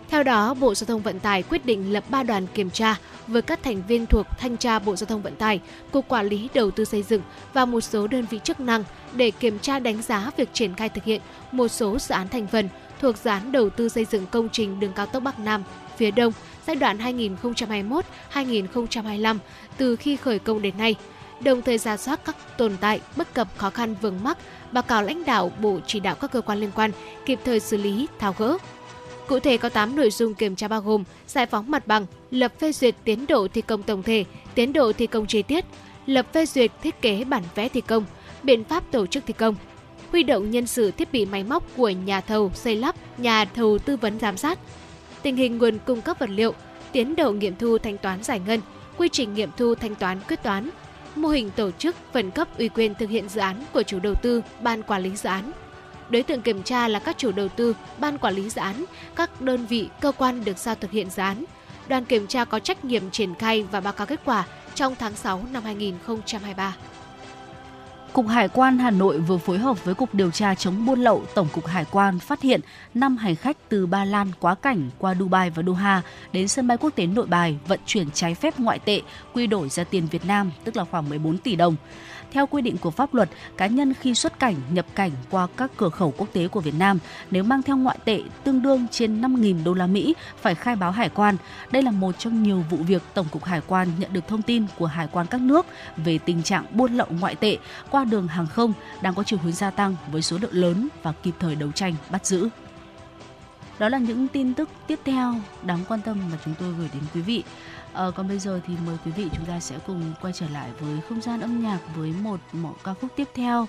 Theo 0.10 0.24
đó, 0.24 0.54
Bộ 0.54 0.76
Giao 0.76 0.86
thông 0.86 1.02
Vận 1.02 1.20
tải 1.20 1.44
quyết 1.44 1.66
định 1.66 1.94
lập 1.94 2.04
3 2.10 2.24
đoàn 2.24 2.48
kiểm 2.54 2.70
tra 2.70 2.96
với 3.28 3.42
các 3.42 3.64
thành 3.64 3.84
viên 3.88 4.06
thuộc 4.06 4.28
Thanh 4.38 4.58
tra 4.58 4.80
Bộ 4.80 4.96
Giao 4.96 5.06
thông 5.06 5.22
Vận 5.22 5.36
tải, 5.36 5.60
Cục 5.92 6.08
Quản 6.08 6.28
lý 6.28 6.50
Đầu 6.54 6.72
tư 6.72 6.86
xây 6.86 7.04
dựng 7.04 7.22
và 7.54 7.66
một 7.66 7.82
số 7.82 8.08
đơn 8.08 8.26
vị 8.30 8.40
chức 8.44 8.60
năng 8.60 8.84
để 9.14 9.32
kiểm 9.32 9.60
tra 9.60 9.80
đánh 9.80 10.02
giá 10.02 10.32
việc 10.38 10.50
triển 10.54 10.76
khai 10.76 10.90
thực 10.90 11.04
hiện 11.04 11.22
một 11.52 11.68
số 11.68 12.00
dự 12.00 12.14
án 12.16 12.28
thành 12.28 12.48
phần 12.48 12.70
thuộc 13.02 13.18
dự 13.18 13.30
án 13.30 13.52
đầu 13.52 13.70
tư 13.70 13.90
xây 13.90 14.06
dựng 14.06 14.26
công 14.32 14.50
trình 14.52 14.80
đường 14.80 14.94
cao 14.96 15.06
tốc 15.06 15.24
Bắc 15.24 15.40
Nam 15.40 15.64
phía 15.98 16.12
Đông 16.12 16.34
giai 16.68 16.76
đoạn 16.76 16.98
2021-2025 18.34 19.38
từ 19.78 19.96
khi 19.96 20.16
khởi 20.16 20.40
công 20.40 20.62
đến 20.62 20.78
nay, 20.78 20.96
đồng 21.40 21.62
thời 21.62 21.78
ra 21.78 21.98
soát 21.98 22.20
các 22.26 22.58
tồn 22.58 22.78
tại, 22.82 23.02
bất 23.16 23.34
cập 23.34 23.48
khó 23.58 23.70
khăn 23.70 23.96
vướng 24.02 24.24
mắc, 24.24 24.38
báo 24.72 24.84
cáo 24.84 25.04
lãnh 25.04 25.26
đạo 25.26 25.52
Bộ 25.62 25.80
chỉ 25.88 26.00
đạo 26.00 26.16
các 26.16 26.32
cơ 26.32 26.42
quan 26.42 26.60
liên 26.60 26.72
quan 26.76 26.92
kịp 27.26 27.40
thời 27.46 27.60
xử 27.60 27.78
lý, 27.78 28.08
tháo 28.20 28.36
gỡ. 28.38 28.58
Cụ 29.28 29.40
thể 29.40 29.58
có 29.58 29.70
8 29.70 29.96
nội 29.96 30.12
dung 30.12 30.34
kiểm 30.34 30.56
tra 30.56 30.68
bao 30.68 30.82
gồm 30.82 31.04
giải 31.28 31.46
phóng 31.46 31.72
mặt 31.72 31.88
bằng, 31.88 32.06
lập 32.32 32.54
phê 32.60 32.72
duyệt 32.72 32.96
tiến 33.04 33.26
độ 33.28 33.48
thi 33.48 33.62
công 33.62 33.84
tổng 33.84 34.04
thể, 34.04 34.26
tiến 34.56 34.74
độ 34.74 34.94
thi 34.94 35.08
công 35.08 35.28
chi 35.28 35.42
tiết, 35.42 35.66
lập 36.06 36.26
phê 36.34 36.46
duyệt 36.46 36.72
thiết 36.84 37.02
kế 37.02 37.24
bản 37.24 37.44
vẽ 37.56 37.70
thi 37.70 37.82
công, 37.82 38.06
biện 38.44 38.64
pháp 38.64 38.92
tổ 38.92 39.06
chức 39.06 39.24
thi 39.28 39.34
công, 39.34 39.56
huy 40.12 40.24
động 40.24 40.52
nhân 40.52 40.68
sự 40.68 40.92
thiết 40.92 41.12
bị 41.12 41.26
máy 41.26 41.44
móc 41.44 41.64
của 41.76 41.90
nhà 41.90 42.22
thầu 42.22 42.52
xây 42.54 42.76
lắp, 42.76 42.96
nhà 43.18 43.46
thầu 43.46 43.78
tư 43.78 43.98
vấn 43.98 44.20
giám 44.20 44.38
sát, 44.38 44.60
tình 45.22 45.36
hình 45.36 45.58
nguồn 45.58 45.78
cung 45.86 46.02
cấp 46.02 46.20
vật 46.20 46.30
liệu, 46.30 46.54
tiến 46.92 47.16
độ 47.16 47.32
nghiệm 47.32 47.56
thu 47.56 47.78
thanh 47.78 47.98
toán 47.98 48.24
giải 48.24 48.40
ngân, 48.40 48.62
quy 48.98 49.10
trình 49.10 49.34
nghiệm 49.34 49.50
thu 49.58 49.76
thanh 49.76 49.96
toán 49.96 50.20
quyết 50.28 50.44
toán, 50.44 50.70
mô 51.16 51.30
hình 51.30 51.50
tổ 51.56 51.72
chức 51.72 51.96
phân 52.14 52.32
cấp 52.32 52.48
ủy 52.58 52.70
quyền 52.70 52.96
thực 52.96 53.10
hiện 53.10 53.30
dự 53.30 53.42
án 53.42 53.64
của 53.74 53.84
chủ 53.84 54.00
đầu 54.00 54.16
tư, 54.16 54.42
ban 54.62 54.84
quản 54.84 55.04
lý 55.04 55.16
dự 55.16 55.30
án. 55.30 55.52
Đối 56.10 56.24
tượng 56.24 56.42
kiểm 56.42 56.64
tra 56.64 56.88
là 56.88 57.00
các 57.00 57.18
chủ 57.18 57.32
đầu 57.32 57.48
tư, 57.50 57.76
ban 57.98 58.18
quản 58.18 58.36
lý 58.36 58.50
dự 58.50 58.62
án, 58.62 58.86
các 59.16 59.42
đơn 59.42 59.66
vị, 59.66 59.90
cơ 60.02 60.12
quan 60.12 60.44
được 60.46 60.58
giao 60.58 60.76
thực 60.76 60.92
hiện 60.92 61.10
dự 61.10 61.22
án. 61.22 61.46
Đoàn 61.88 62.06
kiểm 62.06 62.28
tra 62.28 62.46
có 62.46 62.60
trách 62.60 62.86
nhiệm 62.86 63.12
triển 63.12 63.36
khai 63.36 63.66
và 63.72 63.80
báo 63.82 63.94
cáo 63.94 64.08
kết 64.08 64.20
quả 64.26 64.46
trong 64.76 64.96
tháng 65.00 65.16
6 65.16 65.44
năm 65.52 65.64
2023. 65.64 66.76
Cục 68.14 68.28
Hải 68.28 68.48
quan 68.48 68.80
Hà 68.80 68.92
Nội 68.92 69.20
vừa 69.20 69.38
phối 69.38 69.58
hợp 69.58 69.86
với 69.86 69.96
Cục 69.96 70.14
Điều 70.14 70.32
tra 70.32 70.56
chống 70.56 70.86
buôn 70.86 71.00
lậu 71.00 71.24
Tổng 71.36 71.48
cục 71.54 71.66
Hải 71.66 71.86
quan 71.92 72.20
phát 72.20 72.42
hiện 72.42 72.62
5 72.94 73.18
hành 73.18 73.36
khách 73.36 73.58
từ 73.70 73.86
Ba 73.86 74.06
Lan 74.06 74.32
quá 74.40 74.56
cảnh 74.56 74.90
qua 74.98 75.16
Dubai 75.16 75.50
và 75.50 75.64
Doha 75.64 76.02
đến 76.34 76.48
sân 76.48 76.68
bay 76.68 76.78
quốc 76.78 76.90
tế 76.96 77.06
Nội 77.08 77.28
Bài 77.28 77.58
vận 77.68 77.80
chuyển 77.86 78.12
trái 78.12 78.36
phép 78.36 78.60
ngoại 78.60 78.80
tệ 78.80 79.02
quy 79.34 79.48
đổi 79.48 79.70
ra 79.70 79.84
tiền 79.84 80.08
Việt 80.12 80.26
Nam, 80.26 80.52
tức 80.64 80.78
là 80.78 80.84
khoảng 80.84 81.10
14 81.10 81.38
tỷ 81.38 81.56
đồng. 81.56 81.76
Theo 82.32 82.48
quy 82.48 82.62
định 82.62 82.78
của 82.78 82.92
pháp 82.92 83.14
luật, 83.14 83.30
cá 83.58 83.68
nhân 83.68 83.94
khi 83.94 84.14
xuất 84.14 84.40
cảnh, 84.40 84.56
nhập 84.72 84.86
cảnh 84.96 85.12
qua 85.32 85.48
các 85.58 85.72
cửa 85.78 85.90
khẩu 85.90 86.14
quốc 86.18 86.28
tế 86.34 86.48
của 86.48 86.60
Việt 86.60 86.74
Nam 86.80 87.00
nếu 87.32 87.44
mang 87.44 87.64
theo 87.64 87.78
ngoại 87.78 87.98
tệ 88.06 88.22
tương 88.44 88.62
đương 88.62 88.88
trên 88.92 89.22
5.000 89.22 89.64
đô 89.64 89.74
la 89.74 89.88
Mỹ 89.88 90.16
phải 90.42 90.56
khai 90.56 90.76
báo 90.76 90.92
hải 90.92 91.10
quan. 91.10 91.38
Đây 91.72 91.82
là 91.82 91.92
một 91.92 92.20
trong 92.20 92.44
nhiều 92.44 92.64
vụ 92.70 92.78
việc 92.78 93.02
Tổng 93.14 93.28
cục 93.32 93.44
Hải 93.44 93.62
quan 93.68 93.88
nhận 94.00 94.14
được 94.14 94.28
thông 94.28 94.42
tin 94.42 94.66
của 94.78 94.86
hải 94.86 95.08
quan 95.12 95.28
các 95.28 95.42
nước 95.42 95.66
về 95.98 96.18
tình 96.18 96.44
trạng 96.44 96.66
buôn 96.72 96.94
lậu 96.94 97.08
ngoại 97.20 97.36
tệ 97.36 97.58
qua 97.90 98.06
đường 98.06 98.28
hàng 98.28 98.48
không 98.48 98.74
đang 99.02 99.16
có 99.16 99.24
chiều 99.24 99.40
hướng 99.44 99.54
gia 99.54 99.70
tăng 99.70 99.96
với 100.12 100.22
số 100.22 100.38
lượng 100.42 100.54
lớn 100.54 100.88
và 101.04 101.12
kịp 101.24 101.34
thời 101.40 101.56
đấu 101.56 101.72
tranh 101.72 101.96
bắt 102.10 102.26
giữ. 102.26 102.50
Đó 103.80 103.90
là 103.90 103.98
những 103.98 104.28
tin 104.28 104.54
tức 104.54 104.70
tiếp 104.88 105.00
theo 105.06 105.36
đáng 105.64 105.80
quan 105.88 106.02
tâm 106.02 106.20
mà 106.32 106.38
chúng 106.46 106.54
tôi 106.60 106.74
gửi 106.74 106.90
đến 106.94 107.04
quý 107.14 107.22
vị. 107.22 107.44
À, 107.94 108.06
còn 108.16 108.28
bây 108.28 108.40
giờ 108.40 108.60
thì 108.68 108.74
mời 108.86 108.98
quý 109.06 109.12
vị 109.12 109.30
chúng 109.36 109.46
ta 109.46 109.60
sẽ 109.60 109.80
cùng 109.88 110.14
quay 110.22 110.34
trở 110.34 110.50
lại 110.50 110.70
với 110.80 111.00
không 111.10 111.22
gian 111.22 111.40
âm 111.42 111.62
nhạc 111.62 111.80
với 111.96 112.14
một, 112.24 112.40
một 112.52 112.76
ca 112.84 112.94
khúc 112.94 113.12
tiếp 113.16 113.28
theo. 113.34 113.68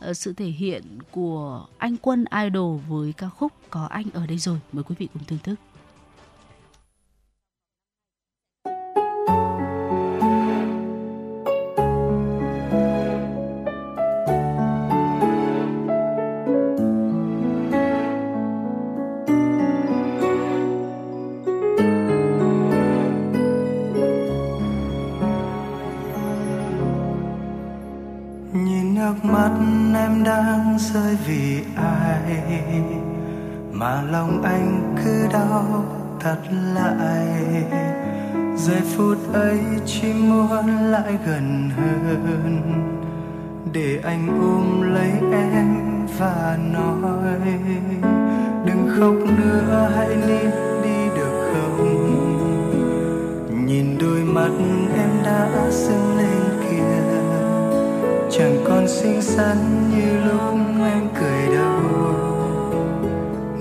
À, 0.00 0.14
sự 0.14 0.32
thể 0.32 0.46
hiện 0.46 0.98
của 1.10 1.66
anh 1.78 1.96
Quân 1.96 2.24
Idol 2.44 2.80
với 2.88 3.12
ca 3.12 3.28
khúc 3.28 3.52
Có 3.70 3.86
Anh 3.90 4.06
ở 4.14 4.26
đây 4.26 4.38
rồi. 4.38 4.58
Mời 4.72 4.84
quý 4.84 4.94
vị 4.98 5.08
cùng 5.14 5.24
thưởng 5.24 5.38
thức. 5.42 5.54
Mà 33.78 34.02
lòng 34.10 34.42
anh 34.42 34.94
cứ 35.04 35.26
đau 35.32 35.84
thật 36.20 36.38
lại. 36.74 37.64
Giây 38.56 38.80
phút 38.96 39.18
ấy 39.32 39.58
chỉ 39.86 40.12
muốn 40.12 40.66
lại 40.90 41.18
gần 41.26 41.70
hơn. 41.76 42.60
Để 43.72 44.00
anh 44.04 44.28
ôm 44.40 44.94
lấy 44.94 45.10
em 45.32 45.76
và 46.18 46.58
nói, 46.72 47.50
đừng 48.66 48.88
khóc 48.98 49.14
nữa, 49.38 49.90
hãy 49.96 50.08
nín 50.08 50.50
đi 50.82 51.08
được 51.16 51.52
không? 51.52 51.86
Nhìn 53.66 53.98
đôi 54.00 54.20
mắt 54.20 54.50
em 54.96 55.10
đã 55.24 55.48
sưng 55.70 56.16
lên 56.16 56.42
kia. 56.62 57.02
Chẳng 58.30 58.64
còn 58.68 58.88
xinh 58.88 59.22
xắn 59.22 59.56
như 59.90 60.20
lúc 60.24 60.54
em 60.78 61.08
cười 61.20 61.56
đâu 61.56 61.75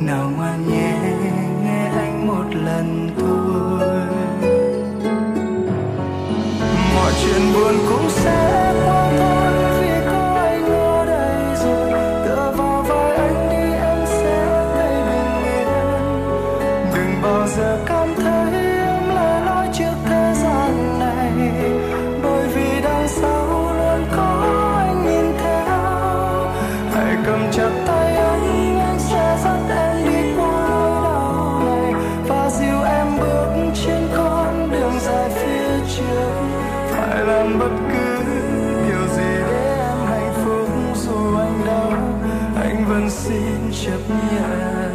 nào 0.01 0.31
ngoan 0.35 0.69
nhé 0.71 0.93
nghe 1.63 1.89
anh 1.89 2.27
một 2.27 2.45
lần 2.53 3.09
thôi. 3.19 3.79
Mọi 6.95 7.11
chuyện 7.23 7.41
buồn 7.53 7.73
cũng 7.89 8.09
sẽ 8.09 8.64
làm 37.35 37.59
bất 37.59 37.71
cứ 37.91 38.23
điều 38.87 39.07
gì 39.07 39.33
để 39.47 39.77
em 39.77 39.97
hạnh 40.07 40.33
phúc, 40.45 40.69
dù 40.95 41.37
anh 41.37 41.61
đau, 41.65 41.91
anh 42.55 42.85
vẫn 42.89 43.09
xin 43.09 43.71
chấp 43.71 43.99
nhận. 44.09 44.94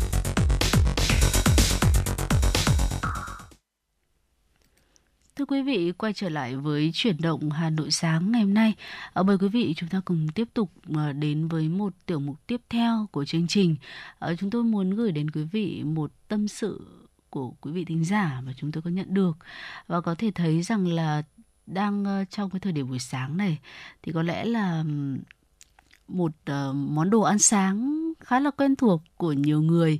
quý 5.51 5.61
vị, 5.61 5.91
quay 5.91 6.13
trở 6.13 6.29
lại 6.29 6.55
với 6.55 6.91
chuyển 6.93 7.21
động 7.21 7.51
Hà 7.51 7.69
Nội 7.69 7.91
sáng 7.91 8.31
ngày 8.31 8.41
hôm 8.41 8.53
nay. 8.53 8.73
À, 9.13 9.23
mời 9.23 9.37
quý 9.37 9.47
vị 9.47 9.73
chúng 9.77 9.89
ta 9.89 10.01
cùng 10.05 10.27
tiếp 10.35 10.47
tục 10.53 10.71
à, 10.95 11.11
đến 11.11 11.47
với 11.47 11.69
một 11.69 11.93
tiểu 12.05 12.19
mục 12.19 12.35
tiếp 12.47 12.61
theo 12.69 13.07
của 13.11 13.25
chương 13.25 13.47
trình. 13.47 13.75
À, 14.19 14.33
chúng 14.39 14.49
tôi 14.49 14.63
muốn 14.63 14.89
gửi 14.89 15.11
đến 15.11 15.31
quý 15.31 15.43
vị 15.43 15.83
một 15.83 16.11
tâm 16.27 16.47
sự 16.47 16.81
của 17.29 17.51
quý 17.61 17.71
vị 17.71 17.85
thính 17.85 18.05
giả 18.05 18.41
mà 18.45 18.53
chúng 18.57 18.71
tôi 18.71 18.83
có 18.83 18.89
nhận 18.89 19.13
được 19.13 19.37
và 19.87 20.01
có 20.01 20.15
thể 20.15 20.31
thấy 20.31 20.61
rằng 20.61 20.87
là 20.87 21.23
đang 21.65 22.25
trong 22.29 22.49
cái 22.49 22.59
thời 22.59 22.73
điểm 22.73 22.89
buổi 22.89 22.99
sáng 22.99 23.37
này 23.37 23.59
thì 24.03 24.11
có 24.11 24.23
lẽ 24.23 24.45
là 24.45 24.83
một 26.07 26.31
ờ, 26.45 26.73
món 26.73 27.09
đồ 27.09 27.21
ăn 27.21 27.39
sáng 27.39 27.97
khá 28.19 28.39
là 28.39 28.51
quen 28.51 28.75
thuộc 28.75 29.01
của 29.17 29.33
nhiều 29.33 29.61
người 29.61 29.99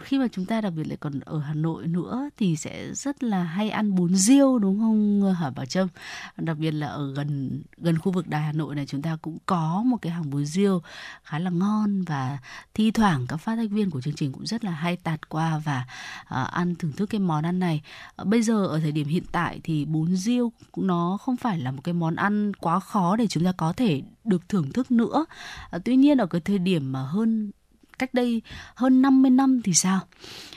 khi 0.00 0.18
mà 0.18 0.28
chúng 0.32 0.46
ta 0.46 0.60
đặc 0.60 0.72
biệt 0.76 0.84
lại 0.88 0.96
còn 1.00 1.20
ở 1.20 1.38
Hà 1.38 1.54
Nội 1.54 1.86
nữa 1.86 2.28
thì 2.36 2.56
sẽ 2.56 2.94
rất 2.94 3.22
là 3.22 3.42
hay 3.42 3.70
ăn 3.70 3.94
bún 3.94 4.14
riêu 4.14 4.58
đúng 4.58 4.78
không 4.78 5.34
hả 5.34 5.50
Bảo 5.50 5.66
Trâm? 5.66 5.88
Đặc 6.36 6.58
biệt 6.58 6.70
là 6.70 6.86
ở 6.86 7.12
gần 7.12 7.62
gần 7.76 7.98
khu 7.98 8.12
vực 8.12 8.28
Đài 8.28 8.42
Hà 8.42 8.52
Nội 8.52 8.74
này 8.74 8.86
chúng 8.86 9.02
ta 9.02 9.16
cũng 9.22 9.38
có 9.46 9.82
một 9.86 9.96
cái 10.02 10.12
hàng 10.12 10.30
bún 10.30 10.44
riêu 10.44 10.82
khá 11.22 11.38
là 11.38 11.50
ngon 11.50 12.02
và 12.02 12.38
thi 12.74 12.90
thoảng 12.90 13.26
các 13.28 13.36
phát 13.36 13.56
thanh 13.56 13.68
viên 13.68 13.90
của 13.90 14.00
chương 14.00 14.14
trình 14.14 14.32
cũng 14.32 14.46
rất 14.46 14.64
là 14.64 14.70
hay 14.70 14.96
tạt 14.96 15.28
qua 15.28 15.58
và 15.64 15.86
à, 16.24 16.42
ăn 16.42 16.74
thưởng 16.74 16.92
thức 16.92 17.06
cái 17.06 17.20
món 17.20 17.44
ăn 17.44 17.58
này. 17.58 17.82
Ờ, 18.16 18.24
bây 18.24 18.42
giờ 18.42 18.66
ở 18.66 18.80
thời 18.80 18.92
điểm 18.92 19.08
hiện 19.08 19.24
tại 19.32 19.60
thì 19.64 19.84
bún 19.84 20.16
riêu 20.16 20.52
nó 20.76 21.18
không 21.20 21.36
phải 21.36 21.58
là 21.58 21.70
một 21.70 21.80
cái 21.84 21.94
món 21.94 22.16
ăn 22.16 22.52
quá 22.54 22.80
khó 22.80 23.16
để 23.16 23.26
chúng 23.26 23.44
ta 23.44 23.52
có 23.52 23.72
thể 23.72 24.02
được 24.24 24.48
thưởng 24.48 24.72
thức 24.72 24.90
nữa. 24.90 25.26
À, 25.70 25.78
tuy 25.84 25.96
nhiên 25.96 26.18
ở 26.18 26.26
cái 26.26 26.40
thời 26.40 26.58
điểm 26.58 26.92
mà 26.92 27.02
hơn 27.02 27.50
cách 27.98 28.14
đây 28.14 28.42
hơn 28.74 29.02
50 29.02 29.30
năm 29.30 29.60
thì 29.64 29.74
sao? 29.74 30.00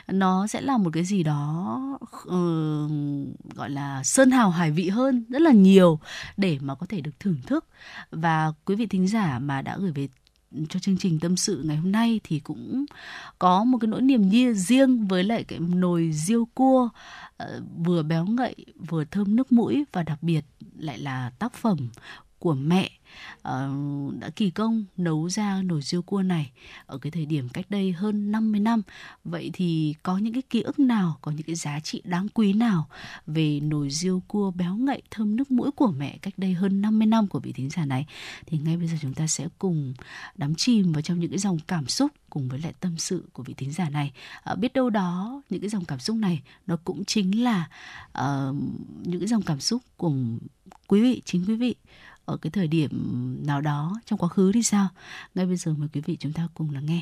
Nó 0.08 0.48
sẽ 0.48 0.62
là 0.62 0.78
một 0.78 0.90
cái 0.94 1.04
gì 1.04 1.24
đó 1.24 2.00
uh, 2.28 2.92
gọi 3.56 3.70
là 3.70 4.04
sơn 4.04 4.32
hào 4.32 4.50
hải 4.50 4.72
vị 4.72 4.90
hơn 4.90 5.26
rất 5.30 5.42
là 5.42 5.52
nhiều 5.52 6.00
để 6.38 6.58
mà 6.62 6.76
có 6.76 6.86
thể 6.90 7.02
được 7.02 7.20
thưởng 7.20 7.42
thức. 7.48 7.66
Và 8.12 8.54
quý 8.66 8.76
vị 8.76 8.86
thính 8.86 9.08
giả 9.08 9.40
mà 9.40 9.62
đã 9.62 9.78
gửi 9.78 9.92
về 9.92 10.08
cho 10.70 10.80
chương 10.80 10.98
trình 10.98 11.20
tâm 11.20 11.38
sự 11.38 11.62
ngày 11.66 11.78
hôm 11.78 11.92
nay 11.92 12.20
thì 12.24 12.40
cũng 12.40 12.86
có 13.40 13.64
một 13.64 13.78
cái 13.82 13.88
nỗi 13.88 14.02
niềm 14.02 14.30
riêng 14.54 15.08
với 15.08 15.24
lại 15.24 15.44
cái 15.44 15.60
nồi 15.60 16.12
riêu 16.14 16.48
cua 16.54 16.90
ờ, 17.38 17.62
vừa 17.86 18.04
béo 18.04 18.26
ngậy 18.26 18.56
vừa 18.90 19.04
thơm 19.04 19.36
nước 19.36 19.52
mũi 19.52 19.86
và 19.92 20.04
đặc 20.04 20.24
biệt 20.24 20.46
lại 20.78 21.00
là 21.00 21.32
tác 21.40 21.54
phẩm 21.54 21.90
của 22.40 22.54
mẹ 22.54 22.92
ờ, 23.42 23.70
đã 24.20 24.30
kỳ 24.30 24.50
công 24.50 24.86
nấu 24.98 25.30
ra 25.30 25.62
nồi 25.62 25.82
riêu 25.82 26.02
cua 26.02 26.22
này 26.22 26.52
ở 26.86 26.98
cái 26.98 27.12
thời 27.12 27.26
điểm 27.26 27.50
cách 27.50 27.66
đây 27.70 27.92
hơn 27.92 28.32
50 28.32 28.60
năm. 28.60 28.82
Vậy 29.24 29.50
thì 29.54 29.96
có 30.04 30.18
những 30.18 30.34
cái 30.34 30.42
ký 30.42 30.62
ức 30.62 30.80
nào, 30.80 31.18
có 31.22 31.32
những 31.32 31.44
cái 31.44 31.56
giá 31.56 31.80
trị 31.80 32.02
đáng 32.06 32.28
quý 32.34 32.54
nào 32.54 32.88
về 33.28 33.60
nồi 33.60 33.90
riêu 33.90 34.22
cua 34.28 34.52
béo 34.52 34.76
ngậy 34.76 35.02
thơm 35.12 35.36
nước 35.36 35.52
mũi 35.52 35.72
của 35.72 35.92
mẹ 35.92 36.18
cách 36.22 36.34
đây 36.38 36.54
hơn 36.54 36.82
50 36.82 37.06
năm 37.06 37.28
của 37.28 37.40
vị 37.40 37.52
thính 37.52 37.70
giả 37.70 37.86
này 37.86 38.06
thì 38.46 38.58
ngay 38.58 38.78
bây 38.78 38.88
giờ 38.88 38.98
chúng 39.02 39.14
ta 39.14 39.28
sẽ 39.28 39.48
cùng 39.60 39.94
đắm 40.36 40.56
chìm 40.56 40.94
vào 40.94 41.02
trong 41.02 41.20
những 41.20 41.30
cái 41.30 41.40
dòng 41.40 41.58
cảm 41.68 41.88
xúc 41.88 42.12
cùng 42.30 42.48
với 42.48 42.60
lại 42.60 42.74
tâm 42.80 42.98
sự 42.98 43.24
của 43.34 43.44
vị 43.44 43.54
thính 43.58 43.72
giả 43.72 43.90
này. 43.90 44.12
À, 44.44 44.56
biết 44.56 44.74
đâu 44.74 44.90
đó 44.90 45.42
những 45.50 45.62
cái 45.62 45.70
dòng 45.70 45.86
cảm 45.86 46.00
xúc 46.00 46.16
này 46.16 46.42
nó 46.68 46.78
cũng 46.84 47.06
chính 47.06 47.44
là 47.44 47.70
uh, 48.18 48.56
những 49.04 49.20
cái 49.20 49.28
dòng 49.28 49.42
cảm 49.42 49.60
xúc 49.60 49.82
của 49.98 50.12
quý 50.88 51.02
vị 51.02 51.22
chính 51.26 51.46
quý 51.48 51.56
vị 51.56 51.76
ở 52.28 52.38
cái 52.38 52.52
thời 52.52 52.68
điểm 52.68 52.90
nào 53.48 53.62
đó 53.62 54.00
trong 54.06 54.20
quá 54.20 54.30
khứ 54.30 54.52
thì 54.52 54.64
sao? 54.64 54.88
Ngay 55.36 55.46
bây 55.46 55.56
giờ 55.56 55.74
mời 55.78 55.88
quý 55.94 56.02
vị 56.06 56.18
chúng 56.20 56.34
ta 56.34 56.48
cùng 56.54 56.70
lắng 56.70 56.86
nghe. 56.86 57.02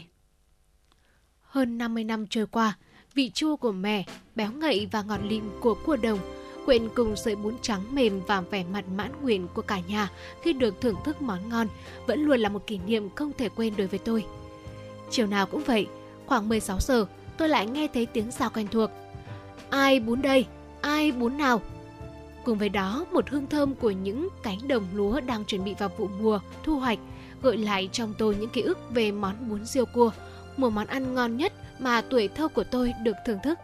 Hơn 1.41 1.77
50 1.77 2.03
năm 2.03 2.27
trôi 2.27 2.47
qua, 2.47 2.77
vị 3.13 3.31
chua 3.33 3.55
của 3.55 3.71
mẹ, 3.71 4.05
béo 4.35 4.51
ngậy 4.51 4.87
và 4.91 5.01
ngọt 5.01 5.19
lịm 5.23 5.43
của 5.61 5.75
cua 5.85 5.95
đồng 5.95 6.19
quyện 6.65 6.89
cùng 6.95 7.15
sợi 7.15 7.35
bún 7.35 7.55
trắng 7.61 7.95
mềm 7.95 8.21
và 8.27 8.41
vẻ 8.41 8.63
mặt 8.63 8.85
mãn 8.95 9.11
nguyện 9.21 9.47
của 9.53 9.61
cả 9.61 9.79
nhà 9.87 10.09
khi 10.43 10.53
được 10.53 10.81
thưởng 10.81 10.95
thức 11.05 11.21
món 11.21 11.49
ngon 11.49 11.67
vẫn 12.07 12.19
luôn 12.19 12.39
là 12.39 12.49
một 12.49 12.67
kỷ 12.67 12.77
niệm 12.77 13.09
không 13.15 13.31
thể 13.37 13.49
quên 13.49 13.73
đối 13.77 13.87
với 13.87 13.99
tôi. 13.99 14.25
Chiều 15.09 15.27
nào 15.27 15.45
cũng 15.45 15.63
vậy, 15.65 15.87
khoảng 16.25 16.49
16 16.49 16.79
giờ 16.79 17.05
tôi 17.37 17.49
lại 17.49 17.67
nghe 17.67 17.87
thấy 17.93 18.05
tiếng 18.05 18.31
sao 18.31 18.49
quen 18.49 18.67
thuộc. 18.71 18.89
Ai 19.69 19.99
bún 19.99 20.21
đây? 20.21 20.45
Ai 20.81 21.11
bún 21.11 21.37
nào? 21.37 21.61
Cùng 22.45 22.57
với 22.57 22.69
đó, 22.69 23.05
một 23.11 23.29
hương 23.29 23.47
thơm 23.47 23.75
của 23.75 23.91
những 23.91 24.27
cánh 24.43 24.67
đồng 24.67 24.83
lúa 24.93 25.21
đang 25.21 25.45
chuẩn 25.45 25.63
bị 25.63 25.75
vào 25.79 25.89
vụ 25.97 26.07
mùa, 26.19 26.39
thu 26.63 26.79
hoạch, 26.79 26.99
gợi 27.41 27.57
lại 27.57 27.89
trong 27.91 28.13
tôi 28.17 28.35
những 28.35 28.49
ký 28.49 28.61
ức 28.61 28.77
về 28.89 29.11
món 29.11 29.49
bún 29.49 29.65
riêu 29.65 29.85
cua, 29.85 30.11
một 30.57 30.69
món 30.69 30.87
ăn 30.87 31.13
ngon 31.13 31.37
nhất 31.37 31.53
mà 31.79 32.01
tuổi 32.01 32.27
thơ 32.27 32.47
của 32.47 32.63
tôi 32.63 32.93
được 33.03 33.15
thưởng 33.25 33.39
thức. 33.43 33.59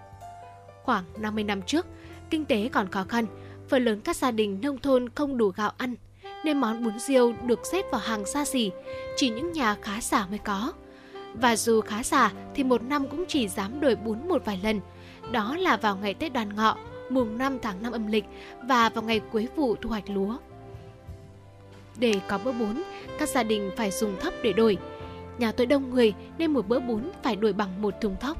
Khoảng 0.84 1.04
50 1.18 1.44
năm 1.44 1.62
trước, 1.62 1.86
kinh 2.30 2.46
tế 2.46 2.70
còn 2.72 2.90
khó 2.90 3.04
khăn, 3.04 3.26
phần 3.70 3.86
lớn 3.86 4.02
các 4.02 4.16
gia 4.16 4.32
đình 4.32 4.60
nông 4.62 4.78
thôn 4.78 5.10
không 5.16 5.38
đủ 5.38 5.50
gạo 5.50 5.72
ăn, 5.78 5.96
nên 6.46 6.58
món 6.58 6.84
bún 6.84 7.00
riêu 7.00 7.34
được 7.46 7.60
xếp 7.72 7.86
vào 7.92 8.02
hàng 8.02 8.26
xa 8.26 8.46
xỉ, 8.46 8.72
chỉ 9.18 9.30
những 9.30 9.52
nhà 9.52 9.76
khá 9.82 10.02
giả 10.02 10.28
mới 10.30 10.40
có. 10.40 10.74
Và 11.34 11.56
dù 11.56 11.82
khá 11.82 12.04
giả 12.04 12.32
thì 12.56 12.64
một 12.64 12.84
năm 12.84 13.08
cũng 13.08 13.26
chỉ 13.28 13.48
dám 13.48 13.80
đổi 13.80 13.96
bún 13.96 14.28
một 14.30 14.46
vài 14.46 14.60
lần, 14.64 14.80
đó 15.32 15.56
là 15.60 15.78
vào 15.78 15.98
ngày 15.98 16.14
Tết 16.14 16.34
đoàn 16.34 16.56
Ngọ, 16.56 16.78
mùng 17.14 17.38
5 17.38 17.58
tháng 17.62 17.84
5 17.84 17.92
âm 17.92 18.08
lịch 18.08 18.26
và 18.64 18.90
vào 18.90 19.04
ngày 19.04 19.22
cuối 19.32 19.48
vụ 19.56 19.76
thu 19.76 19.90
hoạch 19.90 20.10
lúa. 20.10 20.38
để 22.00 22.14
có 22.28 22.38
bữa 22.38 22.52
bún, 22.52 22.82
các 23.20 23.30
gia 23.30 23.44
đình 23.44 23.72
phải 23.78 23.92
dùng 23.92 24.16
thóc 24.20 24.34
để 24.44 24.54
đổi. 24.54 24.78
Nhà 25.38 25.52
tôi 25.52 25.66
đông 25.66 25.90
người 25.90 26.14
nên 26.38 26.52
một 26.52 26.68
bữa 26.68 26.80
bún 26.80 27.02
phải 27.24 27.36
đổi 27.36 27.54
bằng 27.54 27.82
một 27.82 27.94
thùng 28.02 28.16
thóc. 28.20 28.38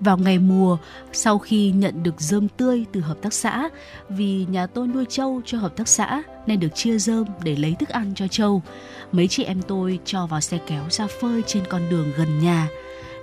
Vào 0.00 0.18
ngày 0.18 0.38
mùa, 0.38 0.78
sau 1.12 1.38
khi 1.38 1.70
nhận 1.70 2.02
được 2.02 2.20
dơm 2.20 2.48
tươi 2.48 2.84
từ 2.92 3.00
hợp 3.00 3.22
tác 3.22 3.32
xã, 3.32 3.68
vì 4.08 4.46
nhà 4.50 4.66
tôi 4.66 4.88
nuôi 4.88 5.04
trâu 5.08 5.40
cho 5.44 5.58
hợp 5.58 5.76
tác 5.76 5.88
xã 5.88 6.22
nên 6.46 6.60
được 6.60 6.74
chia 6.74 6.98
dơm 6.98 7.24
để 7.44 7.56
lấy 7.56 7.76
thức 7.78 7.88
ăn 7.88 8.12
cho 8.14 8.28
trâu. 8.28 8.62
Mấy 9.12 9.28
chị 9.28 9.44
em 9.44 9.62
tôi 9.62 9.98
cho 10.04 10.26
vào 10.26 10.40
xe 10.40 10.58
kéo 10.66 10.82
ra 10.90 11.06
phơi 11.20 11.42
trên 11.46 11.62
con 11.68 11.82
đường 11.90 12.12
gần 12.16 12.38
nhà. 12.38 12.68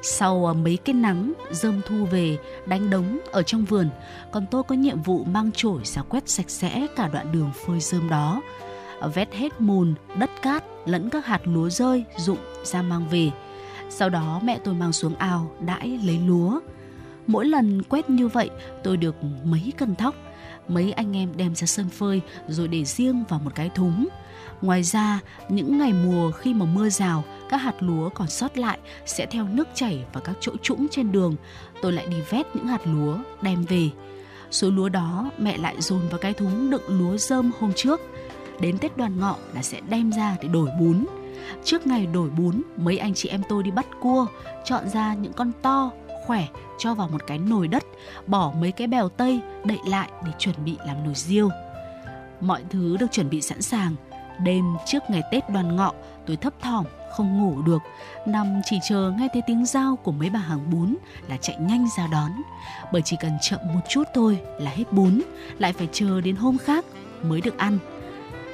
Sau 0.04 0.46
ờ, 0.46 0.54
mấy 0.54 0.78
cái 0.78 0.94
nắng, 0.94 1.34
rơm 1.52 1.82
thu 1.88 2.06
về, 2.06 2.38
đánh 2.66 2.90
đống 2.90 3.20
ở 3.32 3.44
trong 3.44 3.66
vườn, 3.66 3.90
còn 4.32 4.46
tôi 4.52 4.64
có 4.64 4.76
nhiệm 4.76 5.02
vụ 5.02 5.24
mang 5.24 5.52
chổi 5.52 5.82
ra 5.84 6.02
quét 6.02 6.30
sạch 6.30 6.50
sẽ 6.50 6.88
cả 6.96 7.08
đoạn 7.08 7.32
đường 7.32 7.52
phơi 7.66 7.80
rơm 7.80 8.10
đó. 8.10 8.42
Vét 9.14 9.34
hết 9.34 9.62
mùn, 9.62 9.94
đất 10.20 10.30
cát 10.42 10.64
lẫn 10.86 11.10
các 11.10 11.26
hạt 11.26 11.42
lúa 11.44 11.70
rơi, 11.70 12.04
rụng 12.18 12.38
ra 12.64 12.82
mang 12.82 13.08
về. 13.10 13.32
Sau 13.90 14.10
đó 14.10 14.40
mẹ 14.44 14.60
tôi 14.64 14.74
mang 14.74 14.94
xuống 14.94 15.16
ao 15.16 15.52
đãi 15.60 16.00
lấy 16.04 16.20
lúa. 16.28 16.60
Mỗi 17.28 17.46
lần 17.46 17.84
quét 17.84 18.10
như 18.10 18.28
vậy 18.28 18.50
tôi 18.84 18.98
được 18.98 19.16
mấy 19.44 19.74
cân 19.78 19.96
thóc. 19.96 20.16
Mấy 20.68 20.92
anh 20.92 21.16
em 21.18 21.30
đem 21.38 21.56
ra 21.56 21.68
sân 21.68 21.90
phơi 21.90 22.22
rồi 22.48 22.68
để 22.68 22.86
riêng 22.86 23.24
vào 23.30 23.40
một 23.44 23.52
cái 23.56 23.70
thúng. 23.76 24.08
Ngoài 24.62 24.84
ra, 24.84 25.20
những 25.50 25.78
ngày 25.78 25.94
mùa 25.94 26.32
khi 26.32 26.54
mà 26.54 26.66
mưa 26.66 26.90
rào, 26.90 27.24
các 27.50 27.58
hạt 27.58 27.76
lúa 27.80 28.10
còn 28.10 28.28
sót 28.28 28.58
lại 28.58 28.80
sẽ 29.06 29.26
theo 29.26 29.48
nước 29.48 29.68
chảy 29.74 30.06
vào 30.14 30.24
các 30.24 30.36
chỗ 30.40 30.52
trũng 30.62 30.88
trên 30.92 31.12
đường. 31.12 31.36
Tôi 31.82 31.92
lại 31.92 32.08
đi 32.08 32.18
vét 32.30 32.56
những 32.56 32.68
hạt 32.68 32.82
lúa 32.86 33.18
đem 33.42 33.64
về. 33.64 33.90
Số 34.52 34.70
lúa 34.70 34.90
đó 34.90 35.32
mẹ 35.38 35.58
lại 35.58 35.76
dồn 35.80 36.02
vào 36.10 36.20
cái 36.20 36.34
thúng 36.34 36.70
đựng 36.70 36.84
lúa 36.88 37.18
rơm 37.18 37.52
hôm 37.60 37.72
trước. 37.76 38.02
Đến 38.60 38.78
Tết 38.78 38.98
đoàn 38.98 39.20
ngọ 39.20 39.36
là 39.54 39.62
sẽ 39.64 39.82
đem 39.90 40.12
ra 40.12 40.38
để 40.42 40.48
đổi 40.48 40.70
bún. 40.80 41.06
Trước 41.64 41.88
ngày 41.88 42.06
đổi 42.06 42.30
bún, 42.30 42.62
mấy 42.78 42.98
anh 42.98 43.14
chị 43.14 43.30
em 43.30 43.42
tôi 43.50 43.64
đi 43.64 43.72
bắt 43.72 43.86
cua, 44.02 44.26
chọn 44.66 44.90
ra 44.90 45.14
những 45.14 45.34
con 45.34 45.52
to, 45.62 45.92
khỏe, 46.26 46.48
cho 46.80 46.94
vào 46.94 47.08
một 47.08 47.28
cái 47.28 47.38
nồi 47.38 47.68
đất, 47.68 47.84
bỏ 48.28 48.54
mấy 48.62 48.72
cái 48.72 48.88
bèo 48.88 49.10
tây 49.10 49.40
đậy 49.64 49.80
lại 49.88 50.10
để 50.26 50.32
chuẩn 50.38 50.56
bị 50.66 50.78
làm 50.86 51.04
nồi 51.04 51.16
riêu. 51.16 51.50
Mọi 52.42 52.64
thứ 52.70 52.98
được 52.98 53.12
chuẩn 53.12 53.30
bị 53.30 53.42
sẵn 53.42 53.62
sàng. 53.62 53.96
Đêm 54.40 54.66
trước 54.86 55.04
ngày 55.10 55.22
Tết 55.32 55.50
đoàn 55.50 55.76
ngọ, 55.76 55.94
tôi 56.26 56.38
thấp 56.38 56.54
thỏm, 56.62 56.86
không 57.18 57.42
ngủ 57.42 57.62
được, 57.62 57.82
nằm 58.26 58.62
chỉ 58.66 58.80
chờ 58.90 59.14
nghe 59.18 59.28
thấy 59.34 59.42
tiếng 59.48 59.66
dao 59.66 59.96
của 59.96 60.12
mấy 60.12 60.30
bà 60.30 60.40
hàng 60.40 60.72
bún 60.72 60.96
là 61.28 61.38
chạy 61.38 61.56
nhanh 61.60 61.88
ra 61.98 62.08
đón. 62.08 62.32
Bởi 62.92 63.02
chỉ 63.02 63.16
cần 63.20 63.32
chậm 63.42 63.60
một 63.74 63.80
chút 63.90 64.04
thôi 64.14 64.40
là 64.58 64.72
hết 64.72 64.94
bún, 64.94 65.22
lại 65.60 65.74
phải 65.74 65.88
chờ 65.92 66.22
đến 66.22 66.36
hôm 66.36 66.58
khác 66.58 66.86
mới 67.24 67.42
được 67.42 67.58
ăn. 67.58 67.78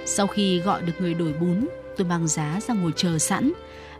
Sau 0.05 0.27
khi 0.27 0.59
gọi 0.59 0.81
được 0.81 0.93
người 0.99 1.13
đổi 1.13 1.33
bún, 1.33 1.67
tôi 1.97 2.07
mang 2.07 2.27
giá 2.27 2.59
ra 2.67 2.73
ngồi 2.73 2.91
chờ 2.95 3.19
sẵn. 3.19 3.51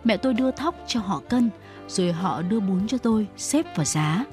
Mẹ 0.03 0.17
tôi 0.17 0.33
đưa 0.33 0.51
thóc 0.51 0.75
cho 0.87 0.99
họ 0.99 1.21
cân, 1.29 1.49
rồi 1.87 2.11
họ 2.11 2.41
đưa 2.41 2.59
bún 2.59 2.87
cho 2.87 2.97
tôi 2.97 3.27
xếp 3.37 3.65
vào 3.75 3.85
giá. 3.85 4.25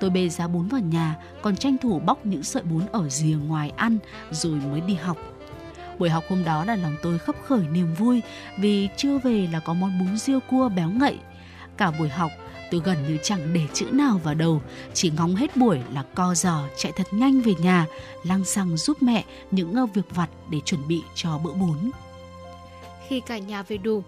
Tôi 0.00 0.10
bê 0.10 0.28
giá 0.28 0.48
bún 0.48 0.68
vào 0.68 0.80
nhà, 0.80 1.16
còn 1.42 1.56
tranh 1.56 1.76
thủ 1.78 1.98
bóc 1.98 2.26
những 2.26 2.42
sợi 2.42 2.62
bún 2.62 2.82
ở 2.92 3.08
rìa 3.08 3.36
ngoài 3.46 3.72
ăn 3.76 3.98
rồi 4.30 4.52
mới 4.52 4.80
đi 4.80 4.94
học. 4.94 5.16
Buổi 6.00 6.10
học 6.10 6.24
hôm 6.28 6.44
đó 6.44 6.64
là 6.64 6.76
lòng 6.76 6.96
tôi 7.02 7.18
khấp 7.18 7.36
khởi 7.46 7.62
niềm 7.72 7.94
vui 7.94 8.22
vì 8.58 8.88
chưa 8.96 9.18
về 9.18 9.48
là 9.52 9.60
có 9.60 9.74
món 9.74 9.98
bún 9.98 10.18
riêu 10.18 10.40
cua 10.50 10.68
béo 10.68 10.90
ngậy. 10.90 11.18
Cả 11.76 11.90
buổi 11.98 12.08
học 12.08 12.30
tôi 12.70 12.80
gần 12.84 12.96
như 13.08 13.18
chẳng 13.22 13.52
để 13.52 13.60
chữ 13.72 13.86
nào 13.92 14.20
vào 14.24 14.34
đầu, 14.34 14.62
chỉ 14.94 15.10
ngóng 15.16 15.34
hết 15.34 15.56
buổi 15.56 15.78
là 15.92 16.04
co 16.14 16.34
giò 16.34 16.62
chạy 16.76 16.92
thật 16.92 17.06
nhanh 17.10 17.40
về 17.40 17.54
nhà, 17.58 17.86
lăng 18.24 18.44
xăng 18.44 18.76
giúp 18.76 19.02
mẹ 19.02 19.24
những 19.50 19.74
ờ, 19.74 19.86
việc 19.86 20.14
vặt 20.14 20.30
để 20.50 20.60
chuẩn 20.64 20.88
bị 20.88 21.02
cho 21.14 21.38
bữa 21.38 21.52
bún. 21.52 21.90
Khi 23.08 23.20
cả 23.20 23.38
nhà 23.38 23.62
về 23.62 23.78
đủ, 23.78 24.02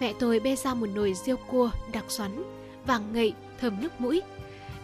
mẹ 0.00 0.12
tôi 0.18 0.40
bê 0.40 0.56
ra 0.56 0.74
một 0.74 0.88
nồi 0.94 1.14
riêu 1.14 1.36
cua 1.36 1.70
đặc 1.92 2.04
xoắn, 2.08 2.42
vàng 2.86 3.12
ngậy, 3.12 3.32
thơm 3.60 3.80
nước 3.80 4.00
mũi. 4.00 4.22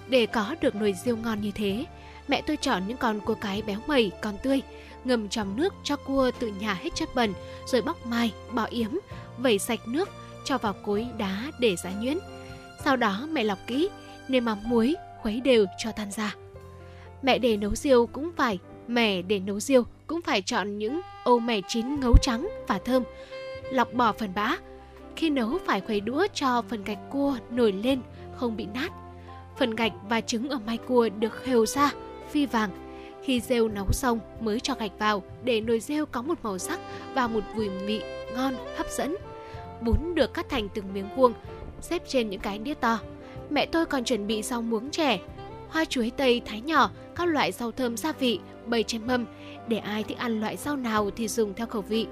Để 0.08 0.26
có 0.26 0.54
được 0.60 0.74
nồi 0.74 0.94
riêu 1.04 1.16
ngon 1.16 1.40
như 1.40 1.50
thế, 1.50 1.84
mẹ 2.28 2.42
tôi 2.42 2.56
chọn 2.56 2.82
những 2.86 2.96
con 2.96 3.20
cua 3.20 3.34
cái 3.34 3.62
béo 3.62 3.78
mẩy 3.86 4.10
còn 4.22 4.38
tươi, 4.42 4.62
ngâm 5.04 5.28
trong 5.28 5.56
nước 5.56 5.74
cho 5.84 5.96
cua 5.96 6.30
tự 6.38 6.46
nhà 6.46 6.74
hết 6.74 6.94
chất 6.94 7.08
bẩn, 7.14 7.32
rồi 7.66 7.82
bóc 7.82 8.06
mai, 8.06 8.32
bỏ 8.52 8.64
yếm, 8.64 8.90
vẩy 9.38 9.58
sạch 9.58 9.80
nước, 9.86 10.08
cho 10.44 10.58
vào 10.58 10.72
cối 10.72 11.06
đá 11.18 11.50
để 11.60 11.76
giá 11.76 11.90
nhuyễn. 11.90 12.18
Sau 12.84 12.96
đó 12.96 13.28
mẹ 13.32 13.44
lọc 13.44 13.58
kỹ, 13.66 13.88
nêm 14.28 14.44
mắm 14.44 14.58
muối, 14.64 14.94
khuấy 15.22 15.40
đều 15.40 15.66
cho 15.78 15.92
tan 15.92 16.10
ra. 16.10 16.34
Mẹ 17.22 17.38
để 17.38 17.56
nấu 17.56 17.74
riêu 17.74 18.06
cũng 18.06 18.30
phải, 18.36 18.58
mẹ 18.88 19.22
để 19.22 19.38
nấu 19.38 19.60
riêu 19.60 19.84
cũng 20.06 20.22
phải 20.22 20.42
chọn 20.42 20.78
những 20.78 21.00
ô 21.24 21.38
mẹ 21.38 21.60
chín 21.68 22.00
ngấu 22.00 22.16
trắng 22.22 22.48
và 22.68 22.78
thơm, 22.78 23.02
lọc 23.72 23.92
bỏ 23.92 24.12
phần 24.12 24.32
bã. 24.34 24.56
Khi 25.16 25.30
nấu 25.30 25.58
phải 25.66 25.80
khuấy 25.80 26.00
đũa 26.00 26.26
cho 26.34 26.62
phần 26.68 26.84
gạch 26.84 27.10
cua 27.10 27.36
nổi 27.50 27.72
lên, 27.72 28.00
không 28.36 28.56
bị 28.56 28.66
nát. 28.74 28.92
Phần 29.58 29.74
gạch 29.74 29.92
và 30.08 30.20
trứng 30.20 30.48
ở 30.48 30.58
mai 30.66 30.76
cua 30.76 31.08
được 31.08 31.32
khều 31.32 31.66
ra, 31.66 31.90
phi 32.30 32.46
vàng. 32.46 32.89
Khi 33.22 33.40
rêu 33.40 33.68
nấu 33.68 33.92
xong 33.92 34.20
mới 34.40 34.60
cho 34.60 34.74
gạch 34.74 34.98
vào 34.98 35.22
để 35.44 35.60
nồi 35.60 35.80
rêu 35.80 36.06
có 36.06 36.22
một 36.22 36.38
màu 36.42 36.58
sắc 36.58 36.80
và 37.14 37.26
một 37.26 37.40
mùi 37.54 37.68
vị 37.68 38.02
ngon, 38.36 38.54
hấp 38.76 38.86
dẫn. 38.90 39.16
Bún 39.80 40.14
được 40.14 40.34
cắt 40.34 40.48
thành 40.48 40.68
từng 40.74 40.94
miếng 40.94 41.08
vuông, 41.16 41.32
xếp 41.80 42.02
trên 42.08 42.30
những 42.30 42.40
cái 42.40 42.58
đĩa 42.58 42.74
to. 42.74 42.98
Mẹ 43.50 43.66
tôi 43.66 43.86
còn 43.86 44.04
chuẩn 44.04 44.26
bị 44.26 44.42
rau 44.42 44.62
muống 44.62 44.90
trẻ, 44.90 45.18
hoa 45.68 45.84
chuối 45.84 46.12
tây 46.16 46.42
thái 46.46 46.60
nhỏ, 46.60 46.90
các 47.16 47.24
loại 47.24 47.52
rau 47.52 47.72
thơm 47.72 47.96
gia 47.96 48.12
vị 48.12 48.40
bày 48.66 48.82
trên 48.82 49.06
mâm 49.06 49.26
để 49.68 49.78
ai 49.78 50.02
thích 50.02 50.18
ăn 50.18 50.40
loại 50.40 50.56
rau 50.56 50.76
nào 50.76 51.10
thì 51.16 51.28
dùng 51.28 51.54
theo 51.54 51.66
khẩu 51.66 51.82
vị. 51.82 52.06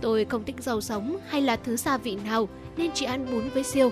Tôi 0.00 0.24
không 0.24 0.44
thích 0.44 0.56
rau 0.58 0.80
sống 0.80 1.16
hay 1.28 1.42
là 1.42 1.56
thứ 1.56 1.76
gia 1.76 1.98
vị 1.98 2.16
nào 2.24 2.48
nên 2.76 2.90
chỉ 2.94 3.06
ăn 3.06 3.26
bún 3.30 3.48
với 3.54 3.64
siêu 3.64 3.90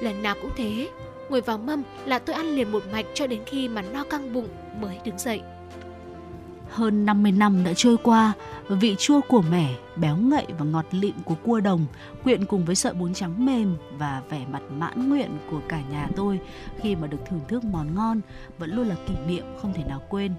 Lần 0.00 0.22
nào 0.22 0.34
cũng 0.42 0.50
thế, 0.56 0.88
ngồi 1.28 1.40
vào 1.40 1.58
mâm 1.58 1.82
là 2.06 2.18
tôi 2.18 2.36
ăn 2.36 2.46
liền 2.46 2.72
một 2.72 2.82
mạch 2.92 3.06
cho 3.14 3.26
đến 3.26 3.40
khi 3.46 3.68
mà 3.68 3.82
no 3.82 4.04
căng 4.04 4.34
bụng 4.34 4.48
mới 4.80 4.98
đứng 5.04 5.18
dậy. 5.18 5.40
Hơn 6.74 7.06
50 7.06 7.32
năm 7.32 7.64
đã 7.64 7.72
trôi 7.76 7.96
qua, 8.02 8.32
vị 8.68 8.96
chua 8.98 9.20
của 9.28 9.42
mẻ, 9.50 9.74
béo 9.96 10.16
ngậy 10.16 10.46
và 10.58 10.64
ngọt 10.64 10.86
lịm 10.90 11.14
của 11.24 11.34
cua 11.34 11.60
đồng 11.60 11.86
quyện 12.24 12.44
cùng 12.44 12.64
với 12.64 12.74
sợi 12.74 12.94
bún 12.94 13.14
trắng 13.14 13.46
mềm 13.46 13.76
và 13.98 14.22
vẻ 14.28 14.46
mặt 14.52 14.62
mãn 14.70 15.08
nguyện 15.08 15.30
của 15.50 15.60
cả 15.68 15.80
nhà 15.90 16.08
tôi 16.16 16.40
khi 16.80 16.96
mà 16.96 17.06
được 17.06 17.18
thưởng 17.26 17.40
thức 17.48 17.64
món 17.64 17.94
ngon 17.94 18.20
vẫn 18.58 18.70
luôn 18.70 18.88
là 18.88 18.94
kỷ 19.06 19.14
niệm 19.26 19.44
không 19.62 19.72
thể 19.74 19.84
nào 19.84 20.02
quên. 20.08 20.32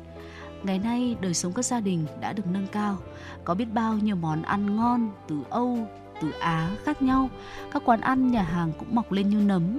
Ngày 0.63 0.79
nay, 0.79 1.15
đời 1.21 1.33
sống 1.33 1.53
các 1.53 1.65
gia 1.65 1.79
đình 1.79 2.05
đã 2.21 2.33
được 2.33 2.47
nâng 2.47 2.67
cao. 2.67 2.97
Có 3.43 3.53
biết 3.53 3.67
bao 3.73 3.93
nhiêu 3.93 4.15
món 4.15 4.41
ăn 4.41 4.75
ngon 4.75 5.11
từ 5.27 5.35
Âu, 5.49 5.77
từ 6.21 6.31
Á 6.39 6.69
khác 6.83 7.01
nhau. 7.01 7.29
Các 7.71 7.81
quán 7.85 8.01
ăn, 8.01 8.31
nhà 8.31 8.43
hàng 8.43 8.71
cũng 8.79 8.95
mọc 8.95 9.11
lên 9.11 9.29
như 9.29 9.37
nấm, 9.37 9.77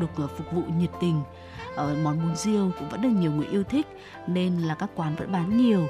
được 0.00 0.10
ờ, 0.16 0.26
phục 0.26 0.52
vụ 0.52 0.62
nhiệt 0.78 0.90
tình. 1.00 1.22
Ở 1.76 1.94
món 2.02 2.22
bún 2.22 2.36
riêu 2.36 2.70
cũng 2.78 2.88
vẫn 2.88 3.02
được 3.02 3.08
nhiều 3.08 3.32
người 3.32 3.46
yêu 3.46 3.64
thích 3.64 3.86
nên 4.26 4.58
là 4.58 4.74
các 4.74 4.90
quán 4.94 5.16
vẫn 5.16 5.32
bán 5.32 5.56
nhiều. 5.56 5.86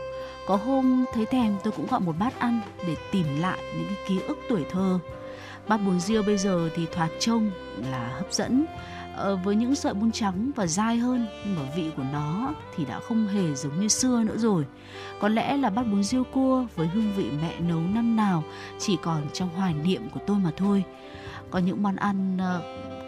Có 0.47 0.57
hôm 0.57 1.05
thấy 1.15 1.27
thèm 1.27 1.57
tôi 1.65 1.73
cũng 1.77 1.87
gọi 1.87 2.01
một 2.01 2.15
bát 2.19 2.39
ăn 2.39 2.61
để 2.87 2.97
tìm 3.13 3.27
lại 3.41 3.59
những 3.77 3.87
cái 3.87 3.97
ký 4.09 4.21
ức 4.21 4.39
tuổi 4.49 4.65
thơ. 4.71 4.99
Bát 5.69 5.77
bún 5.77 6.01
riêu 6.01 6.23
bây 6.23 6.39
giờ 6.39 6.69
thì 6.77 6.87
thoạt 6.93 7.11
trông 7.19 7.51
là 7.91 8.09
hấp 8.09 8.33
dẫn 8.33 8.67
Ờ, 9.17 9.37
với 9.37 9.57
những 9.57 9.75
sợi 9.75 9.95
bún 9.95 10.13
trắng 10.13 10.51
và 10.57 10.67
dai 10.67 10.97
hơn 10.97 11.27
nhưng 11.45 11.57
mà 11.57 11.63
vị 11.77 11.91
của 11.97 12.03
nó 12.13 12.55
thì 12.77 12.85
đã 12.85 13.01
không 13.01 13.27
hề 13.27 13.55
giống 13.55 13.81
như 13.81 13.89
xưa 13.89 14.23
nữa 14.23 14.37
rồi 14.37 14.65
có 15.21 15.29
lẽ 15.29 15.57
là 15.57 15.71
bát 15.71 15.83
bún 15.83 16.03
riêu 16.03 16.25
cua 16.25 16.67
với 16.77 16.87
hương 16.87 17.13
vị 17.17 17.31
mẹ 17.43 17.61
nấu 17.61 17.81
năm 17.81 18.17
nào 18.17 18.45
chỉ 18.79 18.99
còn 19.03 19.23
trong 19.33 19.49
hoài 19.49 19.75
niệm 19.75 20.09
của 20.11 20.21
tôi 20.27 20.37
mà 20.39 20.51
thôi 20.57 20.85
có 21.51 21.59
những 21.59 21.83
món 21.83 21.97
ăn 21.97 22.39
ờ, 22.39 22.63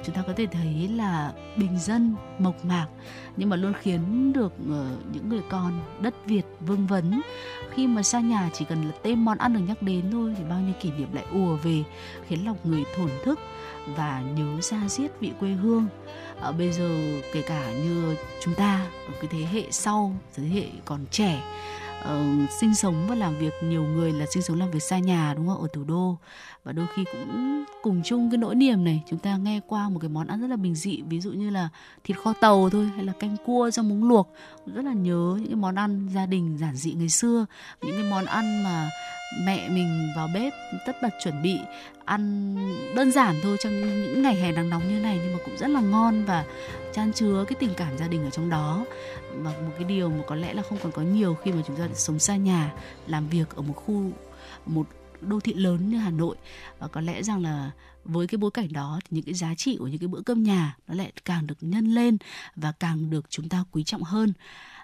chúng 0.04 0.14
ta 0.14 0.22
có 0.26 0.32
thể 0.36 0.46
thấy 0.46 0.88
là 0.88 1.32
bình 1.56 1.78
dân 1.78 2.14
mộc 2.38 2.64
mạc 2.64 2.86
nhưng 3.36 3.48
mà 3.48 3.56
luôn 3.56 3.72
khiến 3.80 4.32
được 4.32 4.52
ờ, 4.70 4.86
những 5.12 5.28
người 5.28 5.42
con 5.50 5.80
đất 6.00 6.14
Việt 6.26 6.46
vương 6.60 6.86
vấn. 6.86 7.20
Khi 7.70 7.86
mà 7.86 8.02
xa 8.02 8.20
nhà 8.20 8.50
chỉ 8.52 8.64
cần 8.64 8.82
là 8.82 8.92
tên 9.02 9.24
món 9.24 9.38
ăn 9.38 9.54
được 9.54 9.60
nhắc 9.68 9.82
đến 9.82 10.04
thôi 10.12 10.34
thì 10.38 10.44
bao 10.50 10.60
nhiêu 10.60 10.74
kỷ 10.80 10.90
niệm 10.90 11.08
lại 11.12 11.24
ùa 11.32 11.56
về 11.56 11.84
khiến 12.26 12.44
lòng 12.44 12.56
người 12.64 12.84
thổn 12.96 13.10
thức 13.24 13.38
và 13.96 14.22
nhớ 14.36 14.60
ra 14.60 14.88
xiết 14.88 15.10
vị 15.20 15.32
quê 15.40 15.50
hương. 15.50 15.86
À, 16.40 16.52
bây 16.52 16.72
giờ 16.72 16.88
kể 17.32 17.42
cả 17.42 17.72
như 17.72 18.16
chúng 18.40 18.54
ta 18.54 18.86
ở 19.06 19.12
cái 19.20 19.30
thế 19.30 19.38
hệ 19.52 19.62
sau 19.70 20.16
thế 20.36 20.44
hệ 20.44 20.64
còn 20.84 21.00
trẻ 21.10 21.42
uh, 22.00 22.50
sinh 22.60 22.74
sống 22.74 23.06
và 23.08 23.14
làm 23.14 23.38
việc 23.38 23.52
nhiều 23.62 23.82
người 23.82 24.12
là 24.12 24.26
sinh 24.26 24.42
sống 24.42 24.58
làm 24.58 24.70
việc 24.70 24.82
xa 24.82 24.98
nhà 24.98 25.34
đúng 25.36 25.48
không? 25.48 25.62
Ở 25.62 25.68
thủ 25.72 25.84
đô 25.84 26.16
và 26.68 26.72
đôi 26.72 26.86
khi 26.94 27.04
cũng 27.12 27.64
cùng 27.82 28.00
chung 28.04 28.30
cái 28.30 28.38
nỗi 28.38 28.54
niềm 28.54 28.84
này. 28.84 29.02
Chúng 29.10 29.18
ta 29.18 29.36
nghe 29.36 29.60
qua 29.66 29.88
một 29.88 29.98
cái 30.00 30.08
món 30.08 30.26
ăn 30.26 30.40
rất 30.40 30.46
là 30.46 30.56
bình 30.56 30.74
dị, 30.74 31.02
ví 31.02 31.20
dụ 31.20 31.30
như 31.30 31.50
là 31.50 31.68
thịt 32.04 32.16
kho 32.16 32.32
tàu 32.32 32.70
thôi, 32.70 32.90
hay 32.96 33.04
là 33.04 33.12
canh 33.12 33.36
cua 33.46 33.70
trong 33.70 33.88
muống 33.88 34.08
luộc. 34.08 34.32
Rất 34.66 34.84
là 34.84 34.92
nhớ 34.92 35.36
những 35.36 35.46
cái 35.46 35.56
món 35.56 35.74
ăn 35.74 36.08
gia 36.14 36.26
đình 36.26 36.58
giản 36.58 36.76
dị 36.76 36.92
ngày 36.92 37.08
xưa. 37.08 37.46
Những 37.82 37.96
cái 38.00 38.10
món 38.10 38.24
ăn 38.24 38.64
mà 38.64 38.88
mẹ 39.46 39.68
mình 39.68 40.08
vào 40.16 40.28
bếp 40.34 40.52
tất 40.86 40.96
bật 41.02 41.08
chuẩn 41.24 41.42
bị 41.42 41.56
ăn 42.04 42.56
đơn 42.96 43.12
giản 43.12 43.36
thôi 43.42 43.56
trong 43.60 43.72
những 43.80 44.22
ngày 44.22 44.34
hè 44.34 44.52
nắng 44.52 44.70
nóng 44.70 44.88
như 44.88 45.00
này, 45.00 45.20
nhưng 45.22 45.32
mà 45.32 45.38
cũng 45.44 45.56
rất 45.56 45.68
là 45.70 45.80
ngon 45.80 46.24
và 46.24 46.44
chan 46.92 47.12
chứa 47.12 47.44
cái 47.48 47.56
tình 47.60 47.74
cảm 47.76 47.98
gia 47.98 48.08
đình 48.08 48.24
ở 48.24 48.30
trong 48.30 48.50
đó. 48.50 48.84
Và 49.34 49.50
một 49.50 49.72
cái 49.78 49.84
điều 49.84 50.08
mà 50.08 50.22
có 50.26 50.34
lẽ 50.34 50.54
là 50.54 50.62
không 50.62 50.78
còn 50.82 50.92
có 50.92 51.02
nhiều 51.02 51.34
khi 51.34 51.52
mà 51.52 51.62
chúng 51.66 51.76
ta 51.76 51.88
sống 51.94 52.18
xa 52.18 52.36
nhà, 52.36 52.72
làm 53.06 53.28
việc 53.28 53.56
ở 53.56 53.62
một 53.62 53.74
khu, 53.76 54.10
một 54.66 54.86
đô 55.20 55.40
thị 55.40 55.54
lớn 55.54 55.90
như 55.90 55.98
Hà 55.98 56.10
Nội. 56.10 56.36
Và 56.78 56.88
có 56.88 57.00
lẽ 57.00 57.22
rằng 57.22 57.42
là 57.42 57.70
với 58.04 58.26
cái 58.26 58.38
bối 58.38 58.50
cảnh 58.50 58.72
đó 58.72 59.00
thì 59.04 59.08
những 59.10 59.24
cái 59.24 59.34
giá 59.34 59.54
trị 59.54 59.76
của 59.78 59.86
những 59.86 59.98
cái 59.98 60.08
bữa 60.08 60.20
cơm 60.20 60.42
nhà 60.42 60.76
nó 60.88 60.94
lại 60.94 61.12
càng 61.24 61.46
được 61.46 61.58
nhân 61.60 61.86
lên 61.94 62.18
và 62.56 62.72
càng 62.72 63.10
được 63.10 63.30
chúng 63.30 63.48
ta 63.48 63.64
quý 63.70 63.84
trọng 63.84 64.02
hơn 64.02 64.32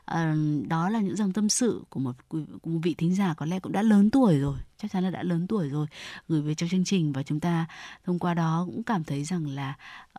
à, 0.05 0.35
đó 0.69 0.89
là 0.89 1.01
những 1.01 1.17
dòng 1.17 1.33
tâm 1.33 1.49
sự 1.49 1.83
của 1.91 2.01
một 2.01 2.13
của 2.29 2.41
một 2.65 2.81
vị 2.83 2.95
thính 2.95 3.15
giả 3.15 3.35
có 3.35 3.47
lẽ 3.47 3.61
cũng 3.61 3.73
đã 3.73 3.83
lớn 3.83 4.11
tuổi 4.11 4.39
rồi 4.39 4.59
chắc 4.85 4.93
chắn 4.93 5.05
là 5.05 5.11
đã 5.11 5.23
lớn 5.23 5.47
tuổi 5.47 5.69
rồi 5.69 5.87
gửi 6.29 6.43
về 6.43 6.55
cho 6.55 6.69
chương 6.71 6.85
trình. 6.85 7.13
Và 7.13 7.23
chúng 7.23 7.41
ta 7.41 7.67
thông 8.05 8.19
qua 8.19 8.35
đó 8.35 8.65
cũng 8.67 8.83
cảm 8.83 9.05
thấy 9.05 9.25
rằng 9.25 9.47
là 9.47 9.75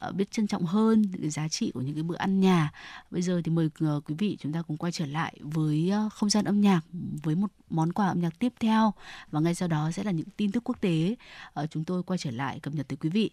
uh, 0.07 0.15
biết 0.15 0.31
trân 0.31 0.47
trọng 0.47 0.65
hơn 0.65 1.01
những 1.01 1.21
cái 1.21 1.29
giá 1.29 1.47
trị 1.47 1.71
của 1.73 1.81
những 1.81 1.93
cái 1.93 2.03
bữa 2.03 2.15
ăn 2.15 2.39
nhà. 2.39 2.71
Bây 3.11 3.21
giờ 3.21 3.41
thì 3.43 3.51
mời 3.51 3.65
uh, 3.65 4.05
quý 4.05 4.15
vị 4.17 4.37
chúng 4.39 4.53
ta 4.53 4.61
cùng 4.61 4.77
quay 4.77 4.91
trở 4.91 5.05
lại 5.05 5.39
với 5.41 5.91
uh, 6.05 6.13
không 6.13 6.29
gian 6.29 6.45
âm 6.45 6.61
nhạc 6.61 6.81
với 7.23 7.35
một 7.35 7.51
món 7.69 7.93
quà 7.93 8.07
âm 8.07 8.21
nhạc 8.21 8.39
tiếp 8.39 8.53
theo. 8.59 8.93
Và 9.31 9.39
ngay 9.39 9.55
sau 9.55 9.67
đó 9.67 9.91
sẽ 9.91 10.03
là 10.03 10.11
những 10.11 10.29
tin 10.37 10.51
tức 10.51 10.63
quốc 10.63 10.81
tế. 10.81 11.15
Uh, 11.59 11.71
chúng 11.71 11.83
tôi 11.83 12.03
quay 12.03 12.17
trở 12.17 12.31
lại 12.31 12.59
cập 12.59 12.73
nhật 12.73 12.87
tới 12.87 12.97
quý 12.97 13.09
vị. 13.09 13.29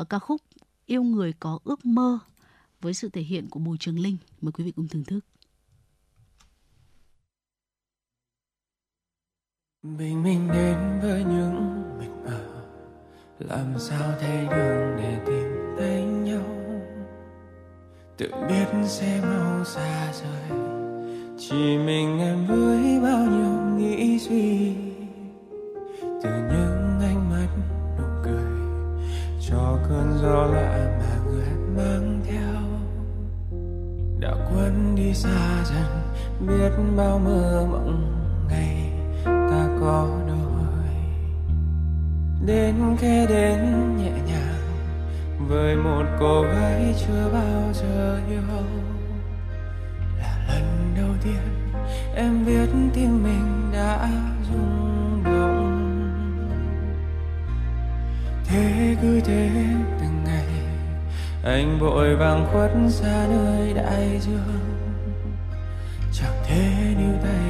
Uh, 0.00 0.08
ca 0.08 0.18
khúc 0.18 0.42
yêu 0.86 1.02
người 1.02 1.32
có 1.32 1.58
ước 1.64 1.84
mơ 1.84 2.18
với 2.80 2.94
sự 2.94 3.08
thể 3.08 3.22
hiện 3.22 3.48
của 3.50 3.60
Bùi 3.60 3.78
Trường 3.78 3.98
Linh. 3.98 4.16
Mời 4.40 4.52
quý 4.52 4.64
vị 4.64 4.72
cùng 4.76 4.88
thưởng 4.88 5.04
thức. 5.04 5.20
Bình 9.98 10.22
minh 10.22 10.48
đến 10.52 10.76
với 11.02 11.24
những 11.24 11.82
mình 11.98 12.24
ở. 12.24 12.44
Làm 13.38 13.78
sao 13.78 14.12
thấy 14.20 14.46
đường 14.50 14.96
để 14.96 15.18
tìm 15.26 15.76
thấy 15.78 16.02
nhau? 16.02 16.42
Tự 18.16 18.30
biết 18.48 18.66
sẽ 18.84 19.20
mau 19.22 19.64
xa 19.64 20.12
rời. 20.12 20.58
Chỉ 21.38 21.78
mình 21.78 22.18
em 22.18 22.46
với 22.46 23.00
bao 23.02 23.18
nhiêu 23.18 23.76
nghĩ 23.76 24.18
suy. 24.18 24.74
Từ 26.00 26.30
những 26.30 27.00
ánh 27.00 27.30
mắt 27.30 27.48
nụ 27.98 28.04
cười, 28.24 28.44
cho 29.48 29.78
cơn 29.88 30.18
gió 30.22 30.46
lạ 30.46 30.98
mà 31.00 31.30
người 31.30 31.76
mang 31.76 32.20
theo. 32.24 32.62
Đã 34.20 34.34
quên 34.50 34.96
đi 34.96 35.14
xa 35.14 35.64
dần, 35.64 36.02
biết 36.48 36.70
bao 36.96 37.18
mơ 37.18 37.66
mộng 37.70 38.12
ngày 38.48 38.85
có 39.86 40.08
đôi. 40.28 40.94
Đến 42.46 42.96
khe 42.98 43.26
đến 43.26 43.58
nhẹ 43.96 44.10
nhàng, 44.26 44.60
với 45.48 45.76
một 45.76 46.04
cô 46.20 46.42
gái 46.42 46.94
chưa 47.06 47.30
bao 47.32 47.72
giờ 47.72 48.20
yêu 48.28 48.40
là 50.18 50.38
lần 50.48 50.94
đầu 50.96 51.10
tiên 51.24 51.72
em 52.14 52.46
biết 52.46 52.68
tim 52.94 53.22
mình 53.22 53.70
đã 53.72 54.10
rung 54.52 55.22
động. 55.24 55.82
Thế 58.44 58.96
cứ 59.02 59.20
thế 59.20 59.50
từng 60.00 60.24
ngày, 60.24 60.46
anh 61.44 61.78
vội 61.80 62.16
vàng 62.16 62.46
khuất 62.52 62.70
xa 62.88 63.26
nơi 63.30 63.72
đại 63.74 64.20
dương. 64.20 64.60
Chẳng 66.12 66.36
thể 66.44 66.94
níu 66.98 67.14
tay 67.22 67.45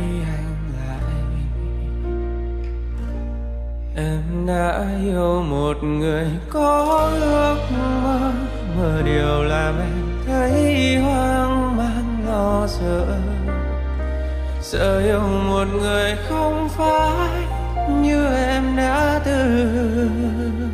em 3.96 4.46
đã 4.46 4.84
yêu 5.02 5.42
một 5.42 5.82
người 5.82 6.26
có 6.50 7.10
ước 7.20 7.58
mơ 8.02 8.32
mơ 8.76 9.02
điều 9.04 9.42
làm 9.42 9.74
em 9.78 10.06
thấy 10.26 10.96
hoang 10.96 11.76
mang, 11.76 12.24
lo 12.28 12.66
sợ. 12.66 13.06
Sợ 14.60 14.98
yêu 14.98 15.20
một 15.20 15.64
người 15.80 16.16
không 16.28 16.68
phải 16.68 17.44
như 17.88 18.34
em 18.34 18.76
đã 18.76 19.20
từng. 19.24 20.70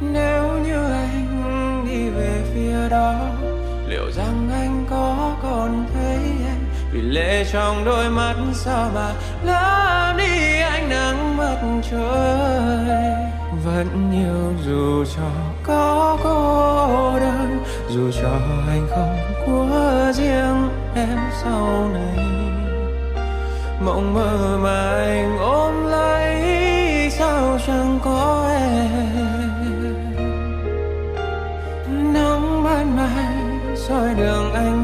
Nếu 0.00 0.58
như 0.66 0.92
anh 0.92 1.84
đi 1.88 2.08
về 2.08 2.42
phía 2.54 2.88
đó, 2.88 3.14
liệu 3.88 4.10
rằng 4.12 4.50
anh 4.52 4.84
có 4.90 5.36
còn 5.42 5.86
thấy 5.94 6.01
vì 6.92 7.00
lệ 7.00 7.44
trong 7.52 7.84
đôi 7.84 8.10
mắt 8.10 8.34
sao 8.52 8.90
mà 8.94 9.12
lỡ 9.44 10.14
đi 10.18 10.60
ánh 10.60 10.88
nắng 10.88 11.36
mặt 11.36 11.58
trời. 11.90 13.12
Vẫn 13.64 14.10
yêu 14.12 14.52
dù 14.66 15.04
cho 15.16 15.30
có 15.62 16.18
cô 16.24 17.18
đơn, 17.20 17.64
dù 17.88 18.10
cho 18.22 18.38
anh 18.68 18.86
không 18.90 19.18
của 19.46 20.12
riêng 20.14 20.68
em 20.94 21.18
sau 21.42 21.90
này. 21.94 22.26
Mộng 23.84 24.14
mơ 24.14 24.58
mà 24.62 24.90
anh 25.04 25.38
ôm 25.38 25.86
lấy, 25.86 27.10
sao 27.10 27.58
chẳng 27.66 27.98
có 28.04 28.48
em? 28.50 29.94
Nắng 32.14 32.64
ban 32.64 32.96
mai 32.96 33.34
soi 33.76 34.14
đường 34.14 34.52
anh 34.52 34.81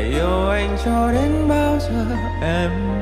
phải 0.00 0.10
yêu 0.10 0.48
anh 0.48 0.76
cho 0.84 1.12
đến 1.12 1.48
bao 1.48 1.78
giờ 1.78 2.06
em 2.42 2.99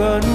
gần 0.00 0.29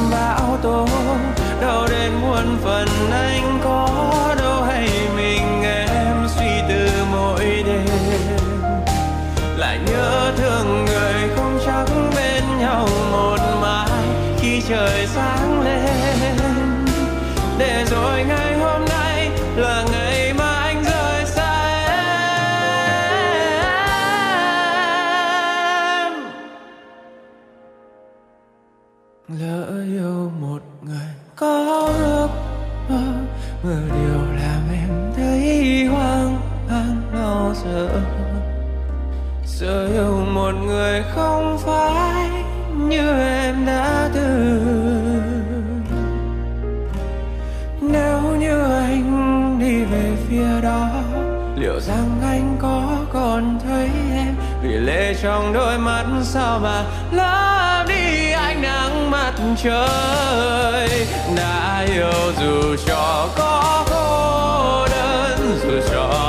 bằng 55.45 55.53
đôi 55.53 55.77
mắt 55.77 56.05
sao 56.23 56.59
mà 56.59 56.83
lấp 57.11 57.87
đi 57.87 58.31
ánh 58.31 58.61
nắng 58.61 59.11
mặt 59.11 59.33
trời. 59.63 61.07
Đã 61.35 61.85
yêu 61.87 62.33
dù 62.39 62.75
cho 62.87 63.29
có 63.37 63.85
cô 63.89 64.87
đơn, 64.95 65.59
dù 65.63 65.93
cho 65.93 66.24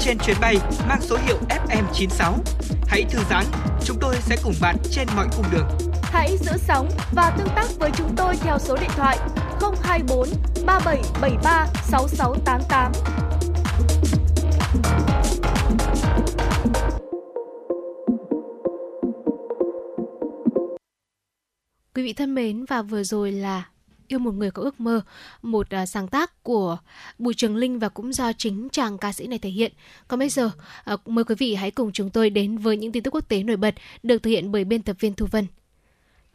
trên 0.00 0.18
chuyến 0.18 0.36
bay 0.40 0.56
mang 0.88 1.00
số 1.02 1.16
hiệu 1.26 1.36
FM96. 1.48 2.32
Hãy 2.86 3.04
thư 3.10 3.18
giãn, 3.30 3.44
chúng 3.84 3.96
tôi 4.00 4.14
sẽ 4.20 4.36
cùng 4.44 4.54
bạn 4.60 4.76
trên 4.90 5.08
mọi 5.16 5.26
cung 5.36 5.46
đường. 5.52 5.68
Hãy 6.02 6.36
giữ 6.40 6.52
sóng 6.56 6.88
và 7.12 7.30
tương 7.38 7.48
tác 7.56 7.66
với 7.78 7.90
chúng 7.96 8.16
tôi 8.16 8.36
theo 8.36 8.58
số 8.58 8.76
điện 8.76 8.90
thoại 8.96 9.18
024 9.82 10.28
3773 10.66 11.66
6688. 11.82 12.92
Quý 21.94 22.04
vị 22.04 22.12
thân 22.12 22.34
mến 22.34 22.64
và 22.68 22.82
vừa 22.82 23.04
rồi 23.04 23.32
là 23.32 23.64
Yêu 24.08 24.18
một 24.18 24.34
người 24.34 24.50
có 24.50 24.62
ước 24.62 24.80
mơ, 24.80 25.00
một 25.42 25.66
uh, 25.82 25.88
sáng 25.88 26.08
tác 26.08 26.42
của 26.42 26.78
Bùi 27.18 27.34
Trường 27.34 27.56
Linh 27.56 27.78
và 27.78 27.88
cũng 27.88 28.12
do 28.12 28.32
chính 28.32 28.68
chàng 28.72 28.98
ca 28.98 29.12
sĩ 29.12 29.26
này 29.26 29.38
thể 29.38 29.50
hiện. 29.50 29.72
Còn 30.08 30.18
bây 30.18 30.28
giờ, 30.28 30.50
uh, 30.92 31.08
mời 31.08 31.24
quý 31.24 31.34
vị 31.34 31.54
hãy 31.54 31.70
cùng 31.70 31.92
chúng 31.92 32.10
tôi 32.10 32.30
đến 32.30 32.58
với 32.58 32.76
những 32.76 32.92
tin 32.92 33.02
tức 33.02 33.14
quốc 33.14 33.28
tế 33.28 33.42
nổi 33.42 33.56
bật 33.56 33.74
được 34.02 34.18
thực 34.18 34.30
hiện 34.30 34.52
bởi 34.52 34.64
biên 34.64 34.82
tập 34.82 34.96
viên 35.00 35.14
Thu 35.14 35.26
Vân. 35.30 35.46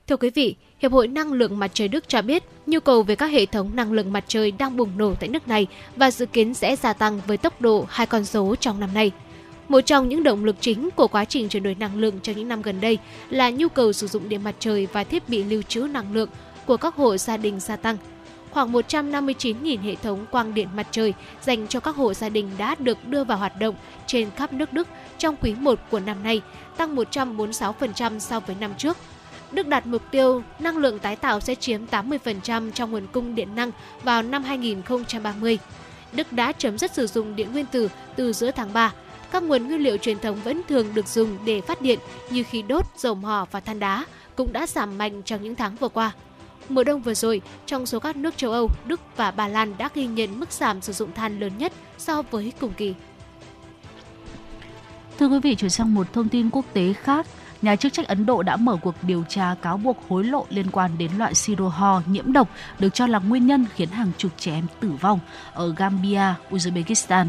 Thưa 0.08 0.18
quý 0.18 0.30
vị, 0.30 0.56
Hiệp 0.80 0.92
hội 0.92 1.08
Năng 1.08 1.34
lượng 1.34 1.60
Mặt 1.60 1.72
trời 1.74 1.88
Đức 1.88 2.08
cho 2.08 2.22
biết 2.22 2.44
nhu 2.66 2.80
cầu 2.80 3.04
về 3.04 3.16
các 3.16 3.32
hệ 3.32 3.46
thống 3.46 3.76
năng 3.76 3.92
lượng 3.92 4.14
mặt 4.14 4.26
trời 4.28 4.52
đang 4.52 4.78
bùng 4.78 4.98
nổ 4.98 5.14
tại 5.16 5.30
nước 5.30 5.48
này 5.48 5.68
và 5.96 6.12
dự 6.12 6.26
kiến 6.26 6.54
sẽ 6.54 6.76
gia 6.76 6.94
tăng 6.94 7.22
với 7.28 7.38
tốc 7.38 7.62
độ 7.62 7.86
hai 7.90 8.08
con 8.08 8.26
số 8.26 8.56
trong 8.56 8.80
năm 8.80 8.94
nay. 8.94 9.12
Một 9.70 9.82
trong 9.82 10.10
những 10.10 10.24
động 10.24 10.46
lực 10.46 10.56
chính 10.60 10.90
của 10.96 11.08
quá 11.08 11.26
trình 11.26 11.50
chuyển 11.50 11.64
đổi 11.64 11.76
năng 11.76 11.98
lượng 11.98 12.20
trong 12.24 12.36
những 12.36 12.48
năm 12.48 12.62
gần 12.62 12.82
đây 12.82 12.98
là 13.30 13.50
nhu 13.50 13.70
cầu 13.70 13.94
sử 13.94 14.08
dụng 14.08 14.30
điện 14.30 14.44
mặt 14.44 14.56
trời 14.60 14.88
và 14.94 15.04
thiết 15.04 15.30
bị 15.30 15.44
lưu 15.44 15.62
trữ 15.62 15.82
năng 15.82 16.14
lượng 16.14 16.30
của 16.66 16.78
các 16.78 16.96
hộ 16.96 17.18
gia 17.18 17.38
đình 17.38 17.60
gia 17.60 17.76
tăng. 17.76 17.98
Khoảng 18.52 18.72
159.000 18.72 19.82
hệ 19.82 19.96
thống 19.96 20.26
quang 20.32 20.54
điện 20.54 20.68
mặt 20.76 20.88
trời 20.92 21.14
dành 21.42 21.68
cho 21.68 21.80
các 21.80 21.96
hộ 21.96 22.14
gia 22.14 22.30
đình 22.30 22.52
đã 22.58 22.76
được 22.80 23.08
đưa 23.08 23.24
vào 23.24 23.38
hoạt 23.38 23.60
động 23.60 23.76
trên 24.08 24.32
khắp 24.32 24.54
nước 24.54 24.74
Đức 24.74 24.88
trong 25.18 25.36
quý 25.42 25.54
1 25.60 25.80
của 25.92 26.00
năm 26.00 26.24
nay, 26.24 26.42
tăng 26.78 26.96
146% 26.96 28.20
so 28.20 28.40
với 28.40 28.56
năm 28.60 28.72
trước. 28.78 28.98
Đức 29.52 29.68
đặt 29.68 29.86
mục 29.86 30.02
tiêu 30.12 30.44
năng 30.60 30.78
lượng 30.78 31.00
tái 31.00 31.16
tạo 31.16 31.40
sẽ 31.40 31.56
chiếm 31.56 31.82
80% 31.92 32.72
trong 32.72 32.92
nguồn 32.92 33.08
cung 33.08 33.36
điện 33.36 33.56
năng 33.56 33.72
vào 34.04 34.22
năm 34.22 34.44
2030. 34.44 35.60
Đức 36.12 36.34
đã 36.34 36.52
chấm 36.52 36.78
dứt 36.78 36.94
sử 36.94 37.08
dụng 37.08 37.36
điện 37.36 37.52
nguyên 37.52 37.66
tử 37.66 37.90
từ 38.16 38.34
giữa 38.34 38.52
tháng 38.52 38.74
3. 38.74 38.94
Các 39.32 39.44
nguồn 39.44 39.68
nguyên 39.68 39.84
liệu 39.84 39.98
truyền 39.98 40.20
thống 40.20 40.38
vẫn 40.44 40.62
thường 40.70 40.88
được 40.94 41.08
dùng 41.08 41.38
để 41.46 41.62
phát 41.62 41.82
điện 41.82 42.00
như 42.30 42.44
khí 42.44 42.62
đốt, 42.62 42.86
dầu 42.98 43.16
mỏ 43.16 43.46
và 43.52 43.60
than 43.60 43.80
đá 43.80 44.06
cũng 44.36 44.54
đã 44.54 44.68
giảm 44.68 44.98
mạnh 44.98 45.22
trong 45.24 45.44
những 45.44 45.56
tháng 45.56 45.76
vừa 45.76 45.90
qua. 45.90 46.12
Mùa 46.70 46.84
đông 46.84 47.02
vừa 47.02 47.14
rồi, 47.14 47.42
trong 47.66 47.86
số 47.86 48.00
các 48.00 48.16
nước 48.16 48.38
châu 48.38 48.52
Âu, 48.52 48.70
Đức 48.86 49.02
và 49.18 49.32
Ba 49.32 49.48
Lan 49.48 49.74
đã 49.78 49.90
ghi 49.94 50.06
nhận 50.06 50.40
mức 50.40 50.52
giảm 50.52 50.82
sử 50.82 50.94
dụng 50.94 51.14
than 51.14 51.40
lớn 51.40 51.52
nhất 51.58 51.74
so 51.98 52.22
với 52.22 52.54
cùng 52.60 52.74
kỳ. 52.74 52.94
Thưa 55.20 55.28
quý 55.28 55.40
vị, 55.40 55.56
chuyển 55.56 55.70
sang 55.70 55.94
một 55.94 56.14
thông 56.14 56.30
tin 56.30 56.50
quốc 56.50 56.66
tế 56.74 56.94
khác. 56.94 57.28
Nhà 57.62 57.76
chức 57.76 57.94
trách 57.94 58.08
Ấn 58.08 58.26
Độ 58.26 58.44
đã 58.44 58.56
mở 58.56 58.78
cuộc 58.82 58.96
điều 59.02 59.24
tra 59.30 59.56
cáo 59.62 59.78
buộc 59.78 59.98
hối 60.10 60.24
lộ 60.24 60.46
liên 60.50 60.72
quan 60.72 60.92
đến 60.98 61.12
loại 61.18 61.36
siro 61.36 61.68
ho 61.68 62.02
nhiễm 62.06 62.34
độc 62.34 62.50
được 62.80 62.94
cho 62.94 63.08
là 63.08 63.20
nguyên 63.20 63.48
nhân 63.48 63.66
khiến 63.76 63.90
hàng 63.90 64.12
chục 64.18 64.32
trẻ 64.38 64.52
em 64.52 64.66
tử 64.80 64.92
vong 65.02 65.20
ở 65.54 65.74
Gambia, 65.78 66.34
Uzbekistan. 66.50 67.28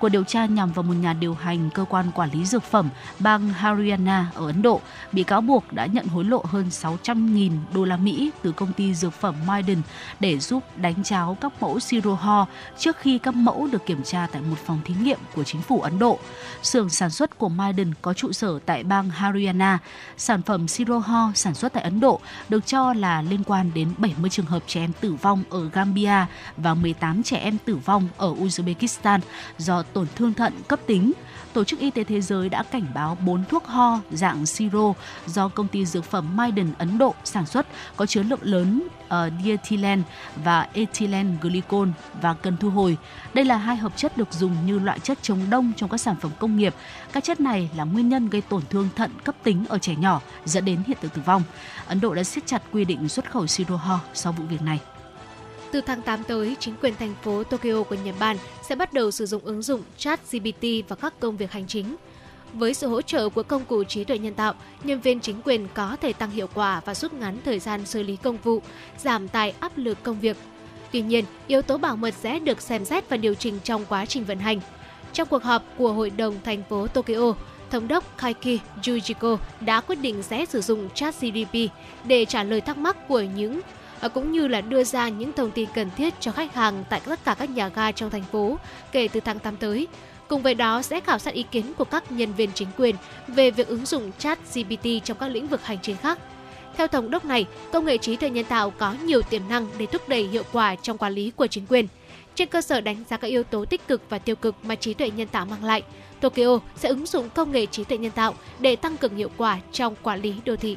Cuộc 0.00 0.08
điều 0.08 0.24
tra 0.24 0.46
nhằm 0.46 0.72
vào 0.72 0.82
một 0.82 0.94
nhà 0.94 1.12
điều 1.12 1.34
hành 1.34 1.70
cơ 1.70 1.84
quan 1.84 2.10
quản 2.14 2.30
lý 2.32 2.44
dược 2.44 2.62
phẩm 2.62 2.88
bang 3.18 3.48
Haryana 3.48 4.26
ở 4.34 4.46
Ấn 4.46 4.62
Độ 4.62 4.80
bị 5.12 5.22
cáo 5.22 5.40
buộc 5.40 5.72
đã 5.72 5.86
nhận 5.86 6.06
hối 6.06 6.24
lộ 6.24 6.44
hơn 6.48 6.66
600.000 6.70 7.52
đô 7.74 7.84
la 7.84 7.96
Mỹ 7.96 8.30
từ 8.42 8.52
công 8.52 8.72
ty 8.72 8.94
dược 8.94 9.12
phẩm 9.12 9.34
Maiden 9.46 9.82
để 10.20 10.38
giúp 10.38 10.62
đánh 10.76 11.04
cháo 11.04 11.36
các 11.40 11.52
mẫu 11.62 11.80
siro 11.80 12.14
ho 12.14 12.46
trước 12.78 12.96
khi 12.98 13.18
các 13.18 13.34
mẫu 13.34 13.68
được 13.72 13.86
kiểm 13.86 14.02
tra 14.02 14.26
tại 14.32 14.42
một 14.42 14.56
phòng 14.66 14.80
thí 14.84 14.94
nghiệm 15.02 15.18
của 15.34 15.44
chính 15.44 15.62
phủ 15.62 15.80
Ấn 15.80 15.98
Độ. 15.98 16.18
Xưởng 16.62 16.90
sản 16.90 17.10
xuất 17.10 17.38
của 17.38 17.48
Maiden 17.48 17.94
có 18.02 18.14
trụ 18.14 18.32
sở 18.32 18.58
tại 18.66 18.82
bang 18.82 19.10
Haryana. 19.10 19.78
Sản 20.16 20.42
phẩm 20.42 20.68
siro 20.68 20.98
ho 20.98 21.32
sản 21.34 21.54
xuất 21.54 21.72
tại 21.72 21.82
Ấn 21.82 22.00
Độ 22.00 22.20
được 22.48 22.66
cho 22.66 22.92
là 22.92 23.22
liên 23.22 23.44
quan 23.44 23.70
đến 23.74 23.88
70 23.98 24.30
trường 24.30 24.46
hợp 24.46 24.62
trẻ 24.66 24.80
em 24.80 24.92
tử 25.00 25.12
vong 25.12 25.42
ở 25.50 25.68
Gambia 25.68 26.26
và 26.56 26.74
18 26.74 27.22
trẻ 27.22 27.36
em 27.36 27.58
tử 27.64 27.76
vong 27.76 28.08
ở 28.16 28.34
Uzbekistan 28.34 29.20
do 29.58 29.82
tổn 29.92 30.06
thương 30.16 30.34
thận 30.34 30.52
cấp 30.68 30.80
tính. 30.86 31.12
Tổ 31.52 31.64
chức 31.64 31.78
Y 31.78 31.90
tế 31.90 32.04
Thế 32.04 32.20
giới 32.20 32.48
đã 32.48 32.62
cảnh 32.62 32.86
báo 32.94 33.18
4 33.26 33.44
thuốc 33.44 33.66
ho 33.66 34.00
dạng 34.10 34.46
siro 34.46 34.92
do 35.26 35.48
công 35.48 35.68
ty 35.68 35.86
dược 35.86 36.04
phẩm 36.04 36.36
Maiden 36.36 36.72
Ấn 36.78 36.98
Độ 36.98 37.14
sản 37.24 37.46
xuất 37.46 37.66
có 37.96 38.06
chứa 38.06 38.22
lượng 38.22 38.40
lớn 38.42 38.82
uh, 39.04 39.10
diethylene 39.44 40.02
và 40.44 40.68
ethylene 40.72 41.36
glycol 41.40 41.88
và 42.20 42.34
cần 42.34 42.56
thu 42.56 42.70
hồi. 42.70 42.96
Đây 43.34 43.44
là 43.44 43.56
hai 43.56 43.76
hợp 43.76 43.92
chất 43.96 44.16
được 44.16 44.32
dùng 44.32 44.56
như 44.66 44.78
loại 44.78 44.98
chất 44.98 45.18
chống 45.22 45.40
đông 45.50 45.72
trong 45.76 45.88
các 45.90 45.98
sản 45.98 46.16
phẩm 46.20 46.32
công 46.38 46.56
nghiệp. 46.56 46.74
Các 47.12 47.24
chất 47.24 47.40
này 47.40 47.70
là 47.76 47.84
nguyên 47.84 48.08
nhân 48.08 48.28
gây 48.28 48.40
tổn 48.40 48.62
thương 48.70 48.88
thận 48.96 49.10
cấp 49.24 49.34
tính 49.42 49.64
ở 49.68 49.78
trẻ 49.78 49.94
nhỏ 49.96 50.20
dẫn 50.44 50.64
đến 50.64 50.78
hiện 50.86 50.98
tượng 51.00 51.10
tử 51.10 51.22
vong. 51.24 51.42
Ấn 51.86 52.00
Độ 52.00 52.14
đã 52.14 52.24
siết 52.24 52.46
chặt 52.46 52.62
quy 52.72 52.84
định 52.84 53.08
xuất 53.08 53.30
khẩu 53.30 53.46
siro 53.46 53.76
ho 53.76 54.00
sau 54.14 54.32
vụ 54.32 54.44
việc 54.44 54.62
này. 54.62 54.80
Từ 55.72 55.80
tháng 55.80 56.02
8 56.02 56.24
tới, 56.24 56.56
chính 56.60 56.74
quyền 56.82 56.94
thành 56.96 57.14
phố 57.22 57.44
Tokyo 57.44 57.82
của 57.82 57.96
Nhật 58.04 58.14
Bản 58.18 58.36
sẽ 58.62 58.74
bắt 58.74 58.92
đầu 58.92 59.10
sử 59.10 59.26
dụng 59.26 59.44
ứng 59.44 59.62
dụng 59.62 59.82
ChatGPT 59.98 60.88
vào 60.88 60.96
các 60.96 61.20
công 61.20 61.36
việc 61.36 61.52
hành 61.52 61.66
chính. 61.66 61.96
Với 62.52 62.74
sự 62.74 62.88
hỗ 62.88 63.02
trợ 63.02 63.28
của 63.28 63.42
công 63.42 63.64
cụ 63.64 63.84
trí 63.84 64.04
tuệ 64.04 64.18
nhân 64.18 64.34
tạo, 64.34 64.54
nhân 64.84 65.00
viên 65.00 65.20
chính 65.20 65.42
quyền 65.44 65.68
có 65.74 65.96
thể 66.00 66.12
tăng 66.12 66.30
hiệu 66.30 66.46
quả 66.54 66.80
và 66.84 66.94
rút 66.94 67.12
ngắn 67.12 67.38
thời 67.44 67.58
gian 67.58 67.86
xử 67.86 68.02
lý 68.02 68.16
công 68.16 68.36
vụ, 68.44 68.62
giảm 68.98 69.28
tài 69.28 69.54
áp 69.60 69.72
lực 69.76 70.02
công 70.02 70.20
việc. 70.20 70.36
Tuy 70.92 71.02
nhiên, 71.02 71.24
yếu 71.46 71.62
tố 71.62 71.78
bảo 71.78 71.96
mật 71.96 72.14
sẽ 72.20 72.38
được 72.38 72.62
xem 72.62 72.84
xét 72.84 73.08
và 73.08 73.16
điều 73.16 73.34
chỉnh 73.34 73.58
trong 73.64 73.84
quá 73.88 74.06
trình 74.06 74.24
vận 74.24 74.38
hành. 74.38 74.60
Trong 75.12 75.28
cuộc 75.28 75.42
họp 75.42 75.64
của 75.78 75.92
Hội 75.92 76.10
đồng 76.10 76.34
thành 76.44 76.62
phố 76.68 76.86
Tokyo, 76.86 77.34
Thống 77.70 77.88
đốc 77.88 78.18
Kaiki 78.18 78.60
Yujiko 78.82 79.36
đã 79.60 79.80
quyết 79.80 79.96
định 79.96 80.22
sẽ 80.22 80.46
sử 80.46 80.60
dụng 80.60 80.88
ChatGPT 80.94 81.56
để 82.04 82.24
trả 82.24 82.42
lời 82.42 82.60
thắc 82.60 82.78
mắc 82.78 83.08
của 83.08 83.20
những 83.20 83.60
Ờ, 84.00 84.08
cũng 84.08 84.32
như 84.32 84.48
là 84.48 84.60
đưa 84.60 84.84
ra 84.84 85.08
những 85.08 85.32
thông 85.32 85.50
tin 85.50 85.68
cần 85.74 85.90
thiết 85.96 86.14
cho 86.20 86.32
khách 86.32 86.54
hàng 86.54 86.84
tại 86.90 87.00
tất 87.00 87.24
cả 87.24 87.34
các 87.34 87.50
nhà 87.50 87.68
ga 87.68 87.92
trong 87.92 88.10
thành 88.10 88.24
phố 88.32 88.58
kể 88.92 89.08
từ 89.08 89.20
tháng 89.20 89.38
8 89.38 89.56
tới. 89.56 89.86
Cùng 90.28 90.42
với 90.42 90.54
đó 90.54 90.82
sẽ 90.82 91.00
khảo 91.00 91.18
sát 91.18 91.34
ý 91.34 91.44
kiến 91.50 91.72
của 91.78 91.84
các 91.84 92.12
nhân 92.12 92.32
viên 92.32 92.50
chính 92.54 92.68
quyền 92.76 92.96
về 93.28 93.50
việc 93.50 93.68
ứng 93.68 93.86
dụng 93.86 94.10
chat 94.18 94.38
GPT 94.54 94.86
trong 95.04 95.16
các 95.20 95.28
lĩnh 95.28 95.46
vực 95.46 95.64
hành 95.64 95.78
chính 95.82 95.96
khác. 95.96 96.18
Theo 96.76 96.86
thống 96.86 97.10
đốc 97.10 97.24
này, 97.24 97.46
công 97.72 97.84
nghệ 97.84 97.98
trí 97.98 98.16
tuệ 98.16 98.30
nhân 98.30 98.44
tạo 98.44 98.70
có 98.70 98.94
nhiều 99.04 99.22
tiềm 99.22 99.42
năng 99.48 99.66
để 99.78 99.86
thúc 99.86 100.08
đẩy 100.08 100.22
hiệu 100.22 100.42
quả 100.52 100.74
trong 100.74 100.98
quản 100.98 101.12
lý 101.12 101.30
của 101.30 101.46
chính 101.46 101.66
quyền. 101.68 101.86
Trên 102.34 102.48
cơ 102.48 102.60
sở 102.60 102.80
đánh 102.80 103.04
giá 103.08 103.16
các 103.16 103.28
yếu 103.28 103.42
tố 103.42 103.64
tích 103.64 103.88
cực 103.88 104.02
và 104.08 104.18
tiêu 104.18 104.36
cực 104.36 104.54
mà 104.62 104.74
trí 104.74 104.94
tuệ 104.94 105.10
nhân 105.10 105.28
tạo 105.28 105.46
mang 105.46 105.64
lại, 105.64 105.82
Tokyo 106.20 106.60
sẽ 106.76 106.88
ứng 106.88 107.06
dụng 107.06 107.30
công 107.34 107.52
nghệ 107.52 107.66
trí 107.66 107.84
tuệ 107.84 107.98
nhân 107.98 108.12
tạo 108.12 108.34
để 108.60 108.76
tăng 108.76 108.96
cường 108.96 109.16
hiệu 109.16 109.30
quả 109.36 109.58
trong 109.72 109.94
quản 110.02 110.22
lý 110.22 110.34
đô 110.44 110.56
thị. 110.56 110.76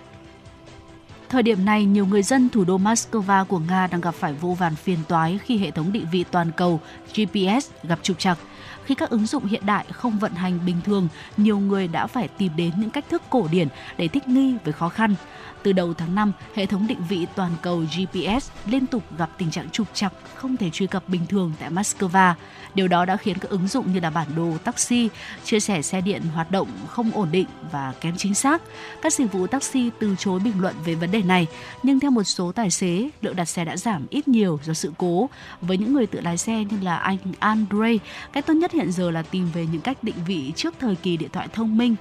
Thời 1.34 1.44
điểm 1.44 1.66
này, 1.66 1.86
nhiều 1.86 2.06
người 2.06 2.24
dân 2.24 2.50
thủ 2.50 2.64
đô 2.64 2.78
Moscow 2.78 3.46
của 3.46 3.60
Nga 3.60 3.88
đang 3.88 4.02
gặp 4.02 4.16
phải 4.16 4.34
vô 4.34 4.54
vàn 4.60 4.76
phiền 4.76 4.98
toái 5.08 5.40
khi 5.44 5.58
hệ 5.58 5.72
thống 5.72 5.92
định 5.92 6.06
vị 6.12 6.26
toàn 6.32 6.52
cầu 6.52 6.80
GPS 7.16 7.70
gặp 7.84 8.00
trục 8.04 8.20
trặc. 8.20 8.38
Khi 8.86 8.96
các 8.96 9.10
ứng 9.10 9.26
dụng 9.26 9.46
hiện 9.46 9.66
đại 9.66 9.86
không 9.92 10.20
vận 10.20 10.34
hành 10.34 10.60
bình 10.66 10.78
thường, 10.86 11.08
nhiều 11.38 11.60
người 11.60 11.88
đã 11.88 12.08
phải 12.08 12.28
tìm 12.28 12.52
đến 12.56 12.72
những 12.78 12.90
cách 12.90 13.06
thức 13.10 13.22
cổ 13.30 13.48
điển 13.52 13.68
để 13.98 14.08
thích 14.08 14.28
nghi 14.28 14.56
với 14.64 14.74
khó 14.74 14.90
khăn. 14.90 15.16
Từ 15.64 15.74
đầu 15.74 15.94
tháng 15.94 16.16
5, 16.16 16.32
hệ 16.56 16.66
thống 16.66 16.88
định 16.88 17.00
vị 17.10 17.28
toàn 17.36 17.52
cầu 17.62 17.80
GPS 17.80 18.50
liên 18.66 18.86
tục 18.86 19.04
gặp 19.18 19.30
tình 19.38 19.52
trạng 19.52 19.70
trục 19.70 19.88
trặc 19.94 20.14
không 20.36 20.58
thể 20.58 20.70
truy 20.70 20.88
cập 20.88 21.10
bình 21.10 21.26
thường 21.30 21.54
tại 21.60 21.70
Moscow. 21.70 22.34
Điều 22.76 22.88
đó 22.88 23.06
đã 23.06 23.18
khiến 23.18 23.38
các 23.38 23.52
ứng 23.52 23.68
dụng 23.68 23.94
như 23.94 24.00
là 24.00 24.10
bản 24.10 24.28
đồ 24.36 24.58
taxi, 24.64 25.10
chia 25.44 25.60
sẻ 25.60 25.82
xe 25.82 26.02
điện 26.02 26.22
hoạt 26.34 26.52
động 26.52 26.68
không 26.88 27.12
ổn 27.12 27.28
định 27.32 27.46
và 27.72 27.94
kém 28.02 28.16
chính 28.18 28.34
xác. 28.34 28.62
Các 29.02 29.14
dịch 29.14 29.32
vụ 29.32 29.48
taxi 29.48 29.90
từ 30.00 30.16
chối 30.20 30.40
bình 30.40 30.62
luận 30.62 30.76
về 30.86 30.96
vấn 30.96 31.12
đề 31.12 31.22
này, 31.22 31.48
nhưng 31.84 32.00
theo 32.00 32.12
một 32.12 32.24
số 32.24 32.52
tài 32.52 32.70
xế, 32.70 33.10
lượng 33.22 33.36
đặt 33.36 33.46
xe 33.46 33.66
đã 33.66 33.78
giảm 33.78 34.06
ít 34.10 34.28
nhiều 34.28 34.60
do 34.64 34.74
sự 34.74 34.94
cố. 34.98 35.30
Với 35.62 35.78
những 35.78 35.94
người 35.94 36.08
tự 36.08 36.22
lái 36.22 36.38
xe 36.38 36.64
như 36.64 36.78
là 36.82 36.98
anh 36.98 37.18
Andre, 37.40 37.98
cách 38.34 38.46
tốt 38.46 38.54
nhất 38.54 38.72
hiện 38.72 38.92
giờ 38.92 39.12
là 39.12 39.22
tìm 39.22 39.48
về 39.54 39.68
những 39.72 39.82
cách 39.82 40.04
định 40.04 40.16
vị 40.28 40.54
trước 40.56 40.74
thời 40.80 40.96
kỳ 40.96 41.18
điện 41.18 41.30
thoại 41.34 41.48
thông 41.54 41.78
minh 41.78 41.96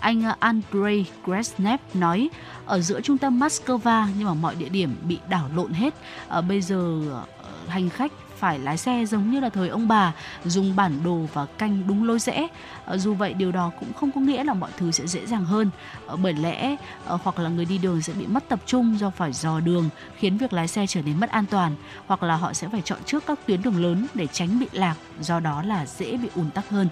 anh 0.00 0.22
ờ, 0.22 0.34
Andrei 0.38 1.04
Kresnev 1.24 1.80
nói 1.94 2.28
ở 2.66 2.80
giữa 2.80 3.00
trung 3.00 3.18
tâm 3.18 3.40
Moscow 3.40 4.06
nhưng 4.18 4.28
mà 4.28 4.34
mọi 4.34 4.54
địa 4.54 4.68
điểm 4.68 4.96
bị 5.08 5.18
đảo 5.28 5.50
lộn 5.54 5.72
hết. 5.72 5.94
À, 6.28 6.40
bây 6.40 6.62
giờ 6.62 7.00
ờ, 7.10 7.24
hành 7.68 7.90
khách 7.90 8.12
phải 8.38 8.58
lái 8.58 8.76
xe 8.76 9.04
giống 9.06 9.30
như 9.30 9.40
là 9.40 9.48
thời 9.48 9.68
ông 9.68 9.88
bà 9.88 10.12
dùng 10.44 10.76
bản 10.76 11.00
đồ 11.04 11.20
và 11.32 11.46
canh 11.46 11.82
đúng 11.86 12.06
lối 12.06 12.18
rẽ 12.18 12.48
dù 12.94 13.14
vậy 13.14 13.34
điều 13.34 13.52
đó 13.52 13.70
cũng 13.80 13.92
không 13.92 14.12
có 14.12 14.20
nghĩa 14.20 14.44
là 14.44 14.54
mọi 14.54 14.70
thứ 14.76 14.90
sẽ 14.90 15.06
dễ 15.06 15.26
dàng 15.26 15.44
hơn. 15.44 15.70
Bởi 16.22 16.32
lẽ 16.32 16.76
hoặc 17.06 17.38
là 17.38 17.48
người 17.48 17.64
đi 17.64 17.78
đường 17.78 18.02
sẽ 18.02 18.12
bị 18.12 18.26
mất 18.26 18.48
tập 18.48 18.60
trung 18.66 18.98
do 18.98 19.10
phải 19.10 19.32
dò 19.32 19.60
đường 19.60 19.88
khiến 20.16 20.38
việc 20.38 20.52
lái 20.52 20.68
xe 20.68 20.86
trở 20.86 21.02
nên 21.02 21.20
mất 21.20 21.30
an 21.30 21.44
toàn 21.50 21.74
hoặc 22.06 22.22
là 22.22 22.36
họ 22.36 22.52
sẽ 22.52 22.68
phải 22.68 22.82
chọn 22.84 22.98
trước 23.04 23.26
các 23.26 23.38
tuyến 23.46 23.62
đường 23.62 23.82
lớn 23.82 24.06
để 24.14 24.26
tránh 24.26 24.58
bị 24.58 24.66
lạc 24.72 24.94
do 25.20 25.40
đó 25.40 25.62
là 25.62 25.86
dễ 25.86 26.16
bị 26.16 26.28
ùn 26.34 26.50
tắc 26.50 26.68
hơn 26.68 26.88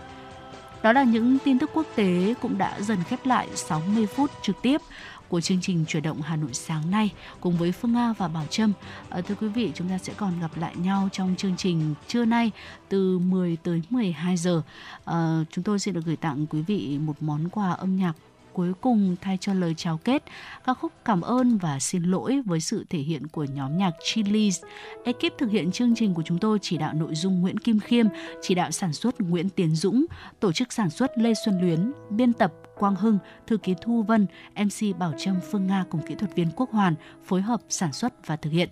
đó 0.83 0.93
là 0.93 1.05
những 1.05 1.39
tin 1.45 1.59
tức 1.59 1.71
quốc 1.75 1.87
tế 1.95 2.35
cũng 2.41 2.59
đã 2.59 2.81
dần 2.81 2.99
khép 3.09 3.27
lại 3.27 3.49
60 3.55 4.07
phút 4.07 4.31
trực 4.43 4.57
tiếp 4.63 4.81
của 5.29 5.41
chương 5.41 5.61
trình 5.61 5.85
chuyển 5.89 6.03
động 6.03 6.23
Hà 6.23 6.37
Nội 6.37 6.51
sáng 6.53 6.91
nay 6.91 7.11
cùng 7.41 7.57
với 7.57 7.73
Phương 7.73 7.93
Nga 7.93 8.13
và 8.19 8.29
Bảo 8.29 8.47
Trâm. 8.51 8.73
À, 9.09 9.21
thưa 9.21 9.35
quý 9.41 9.49
vị, 9.49 9.73
chúng 9.75 9.89
ta 9.89 9.99
sẽ 9.99 10.13
còn 10.17 10.41
gặp 10.41 10.51
lại 10.57 10.77
nhau 10.77 11.09
trong 11.13 11.35
chương 11.37 11.57
trình 11.57 11.95
trưa 12.09 12.25
nay 12.25 12.51
từ 12.89 13.19
10 13.19 13.57
tới 13.63 13.83
12 13.91 14.37
giờ. 14.37 14.63
À, 15.05 15.45
chúng 15.51 15.65
tôi 15.65 15.79
xin 15.79 15.95
được 15.95 16.05
gửi 16.05 16.17
tặng 16.17 16.47
quý 16.47 16.63
vị 16.63 16.99
một 16.99 17.15
món 17.21 17.49
quà 17.49 17.71
âm 17.71 17.97
nhạc 17.97 18.13
cuối 18.57 18.73
cùng 18.81 19.17
thay 19.21 19.39
cho 19.41 19.55
lời 19.55 19.75
chào 19.77 19.99
kết, 20.05 20.23
ca 20.65 20.75
khúc 20.75 20.93
cảm 21.05 21.21
ơn 21.21 21.59
và 21.59 21.79
xin 21.81 22.03
lỗi 22.03 22.41
với 22.47 22.61
sự 22.61 22.85
thể 22.91 22.99
hiện 22.99 23.27
của 23.27 23.45
nhóm 23.45 23.77
nhạc 23.77 23.93
Chili's. 24.05 24.67
Ekip 25.05 25.39
thực 25.39 25.51
hiện 25.51 25.73
chương 25.73 25.95
trình 25.95 26.15
của 26.15 26.23
chúng 26.23 26.39
tôi 26.39 26.59
chỉ 26.63 26.77
đạo 26.77 26.95
nội 26.95 27.15
dung 27.15 27.41
Nguyễn 27.41 27.59
Kim 27.59 27.81
Khiêm, 27.81 28.07
chỉ 28.43 28.55
đạo 28.55 28.71
sản 28.71 28.93
xuất 28.93 29.21
Nguyễn 29.21 29.49
Tiến 29.49 29.75
Dũng, 29.75 30.07
tổ 30.41 30.53
chức 30.53 30.73
sản 30.73 30.91
xuất 30.91 31.19
Lê 31.19 31.33
Xuân 31.45 31.61
Luyến, 31.61 31.93
biên 32.11 32.33
tập 32.33 32.53
Quang 32.79 32.97
Hưng, 32.97 33.19
thư 33.47 33.57
ký 33.57 33.75
Thu 33.83 34.03
Vân, 34.03 34.27
MC 34.57 34.99
Bảo 34.99 35.13
Trâm 35.19 35.37
Phương 35.51 35.67
Nga 35.67 35.85
cùng 35.91 36.01
kỹ 36.07 36.15
thuật 36.15 36.35
viên 36.35 36.49
Quốc 36.57 36.71
Hoàn 36.71 36.95
phối 37.25 37.43
hợp 37.43 37.61
sản 37.69 37.93
xuất 37.93 38.27
và 38.27 38.37
thực 38.37 38.51
hiện. 38.51 38.69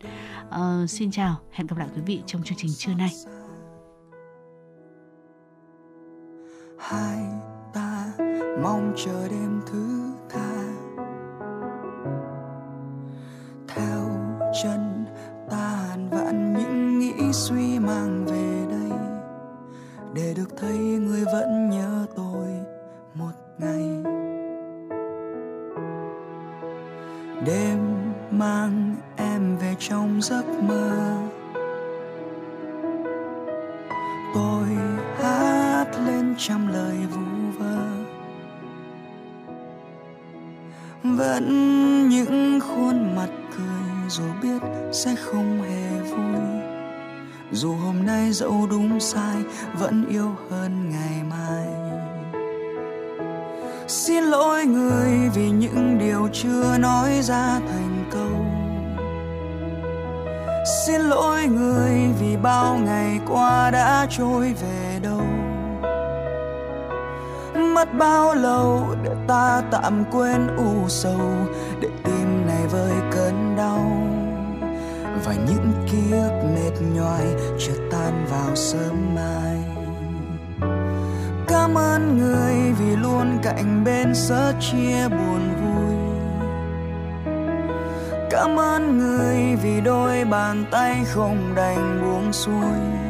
Uh, 0.48 0.90
xin 0.90 1.10
chào, 1.10 1.40
hẹn 1.52 1.66
gặp 1.66 1.78
lại 1.78 1.88
quý 1.94 2.02
vị 2.06 2.20
trong 2.26 2.42
chương 2.42 2.58
trình 2.58 2.70
trưa 2.78 2.94
nay. 2.94 3.10
Hai 6.78 7.53
mong 8.62 8.92
chờ 8.96 9.28
đêm 9.28 9.60
thứ 9.66 10.12
tha. 10.28 10.54
Theo 13.68 14.00
chân 14.62 15.04
ta 15.50 15.56
hàn 15.56 16.08
vạn 16.08 16.54
những 16.58 16.98
nghĩ 16.98 17.32
suy 17.32 17.78
mang 17.78 18.24
về 18.26 18.66
đây. 18.70 18.98
Để 20.14 20.34
được 20.36 20.56
thấy 20.56 20.78
người 20.78 21.24
vẫn 21.24 21.70
nhớ 21.70 22.06
tôi 22.16 22.48
một 23.14 23.32
ngày. 23.58 24.02
Đêm 27.46 27.78
mang 28.30 28.96
em 29.16 29.56
về 29.56 29.74
trong 29.78 30.22
giấc 30.22 30.44
mơ. 30.68 31.16
Tôi 34.34 34.68
hát 35.16 35.86
lên 36.06 36.34
trăm 36.38 36.66
lời 36.66 36.96
vu 37.10 37.33
vẫn 41.16 42.08
những 42.08 42.60
khuôn 42.60 43.16
mặt 43.16 43.28
cười 43.56 44.08
dù 44.08 44.24
biết 44.42 44.62
sẽ 44.92 45.14
không 45.14 45.62
hề 45.62 46.00
vui. 46.10 46.42
Dù 47.52 47.74
hôm 47.74 48.06
nay 48.06 48.32
dẫu 48.32 48.66
đúng 48.70 49.00
sai, 49.00 49.36
vẫn 49.78 50.06
yêu 50.08 50.36
hơn 50.50 50.90
ngày 50.90 51.22
mai. 51.30 51.66
Xin 53.88 54.24
lỗi 54.24 54.64
người 54.64 55.30
vì 55.34 55.50
những 55.50 55.98
điều 55.98 56.28
chưa 56.32 56.78
nói 56.78 57.22
ra 57.22 57.60
thành 57.68 58.04
câu. 58.10 58.64
Xin 60.86 61.00
lỗi 61.00 61.46
người 61.46 61.92
vì 62.20 62.36
bao 62.36 62.78
ngày 62.84 63.20
qua 63.28 63.70
đã 63.70 64.06
trôi 64.10 64.54
về 64.62 65.00
đâu 65.02 65.13
mất 67.74 67.88
bao 67.98 68.34
lâu 68.34 68.94
để 69.02 69.10
ta 69.28 69.62
tạm 69.70 70.04
quên 70.12 70.56
u 70.56 70.88
sầu, 70.88 71.30
để 71.80 71.88
tim 72.04 72.46
này 72.46 72.66
vơi 72.70 72.92
cơn 73.10 73.56
đau. 73.56 73.86
Và 75.24 75.34
những 75.46 75.72
ký 75.90 76.12
ức 76.12 76.42
mệt 76.54 76.86
nhoài 76.94 77.24
chưa 77.58 77.88
tan 77.90 78.26
vào 78.30 78.56
sớm 78.56 79.14
mai. 79.14 79.56
Cảm 81.46 81.74
ơn 81.74 82.18
người 82.18 82.54
vì 82.78 82.96
luôn 82.96 83.38
cạnh 83.42 83.84
bên 83.84 84.14
sớ 84.14 84.52
chia 84.60 85.08
buồn 85.08 85.50
vui. 85.62 85.94
Cảm 88.30 88.56
ơn 88.56 88.98
người 88.98 89.56
vì 89.62 89.80
đôi 89.80 90.24
bàn 90.24 90.64
tay 90.70 91.04
không 91.04 91.52
đành 91.56 92.02
buông 92.02 92.32
xuôi 92.32 93.03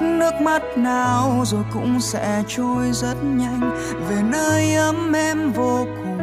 nước 0.00 0.34
mắt 0.40 0.62
nào 0.76 1.42
rồi 1.46 1.64
cũng 1.72 2.00
sẽ 2.00 2.42
trôi 2.48 2.92
rất 2.92 3.14
nhanh. 3.22 3.60
Về 4.08 4.22
nơi 4.22 4.74
ấm 4.74 5.12
em 5.12 5.52
vô 5.52 5.86
cùng, 5.96 6.18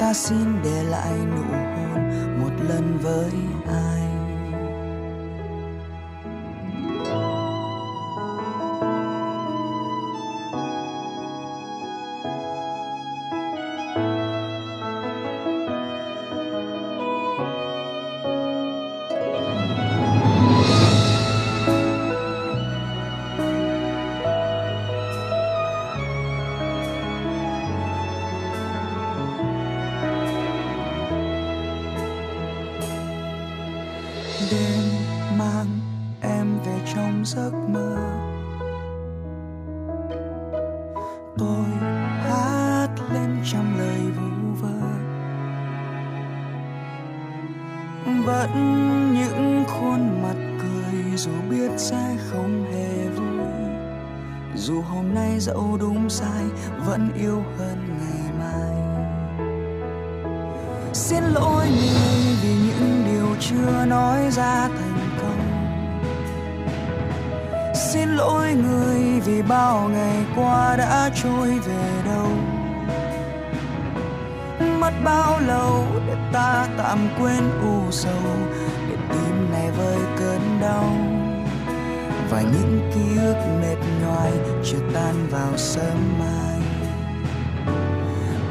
ta 0.00 0.12
xin 0.12 0.62
để 0.64 0.82
lại 0.82 1.12
nụ 1.36 1.42
hôn 1.52 2.10
một 2.40 2.64
lần 2.68 2.98
với 3.02 3.32
ai. 3.66 4.07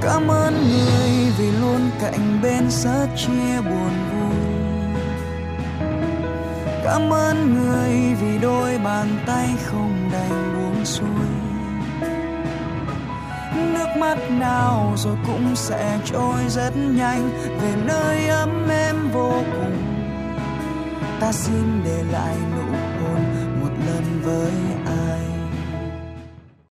Cảm 0.02 0.28
ơn 0.28 0.54
người 0.54 1.32
vì 1.38 1.52
luôn 1.52 1.90
cạnh 2.02 2.40
bên 2.44 2.72
sớt 2.72 3.08
chia 3.16 3.62
buồn 3.62 3.92
vui. 4.12 4.36
Cảm 6.84 7.14
ơn 7.14 7.54
người 7.54 8.16
vì 8.22 8.38
đôi 8.38 8.78
bàn 8.84 9.08
tay 9.26 9.50
không 9.66 10.10
đành 10.12 10.56
buông 10.56 10.86
xuôi. 10.86 11.28
Nước 13.56 13.88
mắt 14.00 14.18
nào 14.30 14.94
rồi 14.98 15.18
cũng 15.28 15.56
sẽ 15.56 16.00
trôi 16.06 16.42
rất 16.50 16.72
nhanh. 16.78 17.30
Về 17.62 17.74
nơi 17.86 18.28
ấm 18.28 18.70
êm 18.70 19.10
vô 19.14 19.34
cùng, 19.52 19.78
ta 21.20 21.32
xin 21.32 21.82
để 21.86 22.04
lại 22.12 22.36
mình 22.52 22.57